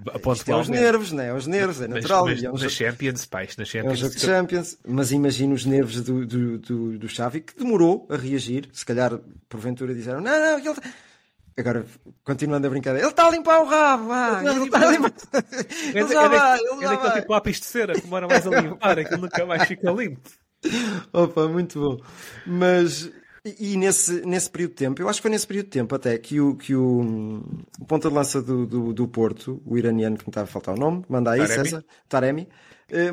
é 0.48 0.56
os 0.56 0.70
nervos, 0.70 1.12
né? 1.12 1.34
Os 1.34 1.48
nervos, 1.48 1.82
é 1.82 1.88
natural. 1.88 2.26
Mas, 2.26 2.36
mas 2.36 2.44
é 2.44 2.50
um 2.50 2.54
na 2.54 2.58
jogo... 2.60 2.72
Champions, 2.72 3.26
pá, 3.26 3.40
na 3.58 3.66
Champions. 3.66 3.86
É 3.86 3.92
um 3.92 3.96
jogo 3.96 4.16
de 4.16 4.22
Champions, 4.22 4.78
mas 4.88 5.12
imagino 5.12 5.54
os 5.54 5.66
nervos 5.66 6.02
do, 6.02 6.26
do, 6.26 6.58
do, 6.58 6.98
do 7.00 7.10
Xavi 7.10 7.42
que 7.42 7.56
demorou 7.58 8.08
a 8.10 8.16
reagir. 8.16 8.70
Se 8.72 8.86
calhar, 8.86 9.20
porventura, 9.48 9.94
disseram: 9.94 10.22
não, 10.22 10.32
não, 10.32 10.60
ele. 10.60 10.80
Agora, 11.60 11.86
continuando 12.24 12.68
a 12.68 12.70
brincadeira, 12.70 13.06
ele 13.06 13.12
está 13.12 13.28
a 13.28 13.32
limpar 13.32 13.62
o 13.62 13.66
rabo, 13.66 14.12
ah, 14.12 14.42
ele 14.44 14.66
está 14.66 14.88
a 14.88 14.92
limpar. 14.92 15.12
ele 15.94 16.08
já 16.08 16.28
vai, 16.28 16.60
ele 16.60 16.82
já 16.82 16.96
vai. 16.96 17.18
É 17.18 17.22
tipo 17.22 17.32
lápis 17.32 17.60
de 17.60 17.66
cera 17.66 17.94
que 17.94 18.02
demora 18.02 18.28
mais 18.28 18.48
a 18.48 18.62
limpar, 18.62 19.00
aquilo 19.00 19.22
nunca 19.22 19.46
mais 19.46 19.64
fica 19.64 19.92
limpo. 19.92 20.30
Opa, 21.14 21.48
muito 21.48 21.80
bom. 21.80 21.98
Mas 22.46 23.12
e, 23.46 23.78
nesse, 23.78 24.26
nesse 24.26 24.50
período 24.50 24.72
de 24.72 24.76
tempo, 24.76 25.02
eu 25.02 25.08
acho 25.08 25.20
que 25.20 25.24
foi 25.24 25.32
nesse 25.32 25.48
período 25.48 25.66
de 25.66 25.72
tempo 25.72 25.96
até 25.96 26.18
que 26.18 26.42
o, 26.42 26.56
que 26.56 26.76
o, 26.76 27.42
o 27.80 27.86
ponta 27.86 28.10
de 28.10 28.16
lança 28.16 28.42
do, 28.42 28.66
do, 28.66 28.94
do, 28.94 29.08
Porto, 29.08 29.62
o 29.66 29.78
iraniano 29.78 30.18
que 30.18 30.26
me 30.26 30.30
estava 30.30 30.46
a 30.46 30.48
faltar 30.48 30.76
o 30.76 30.78
nome, 30.78 31.06
manda 31.08 31.32
aí, 31.32 31.40
Taremi. 31.40 31.64
César, 31.64 31.86
Taremi, 32.08 32.50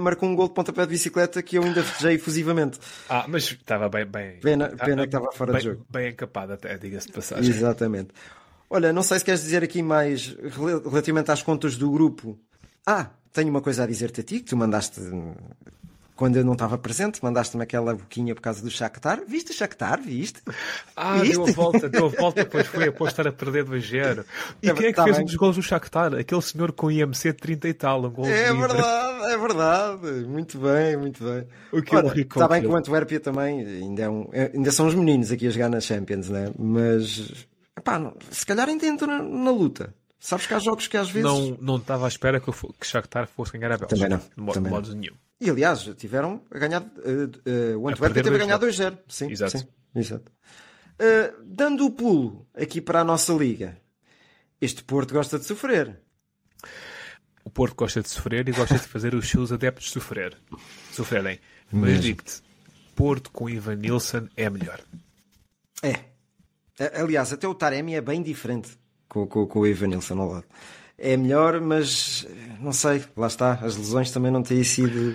marcou 0.00 0.28
um 0.28 0.34
gol 0.34 0.48
de 0.48 0.54
pontapé 0.54 0.82
de 0.82 0.88
bicicleta 0.88 1.42
que 1.42 1.58
eu 1.58 1.62
ainda 1.62 1.82
festejei 1.82 2.16
efusivamente. 2.16 2.78
Ah, 3.08 3.24
mas 3.28 3.44
estava 3.44 3.88
bem. 3.88 4.04
bem 4.06 4.40
pena, 4.40 4.68
pena 4.68 5.02
que 5.02 5.08
estava 5.08 5.30
fora 5.32 5.52
bem, 5.52 5.60
de 5.60 5.68
jogo. 5.68 5.86
Bem 5.90 6.10
encapado, 6.10 6.52
até, 6.52 6.76
diga-se 6.78 7.06
de 7.08 7.12
passagem. 7.12 7.50
Exatamente. 7.50 8.10
Olha, 8.68 8.92
não 8.92 9.02
sei 9.02 9.18
se 9.18 9.24
queres 9.24 9.42
dizer 9.42 9.62
aqui 9.62 9.82
mais 9.82 10.36
relativamente 10.84 11.30
às 11.30 11.42
contas 11.42 11.76
do 11.76 11.90
grupo. 11.90 12.38
Ah, 12.84 13.10
tenho 13.32 13.50
uma 13.50 13.60
coisa 13.60 13.84
a 13.84 13.86
dizer-te 13.86 14.20
a 14.20 14.24
ti, 14.24 14.40
que 14.40 14.46
tu 14.46 14.56
mandaste 14.56 15.00
quando 16.16 16.36
eu 16.36 16.44
não 16.44 16.54
estava 16.54 16.78
presente, 16.78 17.22
mandaste-me 17.22 17.62
aquela 17.62 17.94
boquinha 17.94 18.34
por 18.34 18.40
causa 18.40 18.62
do 18.62 18.70
Shakhtar. 18.70 19.20
Viste 19.28 19.50
o 19.50 19.54
Shakhtar? 19.54 20.00
Viste? 20.00 20.40
Ah, 20.96 21.18
Viste? 21.18 21.34
deu 21.34 21.44
a 21.44 21.50
volta, 21.52 21.88
deu 21.90 22.06
a 22.06 22.08
volta, 22.20 22.42
depois 22.42 22.66
foi 22.66 22.88
após 22.88 23.12
estar 23.12 23.28
a 23.28 23.32
perder 23.32 23.66
2-0. 23.66 24.24
E 24.62 24.70
é, 24.70 24.74
quem 24.74 24.86
é 24.86 24.88
que 24.90 24.96
tá 24.96 25.04
fez 25.04 25.16
bem. 25.16 25.24
um 25.24 25.26
dos 25.26 25.36
gols 25.36 25.56
do 25.56 25.62
Shakhtar? 25.62 26.14
Aquele 26.14 26.40
senhor 26.40 26.72
com 26.72 26.90
IMC 26.90 27.32
de 27.32 27.38
30 27.38 27.68
e 27.68 27.74
tal, 27.74 28.04
um 28.04 28.10
gol 28.10 28.26
É 28.26 28.52
verdade, 28.52 29.32
é 29.32 29.36
verdade. 29.36 30.06
Muito 30.26 30.58
bem, 30.58 30.96
muito 30.96 31.22
bem. 31.22 31.46
O 31.70 31.82
que 31.82 31.94
Ora, 31.94 32.18
está 32.18 32.48
bem 32.48 32.62
que 32.62 32.68
o 32.68 32.76
Antuérpia 32.76 33.20
também 33.20 33.60
ainda, 33.60 34.02
é 34.02 34.08
um, 34.08 34.28
é, 34.32 34.50
ainda 34.54 34.72
são 34.72 34.86
os 34.86 34.94
meninos 34.94 35.30
aqui 35.30 35.46
a 35.46 35.50
jogar 35.50 35.68
na 35.68 35.80
Champions, 35.80 36.30
né? 36.30 36.50
Mas, 36.58 37.46
epá, 37.76 38.12
se 38.30 38.46
calhar 38.46 38.66
ainda 38.68 38.86
entram 38.86 39.08
na, 39.08 39.22
na 39.22 39.50
luta. 39.50 39.94
Sabes 40.18 40.46
que 40.46 40.54
há 40.54 40.58
jogos 40.58 40.88
que 40.88 40.96
às 40.96 41.10
vezes. 41.10 41.28
Não, 41.28 41.58
não 41.60 41.76
estava 41.76 42.06
à 42.06 42.08
espera 42.08 42.40
que, 42.40 42.50
o 42.50 42.54
Shakhtar 42.82 43.28
fosse 43.28 43.52
ganhar 43.52 43.72
a 43.72 43.78
Bélgica. 43.78 43.96
Também 43.96 44.08
não. 44.08 44.18
De 44.18 44.40
modo, 44.40 44.54
também 44.54 44.72
modo 44.72 44.94
nenhum. 44.94 45.14
E 45.40 45.50
aliás, 45.50 45.82
tiveram 45.96 46.42
a 46.50 46.58
ganhar. 46.58 46.82
Uh, 46.82 47.76
uh, 47.76 47.78
o 47.78 47.88
Antwerp 47.88 48.14
teve 48.14 48.34
a 48.34 48.38
ganhar 48.38 48.58
2-0. 48.58 48.98
Sim, 49.08 49.30
exato. 49.30 49.58
Sim, 49.58 49.66
exato. 49.94 50.32
Uh, 50.94 51.44
dando 51.44 51.84
o 51.84 51.90
pulo 51.90 52.46
aqui 52.54 52.80
para 52.80 53.00
a 53.00 53.04
nossa 53.04 53.32
liga, 53.34 53.78
este 54.60 54.82
Porto 54.82 55.12
gosta 55.12 55.38
de 55.38 55.44
sofrer. 55.44 56.00
O 57.44 57.50
Porto 57.50 57.76
gosta 57.76 58.00
de 58.00 58.08
sofrer 58.08 58.48
e 58.48 58.52
gosta 58.52 58.74
de 58.74 58.88
fazer 58.88 59.14
os 59.14 59.28
seus 59.28 59.52
adeptos 59.52 59.90
sofrer. 59.90 60.36
Sofrerem. 60.90 61.38
Mas 61.70 62.00
digo-te, 62.00 62.42
Porto 62.94 63.30
com 63.30 63.48
Ivan 63.48 63.76
Nilsson 63.76 64.28
é 64.36 64.48
melhor. 64.48 64.80
É. 65.82 66.16
Aliás, 67.00 67.32
até 67.32 67.46
o 67.46 67.54
Taremi 67.54 67.94
é 67.94 68.00
bem 68.00 68.22
diferente 68.22 68.76
com, 69.24 69.46
com, 69.46 69.46
com 69.46 69.60
o 69.60 70.20
ao 70.20 70.28
lado 70.28 70.44
é 70.98 71.16
melhor, 71.16 71.60
mas 71.60 72.26
não 72.58 72.72
sei, 72.72 73.04
lá 73.14 73.26
está, 73.26 73.52
as 73.52 73.76
lesões 73.76 74.10
também 74.10 74.32
não 74.32 74.42
têm 74.42 74.64
sido 74.64 75.14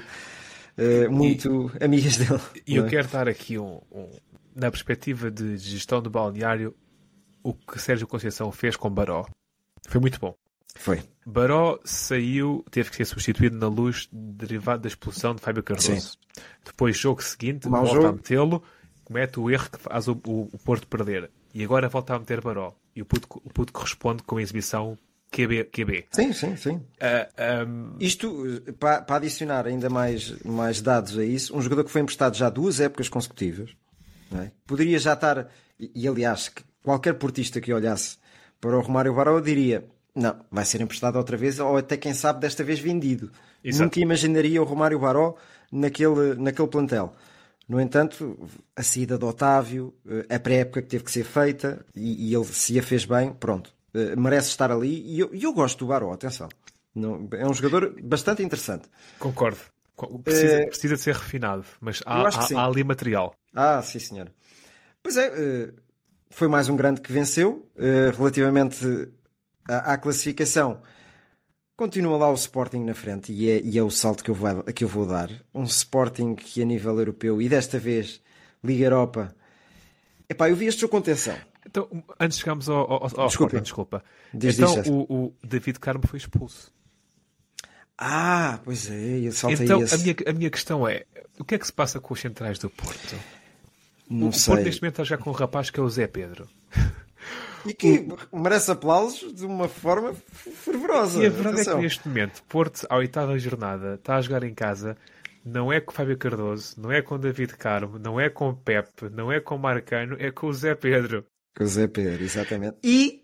uh, 0.77 1.11
muito 1.11 1.71
e, 1.79 1.83
amigas 1.83 2.17
dele. 2.17 2.39
E 2.67 2.75
eu 2.75 2.85
é? 2.85 2.89
quero 2.89 3.07
dar 3.07 3.27
aqui 3.27 3.57
um, 3.57 3.81
um, 3.91 4.07
na 4.55 4.69
perspectiva 4.69 5.31
de 5.31 5.57
gestão 5.57 5.99
do 5.99 6.09
balneário, 6.09 6.75
o 7.41 7.51
que 7.51 7.79
Sérgio 7.79 8.07
Conceição 8.07 8.51
fez 8.51 8.75
com 8.75 8.91
Baró 8.91 9.25
foi 9.87 9.99
muito 9.99 10.19
bom. 10.19 10.35
Foi. 10.75 11.01
Baró 11.25 11.79
saiu, 11.83 12.63
teve 12.71 12.89
que 12.89 12.95
ser 12.95 13.05
substituído 13.05 13.57
na 13.57 13.67
luz 13.67 14.07
derivada 14.11 14.83
da 14.83 14.87
expulsão 14.87 15.35
de 15.35 15.41
Fábio 15.41 15.63
Cardoso. 15.63 15.99
Sim. 15.99 16.17
Depois, 16.63 16.97
jogo 16.97 17.21
seguinte, 17.21 17.67
Mal 17.67 17.81
volta 17.81 17.95
jogo. 17.95 18.07
a 18.07 18.13
metê-lo, 18.13 18.63
comete 19.03 19.39
o 19.39 19.49
erro 19.49 19.69
que 19.69 19.79
faz 19.79 20.07
o, 20.07 20.13
o, 20.25 20.49
o 20.53 20.57
Porto 20.59 20.87
perder. 20.87 21.29
E 21.53 21.63
agora 21.63 21.89
volta 21.89 22.15
a 22.15 22.19
meter 22.19 22.39
Baró. 22.41 22.73
E 22.95 23.01
o 23.01 23.05
puto, 23.05 23.27
o 23.43 23.49
puto 23.49 23.71
corresponde 23.71 24.23
com 24.23 24.37
a 24.37 24.41
exibição 24.41 24.97
QB. 25.31 25.65
QB. 25.65 26.05
Sim, 26.11 26.33
sim, 26.33 26.55
sim. 26.57 26.75
Uh, 26.75 26.83
ah, 27.37 27.65
um... 27.65 27.95
Isto, 27.99 28.61
para, 28.77 29.01
para, 29.01 29.15
adicionar 29.15 29.65
ainda 29.65 29.89
mais, 29.89 30.31
mais 30.43 30.81
dados 30.81 31.17
a 31.17 31.23
isso, 31.23 31.55
um 31.55 31.61
jogador 31.61 31.85
que 31.85 31.91
foi 31.91 32.01
emprestado 32.01 32.35
já 32.35 32.49
duas 32.49 32.81
épocas 32.81 33.07
consecutivas, 33.07 33.69
é? 34.33 34.51
poderia 34.67 34.99
já 34.99 35.13
estar, 35.13 35.49
e, 35.79 35.91
e, 35.95 36.07
aliás, 36.07 36.51
qualquer 36.83 37.13
portista 37.13 37.61
que 37.61 37.71
olhasse 37.71 38.17
para 38.59 38.77
o 38.77 38.81
Romário 38.81 39.15
Baró 39.15 39.39
diria, 39.39 39.85
não, 40.13 40.35
vai 40.51 40.65
ser 40.65 40.81
emprestado 40.81 41.15
outra 41.15 41.37
vez, 41.37 41.59
ou 41.59 41.77
até 41.77 41.95
quem 41.95 42.13
sabe 42.13 42.41
desta 42.41 42.63
vez 42.63 42.79
vendido. 42.79 43.31
Exato. 43.63 43.83
Nunca 43.83 43.99
imaginaria 44.01 44.61
o 44.61 44.65
Romário 44.65 44.99
Baró 44.99 45.35
naquele, 45.71 46.35
naquele 46.35 46.67
plantel. 46.67 47.15
No 47.71 47.79
entanto, 47.79 48.37
a 48.75 48.83
saída 48.83 49.17
do 49.17 49.25
Otávio, 49.25 49.93
a 50.29 50.37
pré-época 50.37 50.81
que 50.81 50.89
teve 50.89 51.05
que 51.05 51.11
ser 51.11 51.23
feita, 51.23 51.85
e, 51.95 52.29
e 52.29 52.35
ele 52.35 52.43
se 52.43 52.77
a 52.77 52.83
fez 52.83 53.05
bem, 53.05 53.31
pronto, 53.31 53.73
eh, 53.93 54.13
merece 54.13 54.49
estar 54.49 54.69
ali 54.69 55.01
e 55.05 55.21
eu, 55.21 55.33
eu 55.33 55.53
gosto 55.53 55.79
do 55.79 55.87
Baró, 55.87 56.11
atenção. 56.11 56.49
Não, 56.93 57.29
é 57.31 57.47
um 57.47 57.53
jogador 57.53 57.95
bastante 58.03 58.43
interessante. 58.43 58.89
Concordo. 59.17 59.57
Precisa, 60.21 60.53
é... 60.53 60.65
precisa 60.65 60.95
de 60.95 61.01
ser 61.01 61.15
refinado, 61.15 61.63
mas 61.79 62.01
há, 62.05 62.27
há, 62.27 62.59
há, 62.59 62.65
ali 62.65 62.83
material. 62.83 63.33
Ah, 63.55 63.81
sim, 63.81 63.99
senhor. 63.99 64.29
Pois 65.01 65.15
é, 65.15 65.71
foi 66.29 66.49
mais 66.49 66.67
um 66.67 66.75
grande 66.75 66.99
que 66.99 67.13
venceu. 67.13 67.71
Relativamente 68.17 69.09
à, 69.65 69.97
classificação, 69.97 70.81
continua 71.81 72.15
lá 72.15 72.29
o 72.29 72.35
Sporting 72.35 72.83
na 72.83 72.93
frente 72.93 73.33
e 73.33 73.49
é, 73.49 73.59
e 73.59 73.75
é 73.75 73.81
o 73.81 73.89
salto 73.89 74.23
que 74.23 74.29
eu, 74.29 74.35
vou, 74.35 74.61
que 74.65 74.83
eu 74.83 74.87
vou 74.87 75.03
dar. 75.03 75.31
Um 75.51 75.63
Sporting 75.63 76.35
que 76.35 76.61
a 76.61 76.65
nível 76.65 76.95
europeu 76.99 77.41
e 77.41 77.49
desta 77.49 77.79
vez 77.79 78.21
Liga 78.63 78.83
Europa. 78.83 79.35
Epá, 80.29 80.47
eu 80.47 80.55
vi 80.55 80.67
este 80.67 80.81
jogo 80.81 80.91
com 80.91 80.97
atenção. 80.97 81.35
Então, 81.65 81.89
antes 82.19 82.37
de 82.37 82.43
chegarmos 82.43 82.69
ao, 82.69 82.77
ao, 82.77 82.91
ao 82.91 83.07
desculpa. 83.07 83.29
Sporting, 83.29 83.61
desculpa. 83.63 84.03
Diz, 84.31 84.59
então, 84.59 84.75
diz, 84.75 84.91
o, 84.91 84.99
o, 85.09 85.33
David 85.43 85.79
Carmo 85.79 86.05
foi 86.05 86.17
expulso. 86.17 86.71
Ah, 87.97 88.59
pois 88.63 88.87
é, 88.87 89.21
eu 89.21 89.31
saltei 89.31 89.65
então, 89.65 89.81
esse. 89.81 89.95
A 89.95 89.97
minha, 89.97 90.15
a 90.27 90.33
minha 90.33 90.49
questão 90.51 90.87
é, 90.87 91.05
o 91.39 91.43
que 91.43 91.55
é 91.55 91.57
que 91.57 91.65
se 91.65 91.73
passa 91.73 91.99
com 91.99 92.13
os 92.13 92.19
centrais 92.19 92.59
do 92.59 92.69
Porto? 92.69 93.15
Não 94.07 94.29
o 94.29 94.33
sei. 94.33 94.53
Porto 94.53 94.65
neste 94.65 94.83
momento 94.83 95.01
está 95.01 95.03
já 95.03 95.17
com 95.17 95.31
um 95.31 95.33
rapaz 95.33 95.71
que 95.71 95.79
é 95.79 95.83
o 95.83 95.89
Zé 95.89 96.05
Pedro. 96.05 96.47
E 97.65 97.73
que 97.73 98.07
merece 98.33 98.71
aplausos 98.71 99.33
de 99.33 99.45
uma 99.45 99.67
forma 99.67 100.13
fervorosa. 100.13 101.21
E 101.21 101.25
a 101.25 101.29
verdade 101.29 101.55
Atenção. 101.55 101.73
é 101.73 101.75
que 101.77 101.81
neste 101.83 102.07
momento, 102.07 102.43
Porto, 102.43 102.85
à 102.89 102.97
oitava 102.97 103.37
jornada, 103.37 103.95
está 103.95 104.15
a 104.15 104.21
jogar 104.21 104.43
em 104.43 104.53
casa, 104.53 104.97
não 105.45 105.71
é 105.71 105.79
com 105.79 105.91
Fábio 105.91 106.17
Cardoso, 106.17 106.75
não 106.79 106.91
é 106.91 107.01
com 107.01 107.15
o 107.15 107.17
David 107.17 107.55
Carmo, 107.57 107.97
não 107.99 108.19
é 108.19 108.29
com 108.29 108.53
Pepe, 108.53 109.09
não 109.09 109.31
é 109.31 109.39
com 109.39 109.57
Marcano, 109.57 110.15
é 110.19 110.31
com 110.31 110.47
o 110.47 110.53
Zé 110.53 110.75
Pedro. 110.75 111.25
Com 111.55 111.63
o 111.63 111.67
Zé 111.67 111.87
Pedro, 111.87 112.23
exatamente. 112.23 112.77
E, 112.83 113.23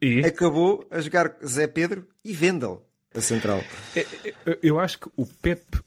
e? 0.00 0.20
acabou 0.24 0.86
a 0.90 1.00
jogar 1.00 1.36
Zé 1.44 1.66
Pedro 1.66 2.06
e 2.24 2.32
Vendel, 2.32 2.84
a 3.14 3.20
central. 3.20 3.62
Eu 4.62 4.80
acho 4.80 5.00
que 5.00 5.08
o 5.16 5.26
Pepe, 5.26 5.80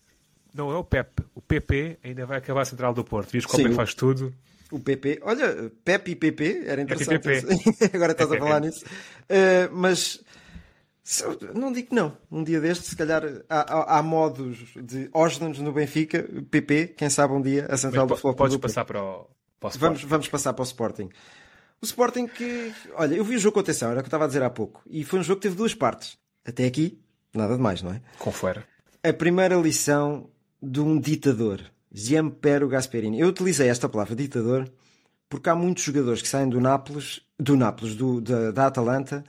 não 0.53 0.71
é 0.71 0.77
o 0.77 0.84
Pepe, 0.84 1.23
o 1.34 1.41
PP 1.41 1.99
ainda 2.03 2.25
vai 2.25 2.38
acabar 2.38 2.62
a 2.62 2.65
central 2.65 2.93
do 2.93 3.03
Porto. 3.03 3.31
Visto 3.31 3.49
como 3.49 3.67
é 3.67 3.69
que 3.69 3.75
faz 3.75 3.93
tudo? 3.93 4.34
O 4.71 4.80
PP, 4.80 5.19
olha, 5.21 5.71
Pepe 5.84 6.12
e 6.12 6.15
PP, 6.15 6.63
era 6.65 6.82
interessante. 6.82 7.19
PP. 7.19 7.91
Agora 7.93 8.13
estás 8.13 8.32
a 8.32 8.38
falar 8.38 8.60
nisso. 8.62 8.84
Uh, 8.86 9.69
mas 9.71 10.23
não 11.54 11.71
digo 11.71 11.89
que 11.89 11.95
não. 11.95 12.17
Um 12.32 12.43
dia 12.43 12.60
deste, 12.60 12.88
se 12.88 12.95
calhar 12.95 13.23
há, 13.47 13.60
há, 13.60 13.99
há 13.99 14.01
modos 14.01 14.73
de 14.75 15.08
Oslands 15.13 15.60
no 15.60 15.71
Benfica, 15.71 16.28
PP, 16.49 16.95
quem 16.97 17.10
sabe 17.10 17.34
um 17.34 17.41
dia 17.41 17.67
a 17.69 17.78
central 17.78 18.08
mas, 18.08 18.17
do 18.17 18.21
futebol. 18.21 18.36
Podes 18.36 18.58
passar 18.58 18.86
para 18.86 19.04
o, 19.04 19.28
para 19.60 19.69
o 19.69 19.80
vamos, 19.80 20.04
vamos 20.04 20.28
passar 20.28 20.54
para 20.54 20.63
o 20.63 20.65
Sporting. 20.65 21.10
O 21.80 21.86
Sporting 21.86 22.25
que. 22.25 22.73
Olha, 22.95 23.15
eu 23.15 23.23
vi 23.23 23.36
o 23.36 23.39
jogo 23.39 23.54
com 23.54 23.60
atenção, 23.60 23.91
era 23.91 23.99
o 23.99 24.04
que 24.04 24.08
eu 24.08 24.10
estava 24.10 24.23
a 24.23 24.28
dizer 24.28 24.41
há 24.41 24.49
pouco. 24.49 24.82
E 24.88 25.04
foi 25.04 25.19
um 25.19 25.23
jogo 25.23 25.39
que 25.39 25.43
teve 25.43 25.56
duas 25.56 25.75
partes. 25.75 26.17
Até 26.43 26.65
aqui, 26.65 26.99
nada 27.34 27.56
demais, 27.56 27.84
não 27.84 27.91
é? 27.91 28.01
Confere. 28.17 28.62
A 29.04 29.13
primeira 29.13 29.56
lição 29.56 30.30
de 30.62 30.80
um 30.80 30.99
ditador, 30.99 31.62
Gianpiero 31.95 32.67
Gasperini. 32.67 33.21
Eu 33.21 33.29
utilizei 33.29 33.69
esta 33.69 33.88
palavra 33.88 34.15
ditador 34.15 34.69
porque 35.29 35.49
há 35.49 35.55
muitos 35.55 35.84
jogadores 35.84 36.21
que 36.21 36.27
saem 36.27 36.49
do 36.49 36.60
Nápoles, 36.60 37.21
do 37.39 37.55
Nápoles, 37.55 37.95
do, 37.95 38.19
da, 38.19 38.51
da 38.51 38.67
Atalanta, 38.67 39.23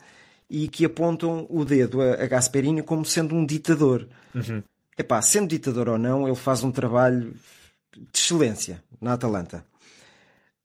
e 0.50 0.66
que 0.68 0.84
apontam 0.84 1.46
o 1.48 1.64
dedo 1.64 2.02
a, 2.02 2.14
a 2.14 2.26
Gasperini 2.26 2.82
como 2.82 3.04
sendo 3.04 3.34
um 3.36 3.46
ditador. 3.46 4.08
Uhum. 4.34 4.62
Epá, 4.98 5.22
sendo 5.22 5.48
ditador 5.48 5.88
ou 5.88 5.98
não, 5.98 6.26
ele 6.26 6.36
faz 6.36 6.64
um 6.64 6.72
trabalho 6.72 7.34
de 7.92 8.18
excelência 8.18 8.82
na 9.00 9.12
Atalanta. 9.12 9.64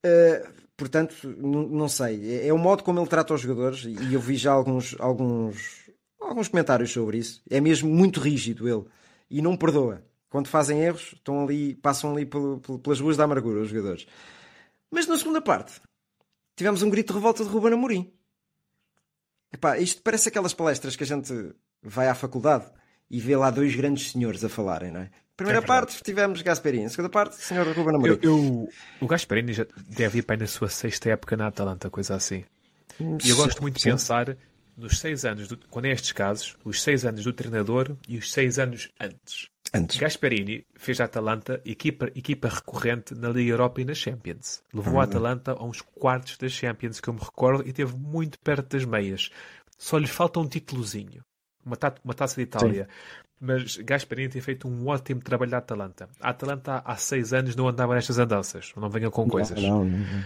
Uh, 0.03 0.49
portanto, 0.75 1.15
não 1.37 1.87
sei. 1.87 2.39
É, 2.39 2.47
é, 2.47 2.53
o 2.53 2.57
modo 2.57 2.83
como 2.83 2.99
ele 2.99 3.07
trata 3.07 3.33
os 3.33 3.41
jogadores, 3.41 3.85
e 3.85 4.13
eu 4.13 4.19
vi 4.19 4.37
já 4.37 4.51
alguns, 4.51 4.95
alguns, 4.99 5.89
alguns 6.19 6.47
comentários 6.47 6.91
sobre 6.91 7.19
isso. 7.19 7.41
É 7.49 7.61
mesmo 7.61 7.89
muito 7.89 8.19
rígido 8.19 8.67
ele. 8.67 8.85
E 9.29 9.41
não 9.41 9.55
perdoa. 9.55 10.03
Quando 10.31 10.47
fazem 10.47 10.79
erros, 10.79 11.11
estão 11.13 11.43
ali, 11.43 11.75
passam 11.75 12.13
ali 12.13 12.25
pelas 12.25 13.01
ruas 13.01 13.17
da 13.17 13.25
amargura 13.25 13.59
os 13.59 13.69
jogadores. 13.69 14.07
Mas 14.89 15.05
na 15.05 15.17
segunda 15.17 15.41
parte, 15.41 15.73
tivemos 16.55 16.81
um 16.81 16.89
grito 16.89 17.09
de 17.09 17.19
revolta 17.19 17.43
de 17.43 17.49
Ruben 17.49 17.73
Amorim. 17.73 18.13
Epá, 19.51 19.77
isto 19.77 20.01
parece 20.01 20.29
aquelas 20.29 20.53
palestras 20.53 20.95
que 20.95 21.03
a 21.03 21.05
gente 21.05 21.33
vai 21.83 22.07
à 22.07 22.15
faculdade 22.15 22.65
e 23.09 23.19
vê 23.19 23.35
lá 23.35 23.51
dois 23.51 23.75
grandes 23.75 24.11
senhores 24.11 24.41
a 24.45 24.47
falarem, 24.47 24.89
não 24.89 25.01
é? 25.01 25.11
Primeira 25.35 25.59
é 25.59 25.65
parte 25.65 26.01
tivemos 26.01 26.41
Gasperini, 26.41 26.89
segunda 26.89 27.09
parte, 27.09 27.35
senhor 27.35 27.67
Ruben 27.67 27.95
Amorim. 27.95 28.19
Eu, 28.21 28.31
eu, 28.31 28.69
o 29.01 29.07
Gasperini 29.07 29.51
já 29.51 29.65
deve 29.89 30.19
ir 30.19 30.21
para 30.21 30.37
na 30.37 30.47
sua 30.47 30.69
sexta 30.69 31.09
época 31.09 31.35
na 31.35 31.47
Atalanta, 31.47 31.89
coisa 31.89 32.15
assim. 32.15 32.45
E 33.21 33.29
eu 33.29 33.35
gosto 33.35 33.61
muito 33.61 33.77
de 33.77 33.83
pensar 33.83 34.37
nos 34.77 34.97
seis 34.97 35.25
anos, 35.25 35.49
do, 35.49 35.57
quando 35.69 35.85
é 35.85 35.91
estes 35.91 36.13
casos, 36.13 36.55
os 36.63 36.81
seis 36.81 37.05
anos 37.05 37.25
do 37.25 37.33
treinador 37.33 37.97
e 38.07 38.17
os 38.17 38.31
seis 38.31 38.57
anos 38.57 38.87
antes. 38.97 39.50
Antes. 39.73 39.97
Gasperini 39.97 40.65
fez 40.75 40.99
a 40.99 41.05
Atalanta 41.05 41.61
equipa, 41.63 42.07
equipa 42.13 42.49
recorrente 42.49 43.15
na 43.15 43.29
Liga 43.29 43.51
Europa 43.51 43.79
e 43.79 43.85
na 43.85 43.93
Champions. 43.93 44.61
Levou 44.73 44.99
a 44.99 45.05
Atalanta 45.05 45.53
a 45.53 45.63
uns 45.63 45.81
quartos 45.81 46.37
da 46.37 46.49
Champions, 46.49 46.99
que 46.99 47.07
eu 47.07 47.13
me 47.13 47.21
recordo, 47.21 47.65
e 47.65 47.71
teve 47.71 47.95
muito 47.95 48.37
perto 48.39 48.75
das 48.75 48.83
meias. 48.83 49.29
Só 49.77 49.97
lhe 49.97 50.07
falta 50.07 50.41
um 50.41 50.47
títulozinho. 50.47 51.23
Uma, 51.65 51.77
ta 51.77 51.93
uma 52.03 52.13
taça 52.13 52.35
de 52.35 52.41
Itália. 52.41 52.83
Sim. 52.83 53.23
Mas 53.39 53.77
Gasperini 53.77 54.29
tem 54.29 54.41
feito 54.41 54.67
um 54.67 54.87
ótimo 54.87 55.21
trabalho 55.21 55.51
da 55.51 55.59
Atalanta. 55.59 56.09
A 56.19 56.29
Atalanta 56.29 56.81
há 56.85 56.95
seis 56.97 57.31
anos 57.31 57.55
não 57.55 57.67
andava 57.67 57.95
nestas 57.95 58.19
andanças. 58.19 58.73
Não 58.75 58.89
venham 58.89 59.09
com 59.09 59.27
coisas. 59.27 59.59
Não, 59.61 59.85
não, 59.85 59.97
não. 59.97 60.19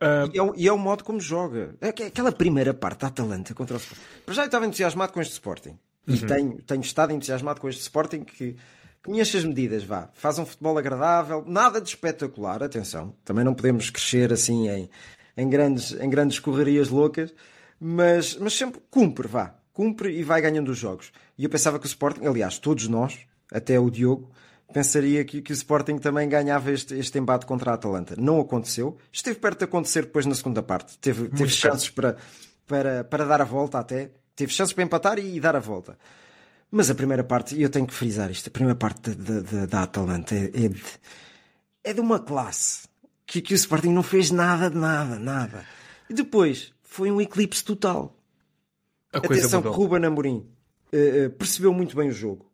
Uh, 0.00 0.30
e, 0.32 0.38
é 0.38 0.42
o, 0.42 0.54
e, 0.56 0.68
é 0.68 0.72
o, 0.72 0.78
modo 0.78 1.02
como 1.04 1.20
joga. 1.20 1.74
É 1.80 1.88
aquela 1.88 2.32
primeira 2.32 2.72
parte 2.72 3.00
da 3.00 3.08
Atalanta 3.08 3.54
contra 3.54 3.76
o 3.76 3.78
Sporting. 3.78 4.04
Para 4.24 4.34
já 4.34 4.42
eu 4.42 4.46
estava 4.46 4.66
entusiasmado 4.66 5.12
com 5.12 5.20
este 5.20 5.32
Sporting. 5.32 5.78
E 6.06 6.12
uhum. 6.12 6.26
tenho, 6.26 6.62
tenho 6.62 6.80
estado 6.80 7.12
entusiasmado 7.12 7.60
com 7.60 7.68
este 7.68 7.82
Sporting 7.82 8.24
que 8.24 8.56
Conheço 9.04 9.36
as 9.36 9.44
medidas, 9.44 9.84
vá. 9.84 10.08
Faz 10.14 10.38
um 10.38 10.46
futebol 10.46 10.78
agradável, 10.78 11.44
nada 11.46 11.78
de 11.78 11.90
espetacular, 11.90 12.62
atenção. 12.62 13.14
Também 13.22 13.44
não 13.44 13.52
podemos 13.52 13.90
crescer 13.90 14.32
assim 14.32 14.66
em, 14.70 14.90
em, 15.36 15.46
grandes, 15.46 15.92
em 15.92 16.08
grandes 16.08 16.38
correrias 16.38 16.88
loucas, 16.88 17.34
mas, 17.78 18.34
mas 18.36 18.54
sempre 18.54 18.80
cumpre, 18.90 19.28
vá. 19.28 19.54
Cumpre 19.74 20.10
e 20.10 20.22
vai 20.22 20.40
ganhando 20.40 20.70
os 20.70 20.78
jogos. 20.78 21.12
E 21.36 21.44
eu 21.44 21.50
pensava 21.50 21.78
que 21.78 21.84
o 21.84 21.86
Sporting, 21.86 22.24
aliás, 22.24 22.58
todos 22.58 22.88
nós, 22.88 23.18
até 23.52 23.78
o 23.78 23.90
Diogo, 23.90 24.30
pensaria 24.72 25.22
que, 25.22 25.42
que 25.42 25.52
o 25.52 25.54
Sporting 25.54 25.98
também 25.98 26.26
ganhava 26.26 26.72
este, 26.72 26.94
este 26.94 27.18
embate 27.18 27.44
contra 27.44 27.72
a 27.72 27.74
Atalanta. 27.74 28.14
Não 28.16 28.40
aconteceu. 28.40 28.96
Esteve 29.12 29.38
perto 29.38 29.58
de 29.58 29.64
acontecer 29.64 30.06
depois 30.06 30.24
na 30.24 30.34
segunda 30.34 30.62
parte. 30.62 30.96
Teve, 30.98 31.28
teve 31.28 31.50
chances 31.50 31.90
para, 31.90 32.16
para, 32.66 33.04
para 33.04 33.26
dar 33.26 33.42
a 33.42 33.44
volta 33.44 33.78
até. 33.78 34.12
Teve 34.34 34.50
chances 34.50 34.72
para 34.72 34.82
empatar 34.82 35.18
e, 35.18 35.36
e 35.36 35.40
dar 35.40 35.54
a 35.54 35.60
volta. 35.60 35.98
Mas 36.76 36.90
a 36.90 36.94
primeira 36.96 37.22
parte, 37.22 37.54
e 37.54 37.62
eu 37.62 37.70
tenho 37.70 37.86
que 37.86 37.94
frisar 37.94 38.32
isto, 38.32 38.48
a 38.48 38.50
primeira 38.50 38.74
parte 38.74 39.14
da, 39.14 39.82
Atalanta 39.84 40.34
é, 40.34 40.46
é, 40.46 40.68
de, 40.68 40.82
é 41.84 41.92
de 41.92 42.00
uma 42.00 42.18
classe 42.18 42.88
que, 43.24 43.40
que 43.40 43.54
o 43.54 43.56
Sporting 43.56 43.90
não 43.90 44.02
fez 44.02 44.32
nada 44.32 44.68
de 44.68 44.76
nada, 44.76 45.16
nada. 45.16 45.64
E 46.10 46.14
depois 46.14 46.72
foi 46.82 47.12
um 47.12 47.20
eclipse 47.20 47.62
total. 47.62 48.18
A 49.12 49.18
Atenção 49.18 49.62
que 49.62 49.68
Ruben 49.68 50.04
Amorim 50.04 50.48
uh, 50.92 51.26
uh, 51.26 51.30
percebeu 51.38 51.72
muito 51.72 51.94
bem 51.94 52.08
o 52.08 52.12
jogo. 52.12 52.50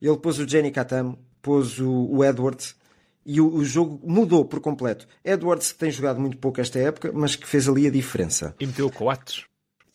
Ele 0.00 0.16
pôs 0.16 0.38
o 0.38 0.46
Jenny 0.46 0.70
Katam, 0.70 1.18
pôs 1.42 1.80
o, 1.80 1.90
o 1.90 2.24
Edwards 2.24 2.76
e 3.24 3.40
o, 3.40 3.52
o, 3.52 3.64
jogo 3.64 4.00
mudou 4.08 4.44
por 4.44 4.60
completo. 4.60 5.08
Edwards 5.24 5.72
que 5.72 5.78
tem 5.80 5.90
jogado 5.90 6.20
muito 6.20 6.38
pouco 6.38 6.60
esta 6.60 6.78
época, 6.78 7.10
mas 7.12 7.34
que 7.34 7.48
fez 7.48 7.68
ali 7.68 7.88
a 7.88 7.90
diferença. 7.90 8.54
E 8.60 8.64
meteu 8.66 8.86
o 8.86 8.92
Coates. 8.92 9.44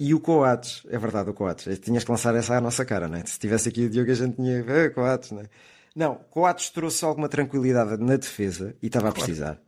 E 0.03 0.15
o 0.15 0.19
Coates, 0.19 0.81
é 0.89 0.97
verdade, 0.97 1.29
o 1.29 1.33
Coates. 1.33 1.77
Tinhas 1.77 2.03
que 2.03 2.09
lançar 2.09 2.33
essa 2.33 2.57
à 2.57 2.59
nossa 2.59 2.83
cara, 2.83 3.07
não 3.07 3.17
é? 3.19 3.23
Se 3.23 3.37
tivesse 3.37 3.69
aqui 3.69 3.85
o 3.85 3.89
Diogo, 3.89 4.09
a 4.09 4.15
gente 4.15 4.35
tinha. 4.35 4.65
Ah, 4.67 4.89
Coates, 4.89 5.29
não 5.29 5.41
é? 5.41 5.45
Não, 5.95 6.15
Coates 6.31 6.71
trouxe 6.71 7.05
alguma 7.05 7.29
tranquilidade 7.29 8.03
na 8.03 8.15
defesa 8.15 8.75
e 8.81 8.87
estava 8.87 9.09
a 9.09 9.11
precisar. 9.11 9.61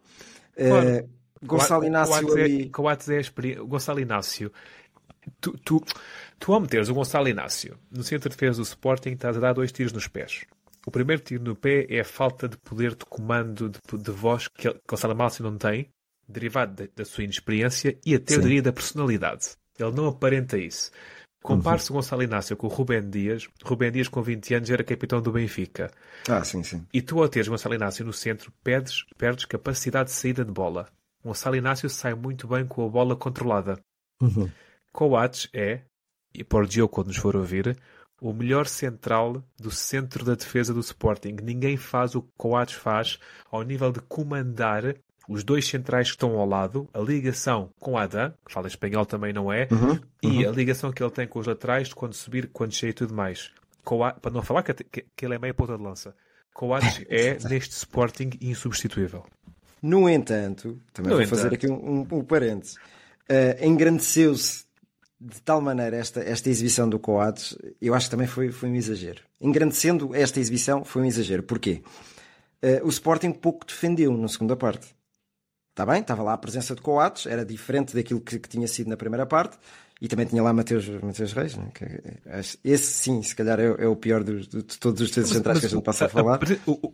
Claro. 0.55 1.05
Uh, 1.05 1.09
Gonçalo 1.45 1.85
Inácio 1.85 2.15
Coates 2.15 2.35
ali. 2.35 2.63
É, 2.63 2.69
Coates 2.69 3.09
é 3.09 3.17
a 3.17 3.21
experiência. 3.21 3.63
Gonçalo 3.63 3.99
Inácio. 3.99 4.51
Tu, 5.39 5.55
tu, 5.59 5.83
tu, 6.39 6.51
ao 6.51 6.59
meteres 6.59 6.89
o 6.89 6.95
Gonçalo 6.95 7.27
Inácio 7.27 7.77
no 7.91 8.03
centro 8.03 8.27
de 8.27 8.35
defesa 8.35 8.57
do 8.57 8.63
Sporting, 8.63 9.11
estás 9.11 9.37
a 9.37 9.39
dar 9.39 9.53
dois 9.53 9.71
tiros 9.71 9.93
nos 9.93 10.07
pés. 10.07 10.45
O 10.87 10.89
primeiro 10.89 11.21
tiro 11.21 11.43
no 11.43 11.55
pé 11.55 11.85
é 11.87 11.99
a 11.99 12.05
falta 12.05 12.49
de 12.49 12.57
poder 12.57 12.95
de 12.95 13.05
comando, 13.05 13.69
de, 13.69 13.97
de 13.99 14.11
voz 14.11 14.47
que 14.47 14.67
Gonçalo 14.89 15.13
Inácio 15.13 15.43
não 15.43 15.59
tem, 15.59 15.89
derivado 16.27 16.73
da, 16.73 16.89
da 16.95 17.05
sua 17.05 17.23
inexperiência 17.23 17.99
e 18.03 18.15
até, 18.15 18.33
eu 18.33 18.41
diria, 18.41 18.63
da 18.63 18.73
personalidade. 18.73 19.61
Ele 19.79 19.91
não 19.91 20.07
aparenta 20.07 20.57
isso. 20.57 20.91
Compare-se 21.43 21.91
o 21.91 21.95
Gonçalo 21.95 22.23
Inácio 22.23 22.55
com 22.55 22.67
o 22.67 22.69
Rubén 22.69 23.09
Dias. 23.09 23.49
Rubén 23.63 23.91
Dias, 23.91 24.07
com 24.07 24.21
20 24.21 24.53
anos, 24.55 24.69
era 24.69 24.83
capitão 24.83 25.21
do 25.21 25.31
Benfica. 25.31 25.91
Ah, 26.29 26.43
sim, 26.43 26.63
sim. 26.63 26.85
E 26.93 27.01
tu, 27.01 27.21
ao 27.21 27.27
teres 27.27 27.49
Gonçalo 27.49 27.75
Inácio 27.75 28.05
no 28.05 28.13
centro, 28.13 28.51
perdes, 28.63 29.03
perdes 29.17 29.43
capacidade 29.43 30.09
de 30.09 30.15
saída 30.15 30.45
de 30.45 30.51
bola. 30.51 30.87
Gonçalo 31.23 31.57
Inácio 31.57 31.89
sai 31.89 32.13
muito 32.13 32.47
bem 32.47 32.65
com 32.65 32.85
a 32.85 32.89
bola 32.89 33.15
controlada. 33.15 33.77
Uhum. 34.21 34.49
Coates 34.93 35.49
é, 35.53 35.81
e 36.33 36.43
por 36.45 36.65
Diogo 36.65 36.93
quando 36.93 37.07
nos 37.07 37.17
for 37.17 37.35
ouvir, 37.35 37.77
o 38.21 38.31
melhor 38.31 38.67
central 38.67 39.43
do 39.59 39.69
centro 39.69 40.23
da 40.23 40.35
defesa 40.35 40.73
do 40.73 40.79
Sporting. 40.79 41.35
Ninguém 41.43 41.75
faz 41.75 42.15
o 42.15 42.21
que 42.21 42.31
Coates 42.37 42.75
faz 42.75 43.19
ao 43.51 43.63
nível 43.63 43.91
de 43.91 43.99
comandar 44.01 44.95
os 45.27 45.43
dois 45.43 45.67
centrais 45.67 46.07
que 46.07 46.15
estão 46.15 46.37
ao 46.37 46.47
lado, 46.47 46.87
a 46.93 46.99
ligação 46.99 47.71
com 47.79 47.97
Adam, 47.97 48.33
que 48.45 48.51
fala 48.51 48.67
espanhol 48.67 49.05
também 49.05 49.31
não 49.31 49.51
é, 49.51 49.67
uhum, 49.71 49.99
e 50.21 50.43
uhum. 50.43 50.49
a 50.49 50.53
ligação 50.53 50.91
que 50.91 51.01
ele 51.01 51.11
tem 51.11 51.27
com 51.27 51.39
os 51.39 51.47
laterais 51.47 51.93
quando 51.93 52.13
subir, 52.13 52.49
quando 52.51 52.73
cheio 52.73 52.91
e 52.91 52.93
tudo 52.93 53.13
mais. 53.13 53.51
Coates, 53.83 54.21
para 54.21 54.31
não 54.31 54.41
falar 54.41 54.63
que, 54.63 54.73
que, 54.73 55.05
que, 55.15 55.25
ele 55.25 55.35
é 55.35 55.39
meia 55.39 55.53
ponta 55.53 55.77
de 55.77 55.83
lança. 55.83 56.15
Coates 56.53 57.05
é, 57.09 57.37
neste 57.47 57.71
Sporting, 57.71 58.31
insubstituível. 58.41 59.25
No 59.81 60.09
entanto, 60.09 60.79
também 60.93 61.09
no 61.09 61.17
vou 61.17 61.25
entanto. 61.25 61.37
fazer 61.37 61.53
aqui 61.53 61.67
um, 61.67 61.99
um, 61.99 62.07
um 62.19 62.23
parênteses. 62.23 62.75
uh, 63.29 63.65
engrandeceu-se 63.65 64.63
de 65.19 65.41
tal 65.41 65.61
maneira 65.61 65.95
esta, 65.95 66.21
esta 66.21 66.49
exibição 66.49 66.89
do 66.89 66.99
Coates, 66.99 67.57
eu 67.81 67.93
acho 67.93 68.07
que 68.07 68.11
também 68.11 68.27
foi, 68.27 68.51
foi 68.51 68.69
um 68.69 68.75
exagero. 68.75 69.21
Engrandecendo 69.39 70.13
esta 70.13 70.39
exibição 70.39 70.83
foi 70.83 71.01
um 71.01 71.05
exagero. 71.05 71.43
Porquê? 71.43 71.81
Uh, 72.61 72.85
o 72.85 72.89
Sporting 72.89 73.31
pouco 73.31 73.65
defendeu 73.65 74.15
na 74.17 74.27
segunda 74.27 74.55
parte. 74.55 74.93
Está 75.73 75.87
bem? 75.87 76.01
Estava 76.01 76.21
lá 76.21 76.33
a 76.33 76.37
presença 76.37 76.75
de 76.75 76.81
Coates, 76.81 77.25
era 77.25 77.43
diferente 77.43 77.95
daquilo 77.95 78.21
que, 78.21 78.37
que 78.37 78.47
tinha 78.47 78.67
sido 78.67 78.91
na 78.91 78.95
primeira 78.95 79.25
parte. 79.25 79.57
E 79.99 80.07
também 80.07 80.25
tinha 80.25 80.43
lá 80.43 80.51
Mateus, 80.53 80.87
Mateus 81.01 81.31
Reis, 81.31 81.55
né? 81.55 81.71
esse 82.63 82.85
sim, 82.87 83.23
se 83.23 83.33
calhar 83.33 83.57
é, 83.59 83.73
é 83.79 83.87
o 83.87 83.95
pior 83.95 84.21
dos, 84.21 84.47
de, 84.47 84.61
todos 84.61 84.99
os 85.01 85.07
defesas 85.07 85.29
centrais 85.29 85.59
que 85.59 85.65
a 85.65 85.69
gente 85.69 85.81
passa 85.81 86.05
a 86.05 86.09
falar. 86.09 86.39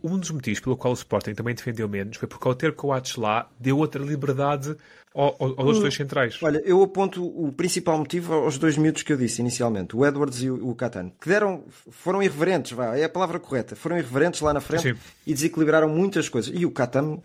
Um 0.02 0.16
dos 0.16 0.30
motivos 0.30 0.60
pelo 0.60 0.76
qual 0.76 0.92
o 0.92 0.94
Sporting 0.94 1.34
também 1.34 1.54
defendeu 1.54 1.88
menos 1.88 2.16
foi 2.18 2.28
porque 2.28 2.46
ao 2.46 2.54
ter 2.54 2.72
Coates 2.72 3.16
lá 3.16 3.50
deu 3.58 3.78
outra 3.78 4.02
liberdade 4.02 4.76
aos, 5.12 5.34
aos 5.58 5.80
dois 5.80 5.94
centrais. 5.94 6.38
Olha, 6.40 6.62
eu 6.64 6.80
aponto 6.82 7.24
o 7.24 7.52
principal 7.52 7.98
motivo 7.98 8.32
aos 8.32 8.58
dois 8.58 8.78
miúdos 8.78 9.02
que 9.02 9.12
eu 9.12 9.16
disse 9.16 9.40
inicialmente, 9.40 9.96
o 9.96 10.06
Edwards 10.06 10.40
e 10.42 10.48
o, 10.48 10.70
o 10.70 10.74
Catano, 10.74 11.12
que 11.20 11.28
deram, 11.28 11.64
foram 11.90 12.22
irreverentes, 12.22 12.72
vá, 12.72 12.96
é 12.96 13.04
a 13.04 13.08
palavra 13.08 13.40
correta, 13.40 13.74
foram 13.74 13.98
irreverentes 13.98 14.40
lá 14.40 14.54
na 14.54 14.60
frente 14.60 14.94
sim. 14.94 14.94
e 15.26 15.34
desequilibraram 15.34 15.88
muitas 15.88 16.28
coisas. 16.28 16.52
E 16.54 16.64
o 16.64 16.70
Catano 16.70 17.20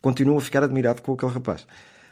continua 0.00 0.38
a 0.38 0.40
ficar 0.40 0.62
admirado 0.62 1.02
com 1.02 1.12
aquele 1.12 1.32
rapaz. 1.32 1.66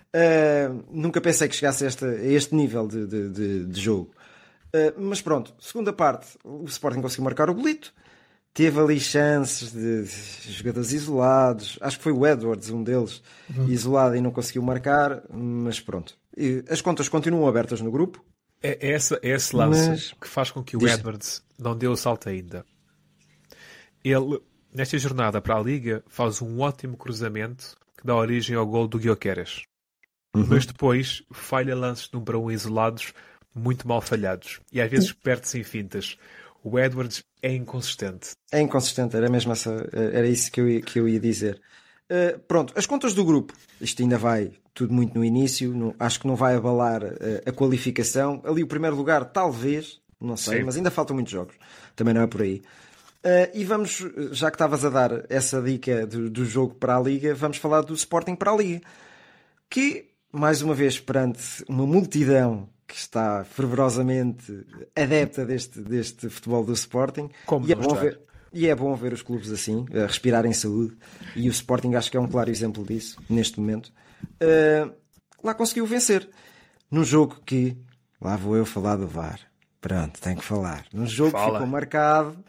Uh, 0.08 0.84
nunca 0.90 1.20
pensei 1.20 1.48
que 1.48 1.54
chegasse 1.54 1.84
a 1.84 1.88
este, 1.88 2.04
a 2.04 2.24
este 2.24 2.54
nível 2.54 2.86
de, 2.86 3.06
de, 3.06 3.28
de, 3.28 3.64
de 3.66 3.80
jogo. 3.80 4.10
Uh, 4.68 5.00
mas 5.00 5.20
pronto, 5.20 5.54
segunda 5.58 5.92
parte, 5.92 6.38
o 6.44 6.64
Sporting 6.64 7.00
conseguiu 7.00 7.24
marcar 7.24 7.50
o 7.50 7.54
bolito. 7.54 7.92
Teve 8.54 8.80
ali 8.80 8.98
chances 8.98 9.72
de, 9.72 10.04
jogadores 10.50 10.92
isolados. 10.92 11.78
Acho 11.80 11.98
que 11.98 12.02
foi 12.02 12.12
o 12.12 12.26
Edwards, 12.26 12.70
um 12.70 12.82
deles, 12.82 13.22
uhum. 13.54 13.68
isolado 13.68 14.16
e 14.16 14.20
não 14.20 14.30
conseguiu 14.30 14.62
marcar. 14.62 15.22
Mas 15.30 15.78
pronto, 15.78 16.18
e 16.36 16.64
as 16.68 16.80
contas 16.80 17.08
continuam 17.08 17.46
abertas 17.46 17.80
no 17.80 17.90
grupo. 17.90 18.24
É, 18.62 18.88
é, 18.88 18.92
essa, 18.92 19.18
é 19.22 19.30
esse 19.30 19.54
lance 19.54 19.88
mas... 19.88 20.12
que 20.20 20.26
faz 20.26 20.50
com 20.50 20.64
que 20.64 20.76
o 20.76 20.80
Diz... 20.80 20.92
Edwards 20.94 21.42
não 21.58 21.76
dê 21.76 21.86
o 21.86 21.96
salto 21.96 22.28
ainda. 22.28 22.64
Ele, 24.02 24.40
nesta 24.72 24.98
jornada 24.98 25.40
para 25.40 25.56
a 25.56 25.60
Liga, 25.60 26.02
faz 26.08 26.42
um 26.42 26.60
ótimo 26.60 26.96
cruzamento 26.96 27.76
que 27.96 28.06
dá 28.06 28.14
origem 28.14 28.56
ao 28.56 28.66
gol 28.66 28.86
do 28.86 28.98
Guioqueres. 28.98 29.62
Uhum. 30.34 30.46
Mas 30.48 30.66
depois 30.66 31.22
falha 31.32 31.74
lances 31.74 32.08
de 32.08 32.16
um 32.16 32.24
para 32.24 32.38
um 32.38 32.50
isolados 32.50 33.12
muito 33.54 33.88
mal 33.88 34.00
falhados. 34.00 34.60
E 34.72 34.80
às 34.80 34.90
vezes 34.90 35.12
perde-se 35.12 35.58
em 35.58 35.64
fintas. 35.64 36.16
O 36.62 36.78
Edwards 36.78 37.24
é 37.42 37.54
inconsistente. 37.54 38.30
É 38.52 38.60
inconsistente, 38.60 39.16
era 39.16 39.28
mesmo 39.28 39.52
essa, 39.52 39.88
era 39.92 40.26
isso 40.28 40.50
que 40.50 40.60
eu, 40.60 40.68
ia, 40.68 40.80
que 40.80 40.98
eu 40.98 41.08
ia 41.08 41.20
dizer. 41.20 41.60
Uh, 42.10 42.38
pronto, 42.40 42.72
as 42.76 42.86
contas 42.86 43.14
do 43.14 43.24
grupo, 43.24 43.52
isto 43.80 44.02
ainda 44.02 44.16
vai 44.16 44.52
tudo 44.72 44.94
muito 44.94 45.18
no 45.18 45.24
início, 45.24 45.74
não, 45.74 45.94
acho 45.98 46.20
que 46.20 46.26
não 46.26 46.36
vai 46.36 46.54
abalar 46.54 47.02
uh, 47.04 47.16
a 47.46 47.52
qualificação. 47.52 48.40
Ali 48.44 48.62
o 48.62 48.66
primeiro 48.66 48.96
lugar, 48.96 49.24
talvez, 49.26 50.00
não 50.20 50.36
sei, 50.36 50.58
Sim. 50.58 50.64
mas 50.64 50.76
ainda 50.76 50.90
faltam 50.90 51.14
muitos 51.14 51.32
jogos, 51.32 51.54
também 51.94 52.14
não 52.14 52.22
é 52.22 52.26
por 52.26 52.42
aí. 52.42 52.62
Uh, 53.24 53.50
e 53.52 53.64
vamos, 53.64 53.98
já 54.30 54.48
que 54.50 54.54
estavas 54.54 54.84
a 54.84 54.90
dar 54.90 55.24
essa 55.28 55.60
dica 55.60 56.06
do, 56.06 56.30
do, 56.30 56.44
jogo 56.44 56.74
para 56.74 56.96
a 56.96 57.00
Liga, 57.00 57.34
vamos 57.34 57.56
falar 57.56 57.80
do 57.80 57.92
Sporting 57.94 58.36
para 58.36 58.52
a 58.52 58.56
Liga. 58.56 58.80
Que 59.68 60.10
mais 60.32 60.62
uma 60.62 60.74
vez 60.74 61.00
perante 61.00 61.64
uma 61.68 61.84
multidão 61.84 62.68
que 62.86 62.94
está 62.94 63.44
fervorosamente 63.44 64.64
adepta 64.96 65.44
deste, 65.44 65.80
deste 65.80 66.28
futebol 66.28 66.64
do 66.64 66.72
Sporting. 66.72 67.28
Como 67.44 67.66
e, 67.66 67.72
é 67.72 67.74
bom 67.74 67.94
ver, 67.94 68.20
e 68.52 68.66
é 68.68 68.74
bom 68.74 68.94
ver 68.94 69.12
os 69.12 69.22
clubes 69.22 69.50
assim, 69.50 69.84
a 69.92 70.06
respirar 70.06 70.46
em 70.46 70.52
saúde. 70.52 70.96
E 71.34 71.48
o 71.48 71.50
Sporting 71.50 71.94
acho 71.94 72.10
que 72.10 72.16
é 72.16 72.20
um 72.20 72.28
claro 72.28 72.50
exemplo 72.50 72.84
disso, 72.84 73.20
neste 73.28 73.58
momento. 73.58 73.92
Uh, 74.40 74.94
lá 75.42 75.54
conseguiu 75.54 75.86
vencer. 75.86 76.28
Num 76.90 77.04
jogo 77.04 77.40
que, 77.44 77.76
lá 78.20 78.36
vou 78.36 78.56
eu 78.56 78.64
falar 78.64 78.96
do 78.96 79.08
VAR. 79.08 79.40
Pronto, 79.80 80.20
tenho 80.20 80.36
que 80.36 80.44
falar. 80.44 80.86
Num 80.92 81.06
jogo 81.06 81.32
Fala. 81.32 81.46
que 81.46 81.52
ficou 81.52 81.66
marcado 81.66 82.44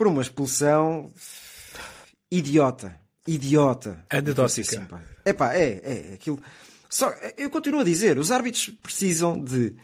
por 0.00 0.06
uma 0.06 0.22
expulsão 0.22 1.12
idiota. 2.30 2.98
Idiota. 3.26 4.02
Anedótica. 4.08 4.88
É 5.26 5.34
pá, 5.34 5.52
é, 5.52 5.78
é. 5.84 6.14
Aquilo 6.14 6.42
só, 6.88 7.10
eu 7.36 7.50
continuo 7.50 7.82
a 7.82 7.84
dizer, 7.84 8.16
os 8.16 8.32
árbitros 8.32 8.70
precisam 8.82 9.38
de 9.38 9.76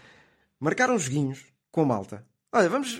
marcar 0.59 0.91
uns 0.91 1.03
joguinhos 1.03 1.45
com 1.71 1.85
malta. 1.85 2.25
Olha, 2.51 2.67
vamos. 2.67 2.99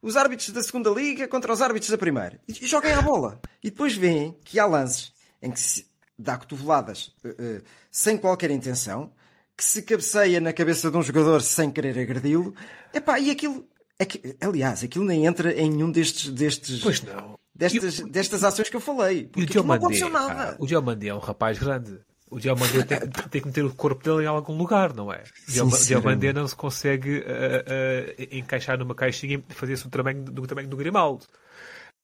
Os 0.00 0.16
árbitros 0.16 0.48
da 0.52 0.62
segunda 0.62 0.88
liga 0.88 1.28
contra 1.28 1.52
os 1.52 1.60
árbitros 1.60 1.90
da 1.90 1.98
primeira. 1.98 2.40
E 2.48 2.66
joguem 2.66 2.94
a 2.94 3.02
bola. 3.02 3.38
E 3.62 3.68
depois 3.68 3.94
veem 3.94 4.34
que 4.42 4.58
há 4.58 4.64
lances 4.64 5.12
em 5.42 5.50
que 5.50 5.60
se 5.60 5.86
dá 6.18 6.38
cotoveladas 6.38 7.14
uh, 7.22 7.28
uh, 7.28 7.62
sem 7.90 8.16
qualquer 8.16 8.50
intenção, 8.50 9.12
que 9.54 9.62
se 9.62 9.82
cabeceia 9.82 10.40
na 10.40 10.54
cabeça 10.54 10.90
de 10.90 10.96
um 10.96 11.02
jogador 11.02 11.42
sem 11.42 11.70
querer 11.70 11.98
agredi-lo. 11.98 12.54
Epá, 12.94 13.20
e 13.20 13.30
aquilo. 13.30 13.68
É 13.98 14.46
aliás, 14.46 14.84
aquilo 14.84 15.04
nem 15.04 15.26
entra 15.26 15.52
em 15.52 15.70
nenhum 15.70 15.90
destes. 15.90 16.28
destes 16.30 16.80
pois 16.80 17.02
não. 17.02 17.38
Destas, 17.54 18.00
destas 18.00 18.44
ações 18.44 18.68
que 18.68 18.76
eu 18.76 18.80
falei. 18.80 19.28
Porque 19.28 19.58
o 19.58 19.62
não 19.62 19.74
aconteceu 19.74 20.10
nada. 20.10 20.50
Ah, 20.50 20.56
o 20.58 20.66
Diomandi 20.66 21.08
é 21.08 21.14
um 21.14 21.18
rapaz 21.18 21.58
grande. 21.58 21.98
O 22.28 22.40
Diamandé 22.40 22.82
tem, 22.82 22.98
tem, 23.08 23.40
que 23.40 23.46
meter 23.46 23.64
o 23.64 23.72
corpo 23.72 24.02
dele 24.02 24.24
em 24.24 24.26
algum 24.26 24.56
lugar, 24.56 24.92
não 24.92 25.12
é? 25.12 25.22
O 25.62 25.86
Diamandé 25.86 26.32
não 26.32 26.46
se 26.46 26.56
consegue 26.56 27.18
uh, 27.18 27.22
uh, 27.22 28.36
encaixar 28.36 28.76
numa 28.76 28.96
caixinha 28.96 29.42
e 29.48 29.54
fazer-se 29.54 29.86
o 29.86 29.90
tamanho 29.90 30.24
do, 30.24 30.32
do 30.32 30.46
tamanho 30.46 30.68
do 30.68 30.76
Grimaldo. 30.76 31.24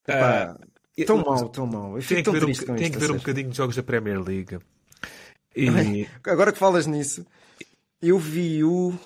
Uh, 0.09 1.05
tão 1.05 1.18
mal, 1.18 1.49
tão 1.49 1.66
mal. 1.66 1.99
tem 1.99 2.22
que 2.22 2.30
ver, 2.30 2.45
um, 2.45 2.76
tem 2.76 2.90
que 2.90 2.99
ver 2.99 3.11
um 3.11 3.16
bocadinho 3.16 3.51
de 3.51 3.57
jogos 3.57 3.74
da 3.74 3.82
Premier 3.82 4.22
League. 4.22 4.59
E... 5.57 6.07
Agora 6.24 6.53
que 6.53 6.59
falas 6.59 6.86
nisso, 6.86 7.26
eu 8.01 8.16
vi 8.16 8.62
o. 8.62 8.97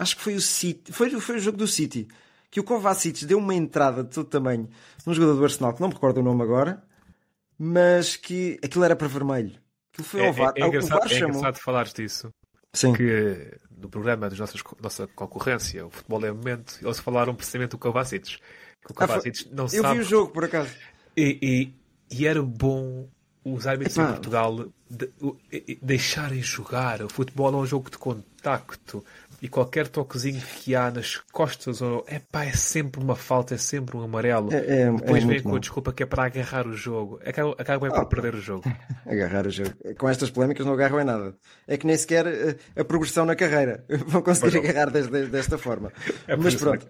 Acho 0.00 0.16
que 0.16 0.22
foi 0.22 0.34
o 0.34 0.40
City. 0.40 0.90
Foi, 0.92 1.10
foi 1.20 1.36
o 1.36 1.38
jogo 1.38 1.58
do 1.58 1.66
City. 1.66 2.08
Que 2.50 2.58
o 2.58 2.64
Kovacic 2.64 3.26
deu 3.26 3.36
uma 3.36 3.54
entrada 3.54 4.02
de 4.02 4.08
todo 4.08 4.26
tamanho 4.26 4.66
num 5.06 5.12
jogador 5.12 5.36
do 5.36 5.44
Arsenal, 5.44 5.74
que 5.74 5.80
não 5.82 5.88
me 5.88 5.94
recordo 5.94 6.20
o 6.20 6.22
nome 6.22 6.42
agora, 6.42 6.82
mas 7.58 8.16
que 8.16 8.58
aquilo 8.64 8.82
era 8.82 8.96
para 8.96 9.06
vermelho. 9.06 9.60
Aquilo 9.92 10.08
foi 10.08 10.22
é, 10.22 10.28
ao 10.28 10.32
VAR. 10.32 10.54
É, 10.56 10.62
é, 10.62 10.66
engraçado, 10.66 11.12
é 11.12 11.18
engraçado 11.18 11.58
falares 11.58 11.92
disso. 11.92 12.32
Sim. 12.72 12.94
Que 12.94 13.58
no 13.76 13.90
programa 13.90 14.30
da 14.30 14.36
nossa 14.82 15.06
concorrência, 15.08 15.86
o 15.86 15.90
Futebol 15.90 16.24
é 16.24 16.32
Momento, 16.32 16.78
eles 16.80 16.98
falaram 16.98 17.34
precisamente 17.34 17.72
do 17.72 17.78
Kovacic. 17.78 18.38
Que 18.82 18.92
o 18.92 18.94
Kovacic 18.94 19.44
ah, 19.44 19.48
não 19.52 19.64
eu 19.64 19.68
sabe. 19.68 19.86
Eu 19.86 19.92
vi 19.92 20.00
o 20.00 20.04
jogo, 20.04 20.32
por 20.32 20.44
acaso. 20.44 20.70
E, 21.14 21.38
e, 22.10 22.16
e 22.18 22.26
era 22.26 22.42
bom 22.42 23.06
os 23.44 23.66
árbitros 23.66 23.98
em 23.98 24.06
Portugal 24.06 24.66
de, 24.88 25.10
de, 25.50 25.78
deixarem 25.82 26.42
jogar. 26.42 27.02
O 27.02 27.08
futebol 27.08 27.52
é 27.52 27.56
um 27.56 27.66
jogo 27.66 27.90
de 27.90 27.98
contacto 27.98 29.04
e 29.42 29.48
qualquer 29.48 29.88
toquezinho 29.88 30.40
que 30.40 30.74
há 30.74 30.90
nas 30.90 31.16
costas 31.32 31.80
ou 31.80 32.04
é 32.06 32.18
pá, 32.18 32.44
é 32.44 32.52
sempre 32.52 33.02
uma 33.02 33.16
falta, 33.16 33.54
é 33.54 33.58
sempre 33.58 33.96
um 33.96 34.02
amarelo. 34.02 34.52
É, 34.52 34.82
é, 34.82 34.92
Depois 34.92 35.24
é 35.24 35.26
vem 35.26 35.42
com 35.42 35.56
a 35.56 35.58
desculpa 35.58 35.92
que 35.92 36.02
é 36.02 36.06
para 36.06 36.24
agarrar 36.24 36.66
o 36.66 36.74
jogo. 36.74 37.18
Acaba, 37.24 37.52
acaba 37.58 37.88
bem 37.88 37.96
ah, 37.96 38.00
por 38.00 38.08
perder 38.08 38.34
o 38.34 38.40
jogo. 38.40 38.64
Agarrar 39.06 39.46
o 39.46 39.50
jogo. 39.50 39.72
Com 39.98 40.08
estas 40.08 40.30
polémicas 40.30 40.66
não 40.66 40.74
agarram 40.74 41.00
em 41.00 41.04
nada. 41.04 41.34
É 41.66 41.76
que 41.76 41.86
nem 41.86 41.96
sequer 41.96 42.26
a, 42.26 42.30
eh, 42.30 42.56
a 42.76 42.84
progressão 42.84 43.24
na 43.24 43.34
carreira 43.34 43.84
vão 44.06 44.20
conseguir 44.20 44.58
agarrar 44.58 44.90
desta, 44.90 45.26
desta 45.26 45.58
forma. 45.58 45.92
É 46.26 46.36
Mas 46.36 46.54
pronto. 46.54 46.86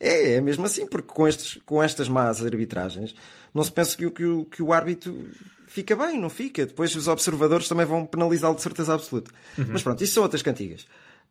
É, 0.00 0.34
é 0.34 0.40
mesmo 0.40 0.66
assim, 0.66 0.86
porque 0.86 1.08
com, 1.08 1.26
estes, 1.26 1.60
com 1.64 1.82
estas 1.82 2.08
más 2.08 2.44
arbitragens 2.44 3.14
não 3.54 3.62
se 3.62 3.72
pensa 3.72 3.96
que, 3.96 4.04
o, 4.04 4.10
que, 4.10 4.24
o, 4.24 4.44
que 4.44 4.62
o 4.62 4.72
árbitro 4.72 5.28
fica 5.66 5.94
bem, 5.94 6.18
não 6.20 6.28
fica. 6.28 6.66
Depois 6.66 6.94
os 6.96 7.08
observadores 7.08 7.68
também 7.68 7.86
vão 7.86 8.04
penalizá-lo 8.04 8.56
de 8.56 8.62
certeza 8.62 8.94
absoluta. 8.94 9.30
Uhum. 9.56 9.66
Mas 9.68 9.82
pronto, 9.82 10.02
isso 10.02 10.14
são 10.14 10.22
outras 10.22 10.42
cantigas. 10.42 10.86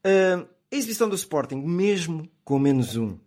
Uh, 0.05 0.47
a 0.71 0.75
exibição 0.75 1.07
do 1.07 1.15
Sporting, 1.15 1.55
mesmo 1.55 2.29
com 2.43 2.59
menos 2.59 2.95
um, 2.95 3.17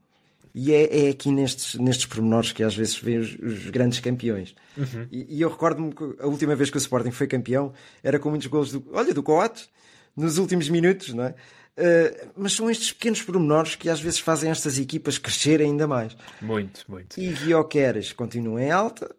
e 0.55 0.73
é, 0.73 1.07
é 1.07 1.11
aqui 1.11 1.31
nestes, 1.31 1.75
nestes 1.77 2.07
pormenores 2.07 2.53
que 2.53 2.63
às 2.63 2.75
vezes 2.75 2.97
vê 2.99 3.19
os, 3.19 3.37
os 3.39 3.71
grandes 3.71 4.01
campeões. 4.01 4.55
Uhum. 4.77 5.07
E, 5.11 5.37
e, 5.37 5.41
eu 5.41 5.49
recordo-me 5.49 5.93
que 5.93 6.03
a 6.19 6.27
última 6.27 6.55
vez 6.57 6.71
que 6.71 6.77
o 6.77 6.79
Sporting 6.79 7.11
foi 7.11 7.27
campeão 7.27 7.73
era 8.03 8.19
com 8.19 8.31
muitos 8.31 8.49
gols 8.49 8.73
do, 8.73 8.85
olha, 8.93 9.15
do 9.15 9.23
Coates, 9.23 9.69
nos 10.17 10.39
últimos 10.39 10.69
minutos, 10.69 11.15
não 11.15 11.25
é? 11.25 11.35
Uh, 11.79 12.31
mas 12.37 12.53
são 12.53 12.69
estes 12.69 12.93
pequenos 12.93 13.23
pormenores 13.23 13.77
que 13.77 13.89
às 13.89 14.01
vezes 14.01 14.19
fazem 14.19 14.51
estas 14.51 14.79
equipas 14.79 15.19
crescerem 15.19 15.71
ainda 15.71 15.87
mais. 15.87 16.17
Muito, 16.43 16.85
muito. 16.89 17.19
E 17.19 17.33
Guioqueres 17.33 18.13
continua 18.13 18.63
em 18.63 18.71
alta, 18.71 19.15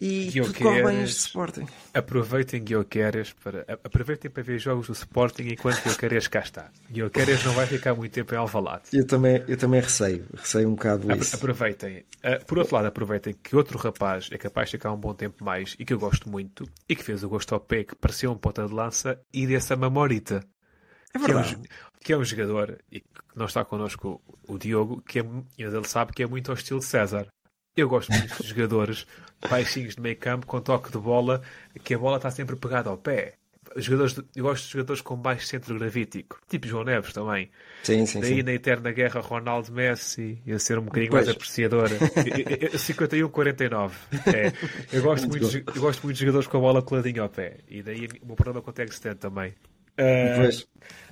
e 0.00 0.30
tudo 0.30 0.54
corre 0.54 0.82
bem 0.82 1.02
este 1.02 1.26
Sporting. 1.26 1.66
Aproveitem 1.92 2.62
Guioqueres 2.62 3.32
para 3.32 3.62
aproveitem 3.82 4.30
para 4.30 4.42
ver 4.42 4.58
jogos 4.58 4.86
do 4.86 4.92
Sporting 4.92 5.48
enquanto 5.48 5.82
Guioqueres 5.82 6.28
cá 6.28 6.40
está. 6.40 6.70
Guioqueres 6.90 7.44
não 7.44 7.52
vai 7.52 7.66
ficar 7.66 7.94
muito 7.94 8.12
tempo 8.12 8.32
em 8.34 8.38
Alvalade. 8.38 8.84
Eu 8.92 9.06
também, 9.06 9.42
eu 9.48 9.56
também 9.56 9.80
receio, 9.80 10.24
receio 10.34 10.68
um 10.68 10.74
bocado 10.74 11.12
isso. 11.12 11.34
Aproveitem. 11.34 12.04
Uh, 12.24 12.44
por 12.46 12.58
outro 12.58 12.76
lado, 12.76 12.86
aproveitem 12.86 13.34
que 13.34 13.56
outro 13.56 13.76
rapaz 13.78 14.28
é 14.30 14.38
capaz 14.38 14.68
de 14.68 14.76
ficar 14.76 14.92
um 14.92 14.96
bom 14.96 15.14
tempo 15.14 15.44
mais 15.44 15.74
e 15.78 15.84
que 15.84 15.92
eu 15.92 15.98
gosto 15.98 16.28
muito 16.28 16.68
e 16.88 16.94
que 16.94 17.02
fez 17.02 17.24
o 17.24 17.28
gosto 17.28 17.52
ao 17.54 17.60
pé 17.60 17.82
que 17.82 17.96
parecia 17.96 18.30
um 18.30 18.36
ponta 18.36 18.66
de 18.66 18.72
lança 18.72 19.20
e 19.32 19.46
dessa 19.46 19.74
mamorita. 19.74 20.44
É 21.12 21.18
verdade. 21.18 21.48
Que 21.48 21.54
é, 21.54 21.58
um, 21.58 21.62
que 22.00 22.12
é 22.12 22.16
um 22.18 22.24
jogador 22.24 22.78
e 22.92 23.00
que 23.00 23.08
não 23.34 23.46
está 23.46 23.64
connosco 23.64 24.22
o 24.46 24.58
Diogo, 24.58 25.02
que 25.02 25.18
é, 25.18 25.24
ele 25.56 25.84
sabe 25.84 26.12
que 26.12 26.22
é 26.22 26.26
muito 26.26 26.50
ao 26.50 26.56
estilo 26.56 26.82
César. 26.82 27.26
Eu 27.80 27.88
gosto 27.88 28.10
muito 28.12 28.42
de 28.42 28.48
jogadores 28.48 29.06
baixinhos 29.48 29.94
de 29.94 30.00
meio 30.00 30.16
campo 30.16 30.46
com 30.46 30.60
toque 30.60 30.90
de 30.90 30.98
bola, 30.98 31.42
que 31.84 31.94
a 31.94 31.98
bola 31.98 32.16
está 32.16 32.30
sempre 32.30 32.56
pegada 32.56 32.90
ao 32.90 32.96
pé. 32.98 33.34
jogadores, 33.76 34.18
eu 34.34 34.42
gosto 34.44 34.64
de 34.66 34.72
jogadores 34.72 35.00
com 35.02 35.14
baixo 35.16 35.46
centro 35.46 35.78
gravítico, 35.78 36.40
tipo 36.48 36.66
João 36.66 36.84
Neves 36.84 37.12
também. 37.12 37.50
Sim, 37.84 38.04
sim, 38.06 38.20
Daí 38.20 38.36
sim. 38.36 38.42
na 38.42 38.52
eterna 38.52 38.90
guerra 38.90 39.20
Ronaldo 39.20 39.70
Messi, 39.72 40.38
ia 40.46 40.58
ser 40.58 40.78
um 40.78 40.82
bocadinho 40.82 41.10
Pois. 41.12 41.26
mais 41.26 41.36
apreciador. 41.36 41.88
51-49. 42.76 43.92
É. 44.26 44.52
Eu, 44.96 45.02
gosto 45.02 45.28
muito, 45.28 45.48
de- 45.48 45.64
eu 45.66 45.80
gosto 45.80 46.02
muito 46.02 46.16
de 46.16 46.20
jogadores 46.22 46.48
com 46.48 46.56
a 46.56 46.60
bola 46.60 46.82
coladinha 46.82 47.22
ao 47.22 47.28
pé. 47.28 47.58
E 47.68 47.82
daí 47.82 48.08
o 48.22 48.26
meu 48.26 48.36
problema 48.36 48.62
com 48.62 48.70
o 48.70 48.72
Texten 48.72 49.14
também. 49.14 49.54
Ah, 49.96 50.34
Pois. 50.36 50.66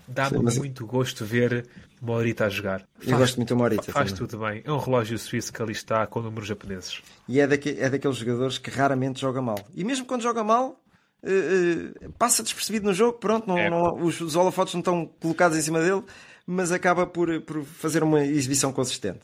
Dá-me 0.08 0.38
mas- 0.42 0.56
muito 0.58 0.86
gosto 0.86 1.24
ver 1.24 1.66
Morita 2.00 2.44
a 2.44 2.48
jogar. 2.48 2.86
Eu 3.04 3.16
gosto 3.18 3.36
muito 3.36 3.48
do 3.48 3.56
Morita 3.56 3.90
Faz 3.92 4.12
também. 4.12 4.26
tudo 4.28 4.44
bem. 4.44 4.62
É 4.64 4.70
um 4.72 4.78
relógio 4.78 5.18
suíço 5.18 5.52
que 5.52 5.60
ali 5.62 5.72
está 5.72 6.06
com 6.06 6.20
números 6.20 6.46
japoneses. 6.48 7.00
E 7.28 7.40
é, 7.40 7.46
daque- 7.46 7.76
é 7.78 7.88
daqueles 7.90 8.16
jogadores 8.18 8.58
que 8.58 8.70
raramente 8.70 9.20
joga 9.20 9.40
mal. 9.42 9.58
E 9.74 9.82
mesmo 9.82 10.04
quando 10.06 10.22
joga 10.22 10.44
mal, 10.44 10.80
eh, 11.22 11.90
eh, 12.02 12.08
passa 12.18 12.42
despercebido 12.42 12.84
no 12.86 12.94
jogo, 12.94 13.18
pronto, 13.18 13.48
não, 13.48 13.58
É. 13.58 13.68
não- 13.70 13.96
os, 14.02 14.20
os 14.20 14.36
holofotes 14.36 14.74
não 14.74 14.80
estão 14.80 15.06
colocados 15.20 15.56
em 15.56 15.62
cima 15.62 15.80
dele, 15.80 16.02
mas 16.46 16.70
acaba 16.70 17.06
por, 17.06 17.40
por 17.40 17.64
fazer 17.64 18.02
uma 18.02 18.22
exibição 18.24 18.72
consistente. 18.72 19.20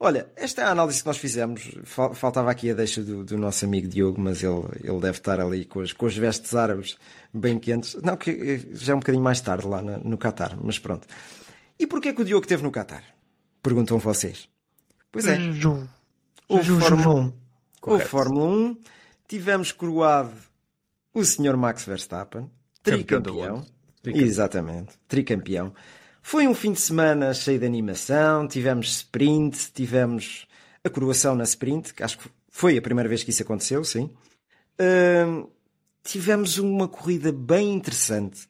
Olha, 0.00 0.28
esta 0.36 0.62
é 0.62 0.64
a 0.64 0.70
análise 0.70 1.00
que 1.00 1.06
nós 1.06 1.16
fizemos. 1.18 1.70
Fal- 1.84 2.14
Faltava 2.14 2.50
aqui 2.50 2.70
a 2.70 2.74
deixa 2.74 3.02
do, 3.02 3.24
do 3.24 3.36
nosso 3.38 3.64
amigo 3.64 3.88
Diogo, 3.88 4.20
mas 4.20 4.42
ele, 4.44 4.62
ele 4.84 5.00
deve 5.00 5.18
estar 5.18 5.40
ali 5.40 5.64
com 5.64 5.80
as, 5.80 5.92
com 5.92 6.06
as 6.06 6.16
vestes 6.16 6.54
árabes 6.54 6.96
bem 7.32 7.58
quentes. 7.58 7.94
Não, 8.02 8.16
que 8.16 8.30
eh, 8.30 8.74
já 8.74 8.92
é 8.92 8.96
um 8.96 9.00
bocadinho 9.00 9.22
mais 9.22 9.40
tarde 9.40 9.66
lá 9.66 9.82
no 9.82 10.18
Qatar, 10.18 10.58
mas 10.62 10.78
pronto. 10.78 11.06
E 11.78 11.86
porquê 11.86 12.12
que 12.12 12.22
o 12.22 12.24
Diogo 12.24 12.44
esteve 12.44 12.62
no 12.62 12.72
Qatar? 12.72 13.04
Perguntam 13.62 13.98
vocês. 13.98 14.48
Pois 15.10 15.26
é. 15.26 15.38
Houve 16.48 16.80
Fórmula 16.80 17.14
1. 17.14 17.32
Houve 17.82 18.04
Fórmula 18.04 18.46
1. 18.46 18.76
Tivemos 19.28 19.72
coroado 19.72 20.32
o 21.12 21.24
Sr. 21.24 21.56
Max 21.56 21.84
Verstappen, 21.84 22.50
tricampeão. 22.82 23.66
Tricampeão. 24.02 24.26
Exatamente, 24.26 24.92
tricampeão. 25.06 25.74
Foi 26.22 26.46
um 26.46 26.54
fim 26.54 26.72
de 26.72 26.80
semana 26.80 27.32
cheio 27.34 27.58
de 27.58 27.66
animação. 27.66 28.46
Tivemos 28.46 28.88
sprint, 28.88 29.72
tivemos 29.72 30.46
a 30.84 30.90
coroação 30.90 31.34
na 31.34 31.44
sprint, 31.44 31.94
que 31.94 32.02
acho 32.02 32.18
que 32.18 32.28
foi 32.48 32.76
a 32.76 32.82
primeira 32.82 33.08
vez 33.08 33.22
que 33.22 33.30
isso 33.30 33.42
aconteceu, 33.42 33.84
sim. 33.84 34.10
Hum, 34.80 35.48
tivemos 36.02 36.58
uma 36.58 36.88
corrida 36.88 37.32
bem 37.32 37.72
interessante, 37.74 38.48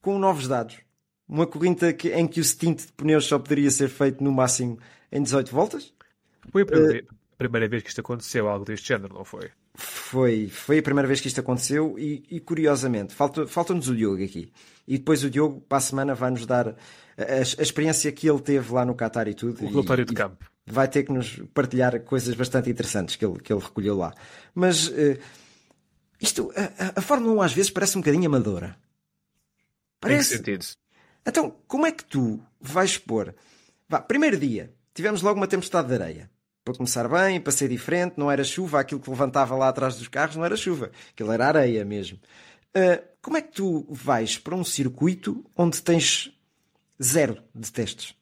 com 0.00 0.18
novos 0.18 0.48
dados. 0.48 0.76
Uma 1.28 1.46
corrida 1.46 1.92
que- 1.92 2.10
em 2.12 2.26
que 2.26 2.40
o 2.40 2.44
stint 2.44 2.86
de 2.86 2.92
pneus 2.92 3.26
só 3.26 3.38
poderia 3.38 3.70
ser 3.70 3.88
feito 3.88 4.22
no 4.24 4.32
máximo 4.32 4.78
em 5.12 5.22
18 5.22 5.50
voltas. 5.52 5.92
Foi 6.50 6.62
a 6.62 6.64
Eh, 6.64 6.66
primeira, 6.66 7.06
primeira 7.36 7.68
vez 7.68 7.82
que 7.82 7.88
isto 7.90 8.00
aconteceu, 8.00 8.48
algo 8.48 8.64
deste 8.64 8.88
género, 8.88 9.12
não 9.14 9.24
foi? 9.24 9.50
Foi, 9.74 10.48
foi 10.48 10.78
a 10.78 10.82
primeira 10.82 11.06
vez 11.06 11.20
que 11.20 11.28
isto 11.28 11.40
aconteceu 11.40 11.96
e, 11.98 12.24
e, 12.30 12.40
curiosamente, 12.40 13.14
falta- 13.14 13.46
falta-nos 13.46 13.88
o 13.88 13.94
Diogo 13.94 14.24
aqui. 14.24 14.50
E 14.88 14.96
depois 14.98 15.22
o 15.22 15.30
Diogo, 15.30 15.60
para 15.68 15.78
a 15.78 15.80
semana, 15.82 16.14
vai-nos 16.14 16.46
dar 16.46 16.68
a, 16.68 16.72
a- 16.72 17.24
a 17.58 17.62
experiência 17.62 18.10
que 18.10 18.28
ele 18.28 18.40
teve 18.40 18.72
lá 18.72 18.84
no 18.86 18.94
Qatar 18.94 19.28
e 19.28 19.34
tudo. 19.34 19.62
O 19.64 19.68
relatório 19.68 20.04
de 20.06 20.14
campo. 20.14 20.46
Vai 20.66 20.88
ter 20.88 21.02
que 21.02 21.12
nos 21.12 21.40
partilhar 21.54 22.00
coisas 22.00 22.34
bastante 22.34 22.70
interessantes 22.70 23.16
que 23.16 23.24
ele, 23.24 23.38
que 23.40 23.52
ele 23.52 23.60
recolheu 23.62 23.96
lá. 23.98 24.14
Mas 24.54 24.90
eh, 24.94 25.18
isto, 26.20 26.52
a, 26.56 26.98
a- 26.98 27.02
Fórmula 27.02 27.32
1 27.34 27.42
às 27.42 27.52
vezes 27.52 27.70
parece 27.70 27.96
um 27.96 28.00
bocadinho 28.00 28.26
amadora. 28.26 28.68
Em 28.68 28.70
que 28.70 28.76
Parece. 30.00 30.36
sentido? 30.36 30.64
Então, 31.26 31.54
como 31.66 31.86
é 31.86 31.92
que 31.92 32.04
tu 32.04 32.40
vais 32.60 32.90
expor? 32.90 33.34
Vá, 33.88 34.00
primeiro 34.00 34.38
dia, 34.38 34.72
tivemos 34.94 35.22
logo 35.22 35.38
uma 35.38 35.46
tempestade 35.48 35.88
de 35.88 35.94
areia. 35.94 36.30
Para 36.64 36.74
começar 36.74 37.08
bem, 37.08 37.40
para 37.40 37.52
ser 37.52 37.68
diferente, 37.68 38.14
não 38.18 38.30
era 38.30 38.44
chuva, 38.44 38.80
aquilo 38.80 39.00
que 39.00 39.08
levantava 39.10 39.56
lá 39.56 39.68
atrás 39.68 39.96
dos 39.96 40.06
carros 40.08 40.36
não 40.36 40.44
era 40.44 40.56
chuva, 40.56 40.90
aquilo 41.12 41.32
era 41.32 41.46
areia 41.46 41.84
mesmo. 41.84 42.18
Ah, 42.74 43.02
como 43.22 43.36
é 43.36 43.42
que 43.42 43.52
tu 43.52 43.86
vais 43.90 44.36
para 44.38 44.54
um 44.54 44.64
circuito 44.64 45.44
onde 45.56 45.80
tens 45.82 46.30
zero 47.02 47.42
de 47.54 47.72
testes? 47.72 48.14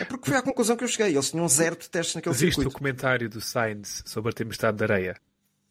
É 0.00 0.04
porque 0.04 0.28
foi 0.28 0.36
à 0.38 0.42
conclusão 0.42 0.76
que 0.76 0.82
eu 0.84 0.88
cheguei, 0.88 1.12
eles 1.14 1.30
tinham 1.30 1.48
zero 1.48 1.76
de 1.76 1.88
testes 1.88 2.16
naquele 2.16 2.34
Existe 2.34 2.50
o 2.50 2.54
circuito. 2.62 2.76
comentário 2.78 3.28
do 3.30 3.40
Sainz 3.40 4.02
sobre 4.04 4.30
a 4.30 4.34
tempestade 4.34 4.76
de 4.76 4.84
areia. 4.84 5.16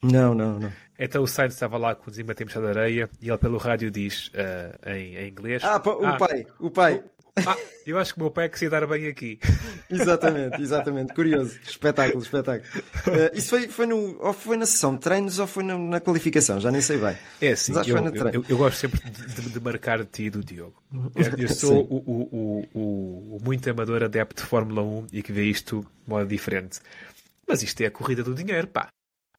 Não, 0.03 0.33
não, 0.33 0.59
não. 0.59 0.71
Então 0.97 1.23
o 1.23 1.27
Sainz 1.27 1.53
estava 1.53 1.77
lá 1.77 1.95
conduzindo 1.95 2.27
uma 2.29 2.35
tempestade 2.35 2.65
de 2.71 2.71
areia 2.79 3.09
e 3.21 3.29
ele 3.29 3.37
pelo 3.37 3.57
rádio 3.57 3.89
diz 3.89 4.29
eh, 4.33 4.75
em, 4.87 5.15
em 5.15 5.29
inglês. 5.29 5.63
Ah, 5.63 5.79
pá, 5.79 5.91
o 5.91 6.05
"Ah, 6.05 6.17
pai, 6.17 6.45
o 6.59 6.69
pai. 6.69 7.03
ah, 7.45 7.57
eu 7.87 7.97
acho 7.97 8.13
que 8.13 8.19
o 8.19 8.23
meu 8.23 8.31
pai 8.31 8.45
é 8.45 8.49
que 8.49 8.59
se 8.59 8.65
ia 8.65 8.69
dar 8.69 8.85
bem 8.85 9.07
aqui. 9.07 9.39
Exatamente, 9.89 10.61
exatamente. 10.61 11.13
Curioso. 11.13 11.59
Espetáculo, 11.67 12.21
espetáculo. 12.23 12.63
Eh, 13.07 13.31
isso 13.33 13.49
foi, 13.49 13.67
foi, 13.67 13.85
no, 13.85 14.17
ou 14.23 14.31
foi 14.31 14.55
na 14.57 14.65
sessão 14.65 14.93
de 14.95 15.01
treinos 15.01 15.37
ou 15.39 15.45
foi 15.47 15.63
na, 15.63 15.77
na 15.77 15.99
qualificação, 15.99 16.59
já 16.61 16.71
nem 16.71 16.81
sei 16.81 16.97
bem. 16.97 17.17
É 17.41 17.49
Mas 17.49 17.69
acho 17.77 17.83
que 17.83 17.91
eu, 17.91 18.27
eu- 18.33 18.45
eu 18.47 18.57
gosto 18.57 18.77
sempre 18.77 19.01
de, 19.09 19.25
de- 19.41 19.49
de 19.49 19.59
marcar 19.59 19.99
de 19.99 20.05
ti 20.05 20.23
e 20.23 20.29
do 20.29 20.43
Diogo. 20.43 20.81
Eu, 21.15 21.39
eu 21.39 21.49
sou 21.53 21.83
o, 21.89 21.95
o, 21.97 22.21
o, 22.31 22.79
o- 22.79 23.37
o 23.37 23.39
muito 23.43 23.69
amador 23.69 24.01
adepto 24.03 24.43
de 24.43 24.47
Fórmula 24.47 24.81
1 24.81 25.07
e 25.11 25.21
que 25.23 25.31
vê 25.33 25.43
isto 25.45 25.81
de 25.81 26.09
modo 26.09 26.27
diferente. 26.27 26.79
Mas 27.47 27.61
isto 27.63 27.81
é 27.81 27.87
a 27.87 27.91
corrida 27.91 28.23
do 28.23 28.33
dinheiro, 28.33 28.67
pá. 28.67 28.87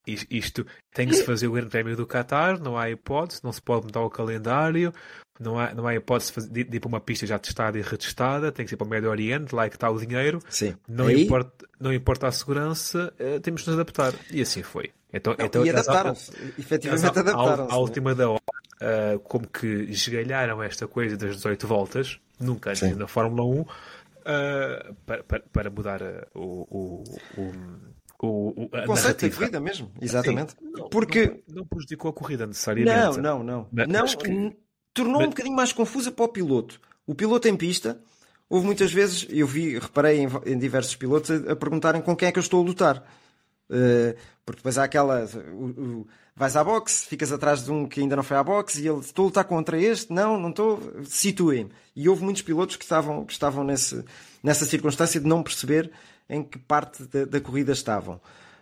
Is- 0.07 0.27
Isto 0.31 0.67
tem 0.93 1.07
que 1.09 1.15
se 1.15 1.25
fazer 1.25 1.47
o 1.49 1.53
Grande 1.53 1.69
Prémio 1.71 1.97
do 1.97 2.07
Qatar, 2.07 2.61
não 2.61 2.77
há 2.77 2.91
hipótese, 2.91 3.41
não 3.45 3.53
se 3.53 3.63
pode 3.63 3.87
mudar 3.87 4.01
o 4.01 4.11
calendário, 4.11 4.93
não 5.41 5.59
há, 5.59 5.73
não 5.75 5.87
há 5.87 5.95
hipótese 5.95 6.49
de, 6.51 6.65
de- 6.65 6.77
ir 6.77 6.81
para 6.81 6.89
uma 6.89 7.01
pista 7.01 7.27
já 7.27 7.39
testada 7.39 7.79
e 7.79 7.83
retestada, 7.83 8.51
tem 8.53 8.65
que 8.65 8.71
ser 8.71 8.77
para 8.77 8.87
o 8.87 8.91
Médio 8.91 9.11
Oriente, 9.11 9.55
lá 9.55 9.67
é 9.67 9.69
que 9.69 9.77
está 9.77 9.89
o 9.91 9.99
dinheiro. 9.99 10.41
Sim. 10.49 10.75
Não, 10.89 11.07
Aí- 11.07 11.23
importa, 11.25 11.67
não 11.81 11.93
importa 11.93 12.27
a 12.29 12.33
segurança, 12.33 13.13
eh, 13.19 13.39
temos 13.41 13.63
de 13.63 13.69
nos 13.71 13.79
adaptar. 13.79 14.13
E 14.31 14.41
assim 14.43 14.63
foi. 14.63 14.91
Então, 15.13 15.35
Não, 15.39 15.45
então 15.47 15.65
e 15.67 15.71
adaptaram-se. 15.71 16.33
Efetivamente 16.59 17.07
adaptaram-se. 17.19 17.73
À, 17.73 17.75
à 17.75 17.79
última 17.79 18.15
da 18.15 18.29
hora, 18.31 18.41
ah, 18.81 19.19
como 19.25 19.47
que 19.47 19.67
esgalharam 19.67 20.63
esta 20.63 20.89
coisa 20.89 21.17
das 21.17 21.37
18 21.37 21.67
voltas, 21.67 22.19
nunca 22.41 22.71
antes 22.71 22.81
Sim. 22.81 22.95
na 22.95 23.07
Fórmula 23.07 23.45
1, 23.45 23.65
ah, 24.25 24.93
para, 25.07 25.23
para, 25.25 25.41
para 25.53 25.71
mudar 25.71 26.03
ah, 26.03 26.27
o, 26.35 26.67
o, 26.71 27.05
o, 27.41 27.53
o, 28.23 28.63
o- 28.63 28.65
O 28.65 28.87
conceito 28.87 29.29
da 29.29 29.35
corrida 29.37 29.61
mesmo, 29.61 29.91
exatamente. 30.01 30.55
Não, 30.63 30.89
Porque. 30.89 31.43
não, 31.49 31.57
não 31.57 31.67
prejudicou 31.67 32.11
a 32.11 32.13
corrida 32.15 32.45
Não, 32.45 32.49
necessariamente. 32.49 33.21
não, 33.21 33.43
não. 33.43 33.69
Mas- 33.73 33.89
não 33.89 34.01
mas 34.01 34.15
que- 34.15 34.57
tornou 34.95 35.17
mas- 35.19 35.27
um 35.27 35.31
bocadinho 35.31 35.57
mais 35.57 35.73
confusa 35.73 36.11
para 36.13 36.25
o 36.25 36.29
piloto. 36.29 36.81
O 37.07 37.15
piloto 37.15 37.49
em 37.49 37.57
pista, 37.57 38.01
houve 38.49 38.65
muitas 38.67 38.93
vezes, 38.93 39.27
eu 39.29 39.47
vi, 39.47 39.79
reparei 39.79 40.21
em, 40.21 40.29
em 40.47 40.59
diversos 40.59 40.95
pilotos 40.95 41.31
a, 41.31 41.53
a 41.53 41.57
perguntarem 41.57 42.01
com 42.01 42.15
quem 42.15 42.29
é 42.29 42.33
que 42.33 42.39
eu 42.39 42.43
estou 42.43 42.63
a 42.63 42.65
lutar. 42.67 43.05
Eh, 43.71 44.17
porque 44.45 44.59
depois 44.59 44.77
há 44.79 44.85
aquela. 44.85 45.25
o- 45.55 46.07
vais 46.35 46.57
à 46.57 46.65
boxe, 46.65 47.07
ficas 47.07 47.31
atrás 47.33 47.65
de 47.65 47.71
um 47.71 47.87
que 47.87 48.01
ainda 48.01 48.17
não 48.17 48.23
foi 48.23 48.37
à 48.37 48.43
boxe 48.45 48.83
e 48.83 48.89
ele 48.89 49.01
estou 49.01 49.25
a 49.25 49.27
lutar 49.27 49.45
contra 49.45 49.79
este, 49.81 50.13
não, 50.13 50.39
não 50.39 50.49
estou, 50.51 50.81
situem-me. 51.05 51.71
E 51.95 52.09
houve 52.09 52.23
muitos 52.25 52.43
pilotos 52.43 52.77
que 52.77 52.85
estavam, 52.85 53.25
que 53.25 53.33
estavam 53.33 53.63
nesse, 53.65 54.03
nessa 54.43 54.65
circunstância 54.65 55.21
de 55.21 55.27
não 55.27 55.43
perceber 55.43 55.91
em 56.29 56.43
que 56.43 56.59
parte 56.59 57.05
da, 57.05 57.25
da 57.25 57.41
corrida 57.41 57.73
estavam. 57.73 58.21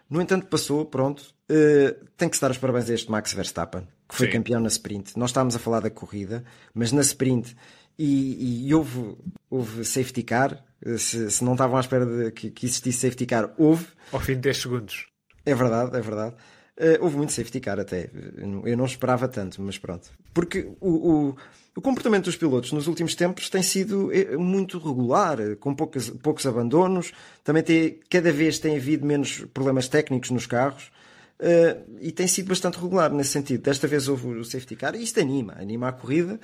No 0.08 0.20
entanto, 0.20 0.46
passou, 0.46 0.84
pronto. 0.84 1.22
Eh, 1.48 1.96
tem 2.16 2.28
que 2.28 2.36
se 2.36 2.42
dar 2.42 2.50
os 2.50 2.58
parabéns 2.58 2.90
a 2.90 2.94
este 2.94 3.10
Max 3.10 3.32
Verstappen, 3.32 3.86
que 4.08 4.14
foi 4.16 4.26
Sim. 4.26 4.32
campeão 4.32 4.60
na 4.60 4.68
sprint. 4.68 5.16
Nós 5.18 5.30
estávamos 5.30 5.54
a 5.54 5.58
falar 5.58 5.80
da 5.80 5.90
corrida, 5.90 6.44
mas 6.74 6.90
na 6.92 7.00
sprint 7.00 7.54
e, 7.98 8.66
e 8.68 8.74
houve, 8.74 9.16
houve 9.48 9.84
safety 9.84 10.22
car. 10.22 10.64
Eh, 10.84 10.96
Se, 10.98 11.30
se 11.30 11.44
não 11.44 11.52
estavam 11.52 11.76
à 11.76 11.80
espera 11.80 12.04
de 12.06 12.30
que, 12.32 12.50
que 12.50 12.66
existisse 12.66 12.98
safety 13.00 13.26
car, 13.26 13.52
houve. 13.56 13.86
Ao 14.12 14.18
fim 14.20 14.34
de 14.34 14.40
10 14.40 14.56
segundos. 14.62 15.06
É 15.46 15.54
verdade, 15.54 15.96
é 15.96 16.00
verdade. 16.00 16.34
Eh, 16.76 16.98
houve 17.00 17.16
muito 17.16 17.32
safety 17.32 17.60
car 17.60 17.78
até. 17.78 18.10
Eu 18.36 18.46
não- 18.48 18.66
Eu 18.66 18.76
não 18.76 18.84
esperava 18.86 19.28
tanto, 19.28 19.60
mas 19.62 19.78
pronto. 19.78 20.10
Porque 20.34 20.72
o, 20.80 20.88
o, 21.30 21.36
o 21.76 21.80
comportamento 21.80 22.24
dos 22.24 22.36
pilotos 22.36 22.72
nos 22.72 22.86
últimos 22.86 23.14
tempos 23.14 23.48
tem 23.48 23.62
sido 23.62 24.12
eh, 24.12 24.36
muito 24.36 24.78
regular, 24.78 25.40
eh, 25.40 25.54
com 25.54 25.74
poucas, 25.74 26.10
poucos 26.10 26.46
abandonos. 26.46 27.12
Também 27.44 27.62
tem, 27.62 28.00
cada 28.10 28.32
vez 28.32 28.58
tem 28.58 28.76
havido 28.76 29.06
menos 29.06 29.44
problemas 29.54 29.88
técnicos 29.88 30.30
nos 30.30 30.46
carros. 30.46 30.90
eh, 31.38 31.78
e 32.00 32.12
tem 32.12 32.26
sido 32.26 32.48
bastante 32.48 32.78
regular 32.78 33.12
nesse 33.12 33.30
sentido. 33.30 33.62
Desta 33.62 33.86
vez 33.86 34.08
houve 34.08 34.26
o 34.28 34.44
safety 34.44 34.76
car 34.76 34.94
e 34.94 35.02
isto 35.02 35.20
anima, 35.20 35.54
anima 35.58 35.88
a 35.88 35.92
corrida. 35.92 36.38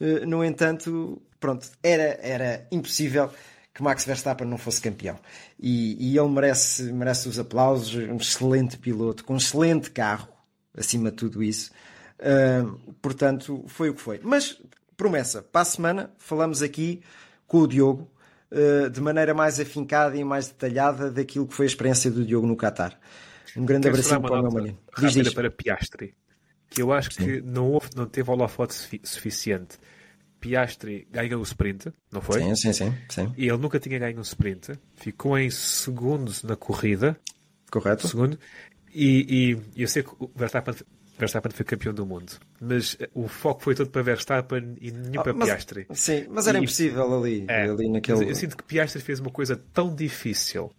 Eh, 0.00 0.24
no 0.26 0.44
entanto, 0.44 1.20
pronto, 1.40 1.68
era, 1.82 2.18
era 2.22 2.66
impossível 2.70 3.30
que 3.74 3.82
Max 3.82 4.04
Verstappen 4.04 4.46
não 4.46 4.58
fosse 4.58 4.80
campeão. 4.80 5.18
E, 5.58 6.12
e 6.12 6.18
ele 6.18 6.28
merece, 6.28 6.84
merece 6.92 7.28
os 7.28 7.38
aplausos, 7.38 7.94
um 7.94 8.16
excelente 8.16 8.76
piloto, 8.78 9.24
com 9.24 9.34
um 9.34 9.36
excelente 9.36 9.90
carro, 9.90 10.28
acima 10.76 11.10
de 11.10 11.16
tudo 11.16 11.42
isso. 11.42 11.70
Ah, 12.20 12.64
portanto, 13.00 13.64
foi 13.68 13.90
o 13.90 13.94
que 13.94 14.00
foi. 14.00 14.20
Mas, 14.22 14.60
promessa, 14.96 15.42
para 15.42 15.62
a 15.62 15.64
semana 15.64 16.10
falamos 16.18 16.62
aqui 16.62 17.00
com 17.46 17.58
o 17.58 17.66
Diogo, 17.66 18.10
ah, 18.50 18.88
de 18.88 19.00
maneira 19.00 19.34
mais 19.34 19.60
afincada 19.60 20.16
e 20.16 20.24
mais 20.24 20.48
detalhada 20.48 21.10
daquilo 21.10 21.46
que 21.46 21.54
foi 21.54 21.66
a 21.66 21.68
experiência 21.68 22.10
do 22.10 22.24
Diogo 22.24 22.46
no 22.46 22.56
Qatar. 22.56 22.98
Um 23.56 23.64
grande 23.64 23.90
Quero 23.90 24.08
uma 24.08 24.20
para 24.20 24.40
o 24.40 24.42
meu 24.42 24.52
menino. 24.52 24.78
Diz, 24.98 25.14
diz. 25.14 25.32
para 25.34 25.50
Piastri, 25.50 26.14
que 26.70 26.82
eu 26.82 26.92
acho 26.92 27.10
que 27.10 27.40
não, 27.40 27.72
houve, 27.72 27.88
não 27.96 28.06
teve 28.06 28.30
holofote 28.30 28.74
sufi- 28.74 29.00
suficiente. 29.02 29.78
Piastri 30.38 31.08
ganhou 31.10 31.40
o 31.40 31.42
sprint, 31.42 31.92
não 32.12 32.20
foi? 32.20 32.40
Sim, 32.40 32.54
sim, 32.54 32.72
sim, 32.72 32.94
sim. 33.08 33.32
E 33.36 33.48
ele 33.48 33.56
nunca 33.58 33.80
tinha 33.80 33.98
ganho 33.98 34.18
um 34.18 34.22
sprint. 34.22 34.78
Ficou 34.94 35.36
em 35.36 35.50
segundos 35.50 36.44
na 36.44 36.54
corrida. 36.54 37.18
Correto? 37.70 38.06
Segundo. 38.06 38.38
E, 38.94 39.58
e 39.74 39.82
eu 39.82 39.88
sei 39.88 40.02
que 40.04 40.10
o 40.18 40.30
Verstappen 40.36 40.74
Verstappen 41.18 41.50
foi 41.52 41.64
campeão 41.64 41.92
do 41.92 42.06
mundo. 42.06 42.32
Mas 42.60 42.96
eh, 43.00 43.08
o 43.14 43.26
foco 43.28 43.62
foi 43.62 43.74
todo 43.74 43.90
para 43.90 44.02
Verstappen 44.02 44.76
e 44.80 44.90
nenhum 44.90 45.20
Ah, 45.20 45.22
para 45.24 45.32
mas- 45.34 45.48
Piastri. 45.48 45.86
Sim, 45.92 46.26
mas 46.30 46.46
era 46.46 46.58
E- 46.58 46.62
impossível 46.62 47.18
ali, 47.18 47.44
É, 47.48 47.64
ali 47.64 47.88
naquele. 47.88 48.30
Eu 48.30 48.34
sinto 48.34 48.56
que 48.56 48.62
Piastri 48.62 49.00
fez 49.02 49.18
uma 49.20 49.30
coisa 49.30 49.56
tão 49.72 49.94
difícil 49.94 50.70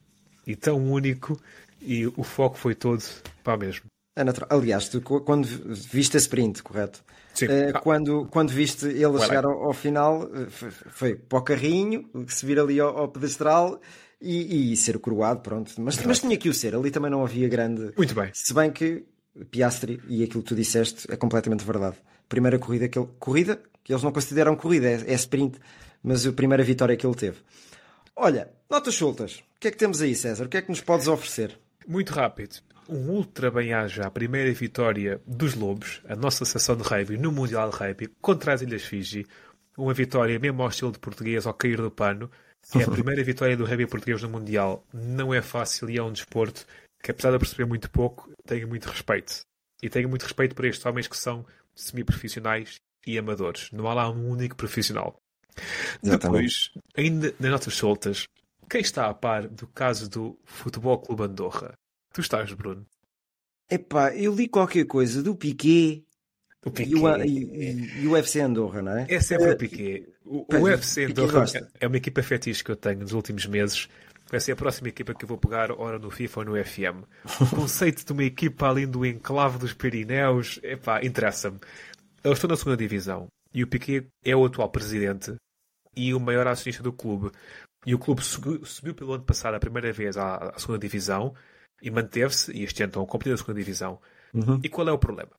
e 0.48 0.56
tão 0.56 0.78
único 0.92 1.40
e 1.82 2.08
o 2.08 2.24
foco 2.24 2.58
foi 2.58 2.74
todo 2.76 3.04
para 3.44 3.56
o 3.56 3.60
mesmo. 3.60 3.86
É. 4.18 4.24
Aliás, 4.50 4.90
tu 4.90 5.00
quando 5.02 5.46
viste 5.46 6.18
a 6.18 6.20
sprint, 6.20 6.62
correto? 6.64 7.02
Sim. 7.34 7.46
Eh, 7.46 7.72
Ah. 7.74 7.80
quando, 7.80 8.26
quando 8.32 8.50
viste 8.50 8.86
ele 8.86 9.18
chegar 9.20 9.46
ao, 9.46 9.64
ao 9.66 9.74
final, 9.74 10.24
eh, 10.34 10.48
foi, 10.50 11.16
para 11.16 11.38
o 11.40 11.42
carrinho, 11.42 12.10
subir 12.28 12.60
ali 12.60 12.80
ao, 12.80 12.98
ao 12.98 13.08
pedestral 13.08 13.80
e, 14.22 14.74
e 14.74 14.76
ser 14.78 15.00
coroado, 15.00 15.40
pronto. 15.42 15.72
Mas, 15.78 16.04
mas 16.06 16.20
tinha 16.20 16.36
que 16.36 16.50
o 16.50 16.54
ser, 16.54 16.76
ali 16.76 16.92
também 16.92 17.10
não 17.10 17.24
havia 17.24 17.48
grande. 17.48 17.94
Muito 17.96 18.14
bem. 18.14 18.30
Se 18.34 18.54
bem 18.54 18.70
que 18.72 19.06
Piastri, 19.46 20.02
e 20.08 20.24
aquilo 20.24 20.44
que 20.44 20.50
tu 20.50 20.56
disseste, 20.56 21.12
é 21.12 21.16
completamente 21.16 21.66
verdade. 21.66 21.98
Primeira 22.28 22.60
corrida 22.60 22.88
que 22.88 23.00
ele. 23.00 23.08
Corrida, 23.20 23.62
que 23.84 23.92
eles 23.92 24.04
não 24.04 24.12
consideram 24.12 24.56
corrida, 24.56 24.88
é, 24.88 25.12
é 25.12 25.14
sprint, 25.14 25.58
mas 26.04 26.26
a 26.26 26.32
primeira 26.32 26.64
vitória 26.64 26.96
que 26.96 27.06
ele 27.06 27.16
teve. 27.16 27.38
Olha, 28.16 28.50
notas 28.70 28.96
soltas. 28.96 29.44
O 29.56 29.60
que 29.60 29.70
é 29.70 29.72
que 29.72 29.78
temos 29.78 30.02
aí, 30.02 30.14
César? 30.14 30.46
O 30.46 30.50
que 30.50 30.58
é 30.58 30.62
que 30.62 30.70
nos 30.70 30.82
podes 30.82 31.08
oferecer? 31.08 31.58
Muito 31.88 32.14
rápido. 32.14 32.58
Um 32.88 33.10
ultra 33.10 33.50
bem-aja 33.50 34.08
à 34.08 34.12
primeira 34.12 34.52
vitória 34.52 35.22
dos 35.26 35.54
Lobos, 35.54 36.02
a 36.08 36.16
nossa 36.16 36.44
sessão 36.44 36.76
de 36.76 36.84
rugby 36.84 37.18
no 37.18 37.32
Mundial 37.32 37.70
de 37.70 37.78
Rugby 37.78 38.10
contra 38.20 38.54
as 38.54 38.62
Ilhas 38.62 38.84
Fiji. 38.84 39.26
Uma 39.78 39.94
vitória 39.94 40.38
mesmo 40.40 40.62
ao 40.62 40.70
estilo 40.70 40.92
de 40.92 41.00
português, 41.00 41.46
ao 41.46 41.54
cair 41.54 41.78
do 41.78 41.90
pano. 41.90 42.30
É 42.76 42.84
a 42.84 42.88
primeira 42.92 43.24
vitória 43.24 43.56
do 43.56 43.64
rugby 43.64 43.88
português 43.88 44.22
no 44.22 44.30
Mundial. 44.30 44.86
Não 44.94 45.34
é 45.34 45.42
fácil 45.42 45.90
e 45.90 45.98
é 45.98 46.04
um 46.04 46.12
desporto 46.12 46.66
que, 47.02 47.12
apesar 47.12 47.30
de 47.30 47.36
eu 47.36 47.40
perceber 47.40 47.66
muito 47.66 47.90
pouco, 47.90 48.32
tenho 48.46 48.68
muito 48.68 48.88
respeito. 48.88 49.42
E 49.82 49.90
tenho 49.90 50.10
muito 50.10 50.24
respeito 50.24 50.56
por 50.56 50.66
estes 50.66 50.86
homens 50.86 51.08
que 51.08 51.18
são 51.18 51.46
semi-profissionais 51.74 52.80
e 53.08 53.18
amadores. 53.18 53.72
Não 53.72 53.88
há 53.88 53.94
lá 53.94 54.10
um 54.10 54.30
único 54.30 54.56
profissional. 54.56 55.20
Depois, 56.02 56.72
ainda 56.96 57.34
nas 57.40 57.52
notas 57.52 57.74
soltas, 57.74 58.28
quem 58.70 58.82
está 58.82 59.08
a 59.08 59.14
par 59.14 59.48
do 59.48 59.68
caso 59.68 60.10
do 60.10 60.38
Futebol 60.44 61.00
Clube 61.00 61.24
Andorra? 61.24 61.74
Tu 62.14 62.22
estás, 62.22 62.52
Bruno? 62.54 62.86
Epá, 63.70 64.16
eu 64.16 64.34
li 64.34 64.48
qualquer 64.48 64.86
coisa 64.86 65.22
do 65.22 65.36
Piquet 65.36 66.04
O 66.66 66.72
e 66.82 66.96
o, 66.96 67.24
e, 67.24 68.08
o 68.08 68.12
UFC 68.12 68.42
Andorra, 68.42 68.82
não 68.82 68.98
é? 68.98 69.06
É 69.10 69.20
sempre 69.20 69.46
Eh, 69.46 69.54
o 69.54 69.58
Piquet. 69.58 70.08
O, 70.26 70.46
o 70.54 70.62
UFC 70.64 71.08
Piquet 71.08 71.22
Andorra 71.22 71.46
é 71.80 71.88
uma 71.88 71.98
equipa 71.98 72.22
fetiche 72.22 72.64
que 72.64 72.72
eu 72.72 72.76
tenho 72.76 73.00
nos 73.00 73.14
últimos 73.14 73.46
meses. 73.46 73.88
Vai 74.30 74.40
ser 74.40 74.52
a 74.52 74.56
próxima 74.56 74.90
equipa 74.90 75.14
que 75.14 75.26
eu 75.26 75.28
vou 75.28 75.38
pegar, 75.38 75.72
ora 75.72 75.98
no 75.98 76.12
FIFA 76.12 76.42
ou 76.42 76.46
no 76.46 76.64
FM. 76.64 77.04
O 77.42 77.50
conceito 77.56 78.06
de 78.06 78.12
uma 78.12 78.24
equipa 78.24 78.70
ali 78.70 78.86
do 78.86 79.06
enclave 79.06 79.58
dos 79.58 79.74
Pirineus, 79.74 80.60
epá, 80.62 81.04
interessa-me. 81.04 81.60
Eles 82.24 82.38
estão 82.38 82.50
na 82.50 82.56
segunda 82.56 82.78
divisão 82.78 83.28
e 83.54 83.64
o 83.64 83.68
Piquet 83.68 84.08
é 84.24 84.36
o 84.36 84.46
atual 84.46 84.70
presidente 84.70 85.36
e 85.96 86.14
o 86.14 86.20
maior 86.20 86.46
acionista 86.48 86.84
do 86.84 86.94
clube. 86.94 87.32
E 87.86 87.96
o 87.96 88.00
clube 88.00 88.24
subiu, 88.24 88.64
subiu 88.66 88.94
pelo 88.94 89.14
ano 89.14 89.24
passado 89.24 89.56
a 89.56 89.60
primeira 89.60 89.92
vez 89.92 90.16
à, 90.18 90.36
à 90.36 90.60
segunda 90.60 90.80
divisão 90.80 91.34
e 91.82 91.90
manteve-se, 91.90 92.52
e 92.52 92.64
este 92.64 92.84
ano 92.84 92.90
estão 92.90 93.04
a 93.04 93.08
competir 93.08 93.32
na 93.32 93.38
segunda 93.38 93.58
divisão. 93.58 94.00
Uhum. 94.34 94.60
E 94.64 94.70
qual 94.70 94.88
é 94.88 94.92
o 94.92 95.00
problema? 95.00 95.32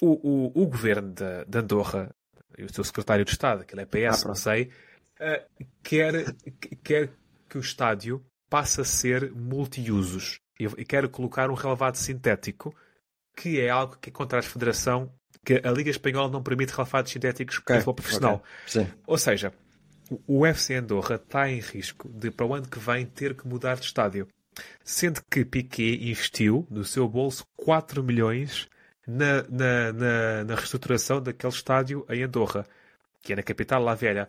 O, 0.00 0.06
o, 0.06 0.62
o 0.62 0.66
governo 0.66 1.12
de 1.12 1.58
Andorra, 1.58 2.14
e 2.56 2.64
o 2.64 2.72
seu 2.72 2.84
secretário 2.84 3.24
de 3.24 3.30
Estado, 3.30 3.64
que 3.64 3.74
ele 3.74 3.82
é 3.82 3.86
PS, 3.86 4.24
Ah, 4.24 4.28
não 4.28 4.34
sei, 4.34 4.70
eh, 5.18 5.46
quer, 5.82 6.36
quer 6.84 7.10
que 7.48 7.58
o 7.58 7.60
estádio 7.60 8.24
passe 8.50 8.80
a 8.80 8.84
ser 8.84 9.32
multiusos 9.32 10.40
e, 10.58 10.64
e 10.64 10.84
quer 10.84 11.08
colocar 11.08 11.50
um 11.50 11.54
relevado 11.54 11.96
sintético, 11.96 12.74
que 13.36 13.60
é 13.60 13.70
algo 13.70 13.96
que 14.00 14.10
é 14.10 14.12
contra 14.12 14.38
a 14.38 14.42
Federação, 14.42 15.12
que 15.44 15.60
a 15.64 15.70
Liga 15.70 15.90
Espanhola 15.90 16.30
não 16.30 16.42
permite 16.42 16.72
relevados 16.72 17.12
sintéticos 17.12 17.58
Ok, 17.58 17.64
para 17.66 17.76
futebol 17.76 17.94
profissional. 17.94 18.34
ok, 18.36 18.46
Sim. 18.66 18.86
Ou 19.06 19.16
seja, 19.18 19.52
o- 20.10 20.20
o 20.26 20.38
UFC 20.40 20.74
Andorra 20.74 21.16
está 21.16 21.48
em 21.48 21.60
risco 21.60 22.08
de, 22.08 22.30
para 22.30 22.46
o 22.46 22.54
ano 22.54 22.68
que 22.68 22.78
vem, 22.78 23.06
ter 23.06 23.34
que 23.34 23.46
mudar 23.46 23.76
de 23.76 23.86
estádio. 23.86 24.26
Sendo 24.82 25.20
que 25.30 25.44
Piquet 25.44 26.10
investiu 26.10 26.66
no 26.70 26.84
seu 26.84 27.08
bolso 27.08 27.44
4 27.56 28.02
milhões 28.02 28.68
na, 29.06 29.42
na, 29.48 29.92
na, 29.92 30.44
na 30.44 30.54
reestruturação 30.56 31.22
daquele 31.22 31.52
estádio 31.52 32.04
em 32.10 32.22
Andorra, 32.24 32.66
que 33.22 33.32
é 33.32 33.36
na 33.36 33.42
capital, 33.42 33.82
La 33.82 33.94
Velha. 33.94 34.28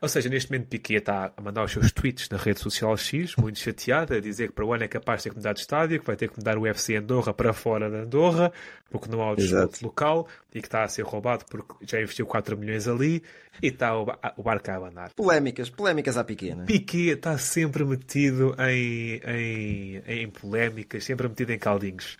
Ou 0.00 0.08
seja, 0.08 0.28
neste 0.28 0.50
momento 0.50 0.68
Piquet 0.68 0.98
está 0.98 1.32
a 1.36 1.42
mandar 1.42 1.64
os 1.64 1.72
seus 1.72 1.90
tweets 1.90 2.28
na 2.28 2.38
rede 2.38 2.60
social 2.60 2.96
X, 2.96 3.34
muito 3.36 3.58
chateado, 3.58 4.14
a 4.14 4.20
dizer 4.20 4.48
que 4.48 4.54
para 4.54 4.64
o 4.64 4.72
ano 4.72 4.84
é 4.84 4.88
capaz 4.88 5.18
de 5.18 5.24
ter 5.24 5.30
que 5.30 5.36
mudar 5.36 5.54
de 5.54 5.60
estádio, 5.60 5.98
que 5.98 6.06
vai 6.06 6.14
ter 6.14 6.30
que 6.30 6.38
mudar 6.38 6.56
o 6.56 6.62
UFC 6.62 6.94
Andorra 6.94 7.34
para 7.34 7.52
fora 7.52 7.90
de 7.90 7.96
Andorra, 7.96 8.52
porque 8.88 9.08
não 9.10 9.20
há 9.20 9.32
o 9.32 9.36
local 9.82 10.28
e 10.54 10.60
que 10.60 10.68
está 10.68 10.84
a 10.84 10.88
ser 10.88 11.02
roubado 11.02 11.44
porque 11.50 11.74
já 11.84 12.00
investiu 12.00 12.26
4 12.26 12.56
milhões 12.56 12.86
ali 12.86 13.24
e 13.60 13.66
está 13.66 13.98
o, 13.98 14.06
o 14.36 14.42
barco 14.42 14.70
a 14.70 14.76
abanar. 14.76 15.10
Polémicas, 15.14 15.68
polémicas 15.68 16.16
à 16.16 16.22
pequena. 16.22 16.64
Piquet 16.64 17.14
está 17.14 17.36
sempre 17.36 17.84
metido 17.84 18.54
em, 18.60 19.20
em, 19.26 20.02
em 20.06 20.30
polémicas, 20.30 21.02
sempre 21.02 21.28
metido 21.28 21.50
em 21.50 21.58
caldinhos. 21.58 22.18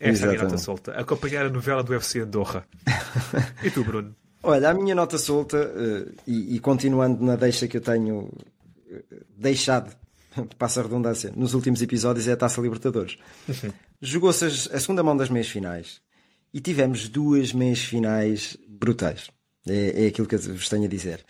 Esta 0.00 0.26
é 0.26 0.28
a 0.28 0.32
minha 0.32 0.42
nota 0.42 0.58
solta. 0.58 0.92
Acompanhar 0.92 1.46
a 1.46 1.50
novela 1.50 1.84
do 1.84 1.92
UFC 1.92 2.20
Andorra. 2.20 2.66
e 3.62 3.70
tu, 3.70 3.84
Bruno? 3.84 4.16
Olha, 4.46 4.70
a 4.70 4.74
minha 4.74 4.94
nota 4.94 5.16
solta, 5.16 5.56
eh, 5.56 6.12
e, 6.26 6.56
e 6.56 6.58
continuando 6.60 7.24
na 7.24 7.34
deixa 7.36 7.66
que 7.66 7.76
eu 7.78 7.80
tenho 7.80 8.30
eh, 8.90 9.02
deixado, 9.36 9.94
passa 10.58 10.80
a 10.80 10.82
redundância, 10.82 11.32
nos 11.34 11.54
últimos 11.54 11.80
episódios, 11.80 12.28
é 12.28 12.32
a 12.32 12.36
Taça 12.36 12.60
Libertadores. 12.60 13.16
Jogou-se 14.02 14.44
as- 14.44 14.68
a 14.72 14.78
segunda 14.78 15.02
mão 15.02 15.16
das 15.16 15.30
meias 15.30 15.48
finais 15.48 16.00
e 16.52 16.60
tivemos 16.60 17.08
duas 17.08 17.52
meias 17.52 17.78
finais 17.80 18.56
brutais. 18.68 19.30
É, 19.66 20.04
é 20.04 20.06
aquilo 20.08 20.26
que 20.26 20.34
eu 20.34 20.38
vos 20.40 20.68
tenho 20.68 20.84
a 20.84 20.88
dizer. 20.88 21.24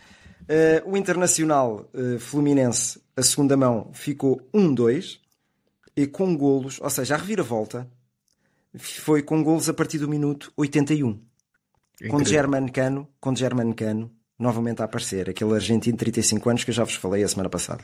Eh, 0.47 0.83
o 0.85 0.97
Internacional 0.97 1.89
eh, 1.93 2.19
Fluminense, 2.19 2.99
a 3.15 3.23
segunda 3.23 3.55
mão, 3.55 3.91
ficou 3.93 4.41
1-2 4.53 5.19
e 5.95 6.05
com 6.05 6.35
golos, 6.35 6.79
ou 6.81 6.89
seja, 6.89 7.15
a 7.15 7.17
reviravolta 7.17 7.87
foi 8.77 9.23
com 9.23 9.41
golos 9.41 9.69
a 9.69 9.73
partir 9.73 9.99
do 9.99 10.09
minuto 10.09 10.51
81 10.57 11.17
com. 12.09 12.23
German 12.23 12.67
Cano, 12.69 13.07
com 13.19 13.35
German 13.35 13.73
Cano 13.73 14.11
novamente 14.37 14.81
a 14.81 14.85
aparecer, 14.85 15.29
aquele 15.29 15.53
argentino 15.53 15.95
de 15.95 15.99
35 15.99 16.49
anos 16.49 16.63
que 16.63 16.69
eu 16.71 16.75
já 16.75 16.83
vos 16.83 16.95
falei 16.95 17.23
a 17.23 17.27
semana 17.27 17.49
passada. 17.49 17.83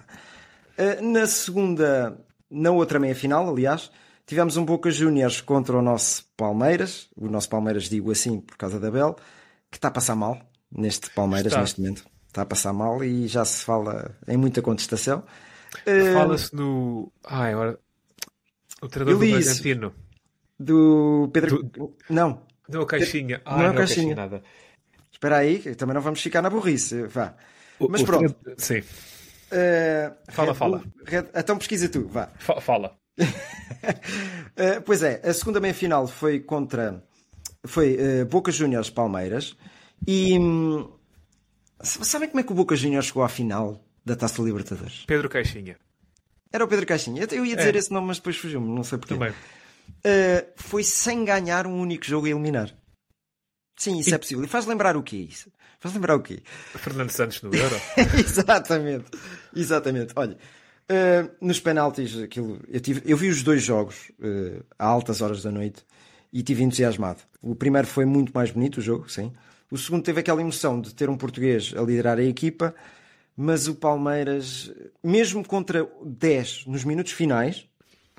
Uh, 0.77 1.01
Na 1.11 1.25
segunda, 1.25 2.17
na 2.49 2.71
outra 2.71 2.99
meia 2.99 3.15
final, 3.15 3.49
aliás, 3.49 3.89
tivemos 4.25 4.57
um 4.57 4.65
Boca 4.65 4.91
Juniors 4.91 5.39
contra 5.41 5.77
o 5.77 5.81
nosso 5.81 6.25
Palmeiras, 6.35 7.07
o 7.15 7.27
nosso 7.29 7.47
Palmeiras 7.49 7.83
digo 7.89 8.11
assim 8.11 8.41
por 8.41 8.57
causa 8.57 8.79
da 8.79 8.91
Bel, 8.91 9.15
que 9.69 9.77
está 9.77 9.87
a 9.87 9.91
passar 9.91 10.15
mal 10.15 10.39
neste 10.69 11.09
Palmeiras 11.11 11.47
Está. 11.53 11.61
neste 11.61 11.79
momento. 11.79 12.05
Está 12.27 12.41
a 12.43 12.45
passar 12.45 12.71
mal 12.73 13.03
e 13.03 13.27
já 13.27 13.43
se 13.43 13.63
fala 13.63 14.17
em 14.27 14.37
muita 14.37 14.61
contestação. 14.61 15.23
Uh, 15.85 16.13
Fala-se 16.13 16.55
no. 16.55 17.11
Ai, 17.25 17.51
agora. 17.53 17.77
O 18.81 18.87
treinador 18.87 19.21
Eu 19.23 19.29
do. 19.31 19.37
Bragantino. 19.39 19.93
do 20.59 21.29
Pedro. 21.33 21.69
Não, 22.09 22.41
Não, 22.71 22.85
Caixinha. 22.85 23.41
Não 23.45 23.53
Ai, 23.53 23.65
é 23.65 23.67
não, 23.69 23.75
Caixinha. 23.75 24.15
nada. 24.15 24.43
espera 25.11 25.37
aí, 25.37 25.59
também 25.75 25.93
não 25.93 26.01
vamos 26.01 26.21
ficar 26.21 26.41
na 26.41 26.49
burrice. 26.49 27.03
Vá. 27.07 27.33
O- 27.79 27.87
Mas 27.89 28.01
o 28.01 28.05
pronto. 28.05 28.35
Sim. 28.57 28.79
Uh, 28.79 30.15
Fala, 30.31 30.51
Red 30.53 30.57
fala. 30.57 30.77
Bull- 30.79 30.91
Red- 31.05 31.29
Então 31.35 31.57
pesquisa 31.57 31.89
tu, 31.89 32.07
vá. 32.07 32.27
Fa- 32.39 32.61
Fala. 32.61 32.95
Uh, 33.19 34.81
pois 34.85 35.03
é, 35.03 35.21
a 35.23 35.33
segunda 35.33 35.59
meia 35.59 35.73
final 35.73 36.07
foi 36.07 36.39
contra 36.39 37.03
foi 37.65 37.97
uh, 38.21 38.25
Boca 38.25 38.51
Juniors 38.51 38.89
Palmeiras 38.89 39.55
e 40.07 40.37
hum, 40.39 40.89
sabem 41.83 42.29
como 42.29 42.39
é 42.39 42.43
que 42.43 42.51
o 42.51 42.55
Boca 42.55 42.75
Juniors 42.75 43.07
chegou 43.07 43.23
à 43.23 43.29
final 43.29 43.83
da 44.05 44.15
Taça 44.15 44.41
Libertadores? 44.41 45.03
Pedro 45.05 45.29
Caixinha. 45.29 45.77
Era 46.51 46.63
o 46.65 46.67
Pedro 46.67 46.85
Caixinha. 46.85 47.23
Eu- 47.29 47.37
Eu 47.39 47.45
ia 47.45 47.55
dizer 47.55 47.75
É. 47.75 47.77
esse 47.77 47.91
nome, 47.91 48.07
mas 48.07 48.17
depois 48.17 48.35
fugiu-me, 48.37 48.67
não 48.73 48.83
sei 48.83 48.97
porquê. 48.97 49.13
Também. 49.13 49.33
Uh, 49.99 50.51
foi 50.55 50.83
sem 50.83 51.23
ganhar 51.25 51.67
um 51.67 51.79
único 51.79 52.05
jogo 52.05 52.25
a 52.27 52.29
eliminar. 52.29 52.75
Sim, 53.75 53.97
isso 53.97 54.13
é 54.13 54.17
possível. 54.17 54.43
E 54.43 54.47
faz 54.47 54.65
lembrar 54.65 54.95
o 54.95 55.03
quê 55.03 55.17
isso? 55.17 55.51
Faz 55.79 55.95
lembrar 55.95 56.15
o 56.15 56.21
quê? 56.21 56.43
Fernando 56.75 57.09
Santos 57.09 57.41
no 57.41 57.53
Euro. 57.55 57.75
exatamente, 58.23 59.05
exatamente. 59.55 60.13
Olha, 60.15 60.37
eh, 60.87 61.29
nos 61.39 61.59
penaltis, 61.59 62.17
aquilo, 62.17 62.59
eu, 62.67 62.79
tive, 62.79 63.01
eu 63.05 63.15
vi 63.15 63.29
os 63.29 63.41
dois 63.41 63.63
jogos 63.63 64.11
eh, 64.21 64.61
a 64.77 64.85
altas 64.85 65.21
horas 65.21 65.41
da 65.41 65.49
noite 65.49 65.85
e 66.31 66.39
estive 66.39 66.63
entusiasmado. 66.63 67.21
O 67.41 67.55
primeiro 67.55 67.87
foi 67.87 68.05
muito 68.05 68.31
mais 68.33 68.51
bonito, 68.51 68.77
o 68.77 68.81
jogo, 68.81 69.09
sim. 69.09 69.31
O 69.71 69.77
segundo 69.77 70.03
teve 70.03 70.19
aquela 70.19 70.41
emoção 70.41 70.79
de 70.81 70.93
ter 70.93 71.09
um 71.09 71.17
português 71.17 71.73
a 71.75 71.81
liderar 71.81 72.19
a 72.19 72.23
equipa, 72.23 72.75
mas 73.37 73.67
o 73.67 73.75
Palmeiras, 73.75 74.71
mesmo 75.03 75.47
contra 75.47 75.89
10 76.05 76.65
nos 76.67 76.83
minutos 76.83 77.13
finais, 77.13 77.65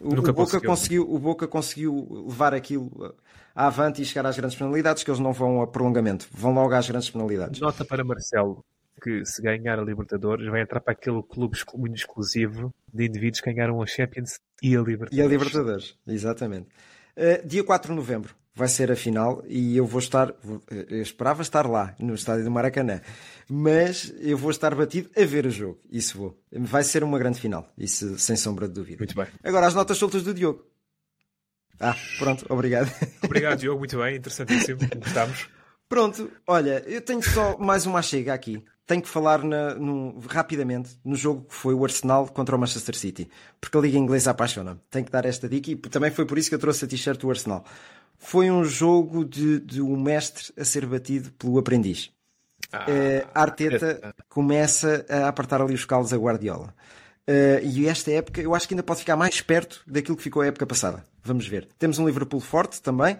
o, 0.01 0.15
o 0.15 0.33
Boca 0.33 0.61
conseguiu. 0.61 1.11
o 1.11 1.19
Boca 1.19 1.47
conseguiu 1.47 2.25
levar 2.29 2.55
aquilo 2.55 3.15
à 3.55 3.67
avante 3.67 4.03
e 4.03 4.05
chegar 4.05 4.27
às 4.27 4.37
grandes 4.37 4.57
penalidades, 4.57 5.03
que 5.03 5.11
eles 5.11 5.21
não 5.21 5.33
vão 5.33 5.63
a 5.63 5.67
prolongamento, 5.67 6.29
vão 6.33 6.53
logo 6.55 6.75
às 6.75 6.89
grandes 6.89 7.11
penalidades. 7.11 7.61
Nota 7.61 7.85
para 7.85 8.05
Marcelo 8.05 8.65
que 9.03 9.25
se 9.27 9.43
ganhar 9.43 9.79
a 9.79 9.83
Libertadores 9.83 10.49
vai 10.49 10.63
entrar 10.63 10.81
para 10.81 10.93
aquele 10.93 11.23
clube 11.23 11.59
muito 11.75 11.97
exclusivo 11.97 12.73
de 12.93 13.07
indivíduos 13.07 13.41
que 13.41 13.53
ganharam 13.53 13.83
a 13.83 13.87
Champions 13.87 14.39
e 14.63 14.77
a 14.77 14.81
Libertadores. 14.81 15.19
E 15.19 15.21
a 15.21 15.27
Libertadores, 15.27 15.99
exatamente. 16.07 16.69
Uh, 17.17 17.47
dia 17.47 17.65
4 17.65 17.91
de 17.91 17.97
novembro, 17.97 18.35
vai 18.55 18.69
ser 18.69 18.91
a 18.93 18.97
final 18.97 19.43
e 19.47 19.77
eu 19.77 19.87
vou 19.87 19.99
estar, 19.99 20.35
eu 20.71 21.03
esperava 21.03 21.43
estar 21.43 21.67
lá 21.67 21.95
no 21.99 22.15
estádio 22.15 22.45
do 22.45 22.51
Maracanã, 22.51 23.01
mas 23.49 24.13
eu 24.21 24.37
vou 24.37 24.51
estar 24.51 24.75
batido 24.75 25.11
a 25.17 25.25
ver 25.25 25.47
o 25.47 25.51
jogo. 25.51 25.81
Isso 25.91 26.19
vou. 26.19 26.39
Vai 26.53 26.85
ser 26.85 27.03
uma 27.03 27.19
grande 27.19 27.41
final, 27.41 27.71
isso 27.77 28.19
sem 28.19 28.37
sombra 28.37 28.69
de 28.69 28.75
dúvida. 28.75 28.99
Muito 28.99 29.15
bem. 29.15 29.27
Agora 29.43 29.67
as 29.67 29.75
notas 29.75 29.97
soltas 29.97 30.23
do 30.23 30.35
Diogo. 30.35 30.65
Ah, 31.81 31.97
pronto, 32.19 32.47
obrigado. 32.49 32.93
Obrigado, 33.25 33.59
Diogo, 33.59 33.81
muito 33.81 33.99
bem, 33.99 34.17
interessantíssimo, 34.17 34.79
gostamos. 35.03 35.49
Pronto, 35.89 36.31
olha, 36.47 36.83
eu 36.87 37.01
tenho 37.01 37.23
só 37.23 37.59
mais 37.59 37.87
uma 37.87 38.01
chega 38.03 38.33
aqui. 38.33 38.63
Tenho 38.87 39.03
que 39.03 39.09
falar 39.09 39.43
na, 39.43 39.75
no, 39.75 40.19
rapidamente 40.29 40.91
no 41.05 41.17
jogo 41.17 41.45
que 41.45 41.55
foi 41.55 41.75
o 41.75 41.85
Arsenal 41.85 42.29
contra 42.29 42.55
o 42.55 42.59
Manchester 42.59 42.97
City, 42.97 43.29
porque 43.61 43.77
a 43.77 43.81
Liga 43.81 43.99
Inglesa 43.99 44.31
apaixona. 44.31 44.81
Tenho 44.91 45.05
que 45.05 45.11
dar 45.11 45.25
esta 45.25 45.49
dica 45.49 45.71
e 45.71 45.77
também 45.77 46.11
foi 46.11 46.25
por 46.25 46.39
isso 46.39 46.49
que 46.49 46.55
eu 46.55 46.59
trouxe 46.59 46.85
a 46.85 46.89
t-shirt 46.89 47.21
do 47.21 47.31
Arsenal. 47.31 47.65
Foi 48.25 48.51
um 48.51 48.65
jogo 48.65 49.25
de, 49.25 49.59
de 49.59 49.83
um 49.83 50.01
mestre 50.01 50.53
a 50.57 50.65
ser 50.65 50.87
batido 50.87 51.33
pelo 51.33 51.59
aprendiz. 51.59 52.11
Ah, 52.73 52.87
uh, 52.89 53.29
Arteta 53.35 54.15
começa 54.29 55.05
a 55.09 55.29
apertar 55.29 55.61
ali 55.61 55.75
os 55.75 55.85
calos 55.85 56.13
a 56.13 56.17
Guardiola. 56.17 56.73
Uh, 57.29 57.65
e 57.65 57.89
esta 57.89 58.13
época 58.13 58.41
eu 58.41 58.55
acho 58.55 58.67
que 58.69 58.75
ainda 58.75 58.83
pode 58.83 59.01
ficar 59.01 59.17
mais 59.17 59.41
perto 59.41 59.83
daquilo 59.87 60.17
que 60.17 60.23
ficou 60.23 60.41
a 60.41 60.47
época 60.47 60.65
passada. 60.65 61.05
Vamos 61.23 61.49
ver. 61.49 61.69
Temos 61.79 61.99
um 61.99 62.07
Liverpool 62.07 62.41
forte 62.41 62.81
também. 62.81 63.19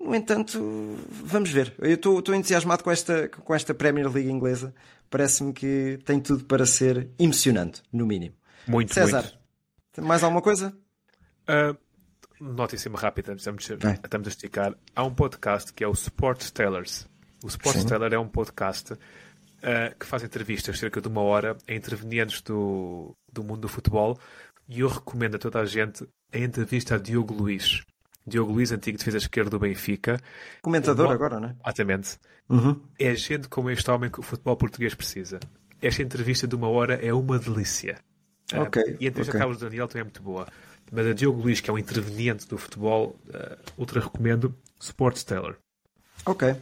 No 0.00 0.14
entanto, 0.14 0.96
vamos 1.10 1.50
ver. 1.50 1.74
Eu 1.80 1.94
estou 1.94 2.34
entusiasmado 2.34 2.84
com 2.84 2.92
esta, 2.92 3.28
com 3.28 3.54
esta 3.54 3.74
Premier 3.74 4.08
League 4.08 4.30
inglesa. 4.30 4.72
Parece-me 5.10 5.52
que 5.52 5.98
tem 6.04 6.20
tudo 6.20 6.44
para 6.44 6.64
ser 6.64 7.08
emocionante, 7.18 7.82
no 7.92 8.06
mínimo. 8.06 8.36
Muito, 8.68 8.94
César, 8.94 9.22
muito. 9.22 10.08
mais 10.08 10.22
alguma 10.22 10.40
coisa? 10.40 10.72
Uh, 11.42 11.76
notícia 12.42 12.90
rápida, 12.90 13.32
estamos, 13.34 13.70
estamos 13.70 14.26
a 14.26 14.30
esticar. 14.30 14.74
Há 14.94 15.04
um 15.04 15.14
podcast 15.14 15.72
que 15.72 15.84
é 15.84 15.88
o 15.88 15.92
Sports 15.92 16.50
Tellers. 16.50 17.06
O 17.42 17.46
Sports 17.46 17.84
Teller 17.84 18.12
é 18.12 18.18
um 18.18 18.28
podcast 18.28 18.94
uh, 18.94 18.98
que 19.98 20.04
faz 20.04 20.24
entrevistas, 20.24 20.78
cerca 20.78 21.00
de 21.00 21.08
uma 21.08 21.20
hora, 21.22 21.56
a 21.68 21.72
intervenientes 21.72 22.42
do, 22.42 23.14
do 23.32 23.44
mundo 23.44 23.60
do 23.60 23.68
futebol. 23.68 24.18
E 24.68 24.80
eu 24.80 24.88
recomendo 24.88 25.36
a 25.36 25.38
toda 25.38 25.60
a 25.60 25.64
gente 25.64 26.06
a 26.32 26.38
entrevista 26.38 26.96
a 26.96 26.98
Diogo 26.98 27.32
Luiz. 27.32 27.82
Diogo 28.26 28.52
Luiz, 28.52 28.72
antigo 28.72 28.98
defesa 28.98 29.18
esquerda 29.18 29.50
do 29.50 29.58
Benfica. 29.58 30.20
Comentador 30.62 31.08
um... 31.08 31.10
agora, 31.10 31.38
não 31.38 31.48
é? 31.48 31.56
Exatamente. 31.64 32.18
Uhum. 32.48 32.80
É 32.98 33.14
gente 33.14 33.48
como 33.48 33.70
este 33.70 33.88
homem 33.90 34.10
que 34.10 34.20
o 34.20 34.22
futebol 34.22 34.56
português 34.56 34.94
precisa. 34.94 35.38
Esta 35.80 36.02
entrevista 36.02 36.46
de 36.46 36.54
uma 36.54 36.68
hora 36.68 36.94
é 36.94 37.12
uma 37.12 37.38
delícia. 37.38 37.98
Okay, 38.52 38.82
uh, 38.82 38.96
e 39.00 39.06
a 39.06 39.08
entrevista 39.08 39.30
okay. 39.30 39.40
a 39.40 39.42
Carlos 39.42 39.58
Daniel 39.58 39.88
também 39.88 40.02
é 40.02 40.04
muito 40.04 40.22
boa. 40.22 40.46
Mas 40.94 41.06
a 41.06 41.12
Diogo 41.14 41.40
Luiz, 41.40 41.60
que 41.60 41.70
é 41.70 41.72
um 41.72 41.78
interveniente 41.78 42.46
do 42.46 42.58
futebol, 42.58 43.16
uh, 43.28 43.56
ultra 43.78 44.00
recomendo. 44.00 44.54
Sports 44.78 45.24
Teller. 45.24 45.56
Ok. 46.26 46.54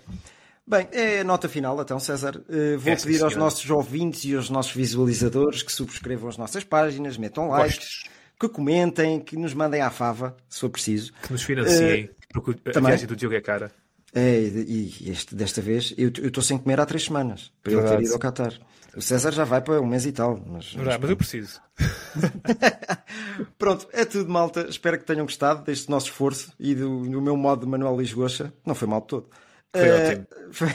Bem, 0.66 0.86
é 0.92 1.20
a 1.20 1.24
nota 1.24 1.48
final 1.48 1.80
então, 1.82 1.98
César. 1.98 2.36
Uh, 2.36 2.78
vou 2.78 2.92
É, 2.92 2.96
pedir 2.96 3.16
sim, 3.16 3.22
aos 3.24 3.32
senhora. 3.32 3.36
nossos 3.38 3.68
ouvintes 3.70 4.24
e 4.24 4.36
aos 4.36 4.48
nossos 4.50 4.72
visualizadores 4.72 5.62
que 5.64 5.72
subscrevam 5.72 6.28
as 6.28 6.36
nossas 6.36 6.62
páginas, 6.62 7.16
metam 7.16 7.48
likes, 7.48 7.76
Gostes. 7.78 8.02
que 8.38 8.48
comentem, 8.48 9.18
que 9.20 9.36
nos 9.36 9.52
mandem 9.52 9.80
à 9.80 9.90
fava, 9.90 10.36
se 10.48 10.60
for 10.60 10.70
preciso. 10.70 11.12
Que 11.22 11.32
nos 11.32 11.42
financiem. 11.42 12.10
porque 12.32 12.52
a 12.68 12.72
também. 12.72 12.90
viagem 12.90 13.08
do 13.08 13.16
Diogo 13.16 13.34
é 13.34 13.40
cara. 13.40 13.72
É, 14.14 14.40
e 14.40 14.92
este, 15.10 15.34
desta 15.34 15.60
vez 15.60 15.92
eu 15.96 16.08
estou 16.08 16.42
sem 16.42 16.58
comer 16.58 16.78
há 16.80 16.86
três 16.86 17.04
semanas 17.04 17.52
para 17.62 17.72
ele 17.72 17.80
ter 17.82 17.86
Verdade. 17.88 18.04
ido 18.06 18.14
ao 18.14 18.20
Qatar. 18.20 18.54
O 18.96 19.00
César 19.02 19.30
já 19.32 19.44
vai 19.44 19.60
para 19.60 19.80
um 19.80 19.86
mês 19.86 20.04
e 20.06 20.12
tal. 20.12 20.36
Mas, 20.46 20.74
Mas, 20.74 20.98
mas 20.98 21.10
eu 21.10 21.16
preciso. 21.16 21.60
Pronto, 23.58 23.88
é 23.92 24.04
tudo, 24.04 24.30
malta. 24.30 24.66
Espero 24.68 24.98
que 24.98 25.04
tenham 25.04 25.24
gostado 25.24 25.62
deste 25.64 25.88
nosso 25.90 26.06
esforço 26.06 26.52
e 26.58 26.74
do, 26.74 27.02
do 27.08 27.20
meu 27.22 27.36
modo 27.36 27.64
de 27.64 27.70
Manuel 27.70 27.96
Lisgocha. 27.98 28.52
Não 28.64 28.74
foi 28.74 28.88
mal 28.88 29.00
de 29.00 29.06
todo. 29.06 29.28
Foi 29.72 29.82
Eh, 29.88 30.08
ótimo. 30.10 30.26
foi- 30.52 30.74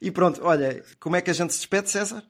E 0.00 0.10
pronto, 0.10 0.40
olha, 0.44 0.82
como 0.98 1.16
é 1.16 1.20
que 1.20 1.30
a 1.30 1.34
gente 1.34 1.52
se 1.52 1.60
despede, 1.60 1.90
César? 1.90 2.22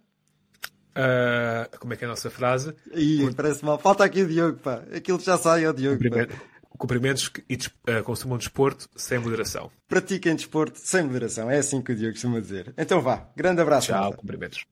Uh, 0.90 1.78
como 1.78 1.92
é 1.92 1.96
que 1.96 2.04
é 2.04 2.06
a 2.06 2.10
nossa 2.10 2.28
frase? 2.30 2.74
Ih, 2.94 3.32
parece 3.34 3.64
mal. 3.64 3.78
Falta 3.78 4.04
aqui 4.04 4.22
o 4.22 4.28
Diogo, 4.28 4.58
pá. 4.58 4.82
Aquilo 4.94 5.20
já 5.20 5.36
sai 5.38 5.64
ao 5.64 5.72
Diogo. 5.72 5.96
Cumprimento- 6.02 6.50
Cumprimentos 6.78 7.30
e 7.48 7.56
uh, 7.56 8.02
consumam 8.04 8.38
desporto 8.38 8.88
sem 8.96 9.18
moderação. 9.18 9.70
Pratiquem 9.86 10.34
desporto 10.34 10.78
sem 10.78 11.02
moderação. 11.04 11.50
É 11.50 11.58
assim 11.58 11.82
que 11.82 11.92
o 11.92 11.96
Diogo 11.96 12.12
costuma 12.14 12.40
dizer. 12.40 12.72
Então 12.78 13.00
vá. 13.02 13.28
Grande 13.36 13.60
abraço. 13.60 13.88
Tchau, 13.88 14.00
malta. 14.00 14.16
cumprimentos. 14.16 14.64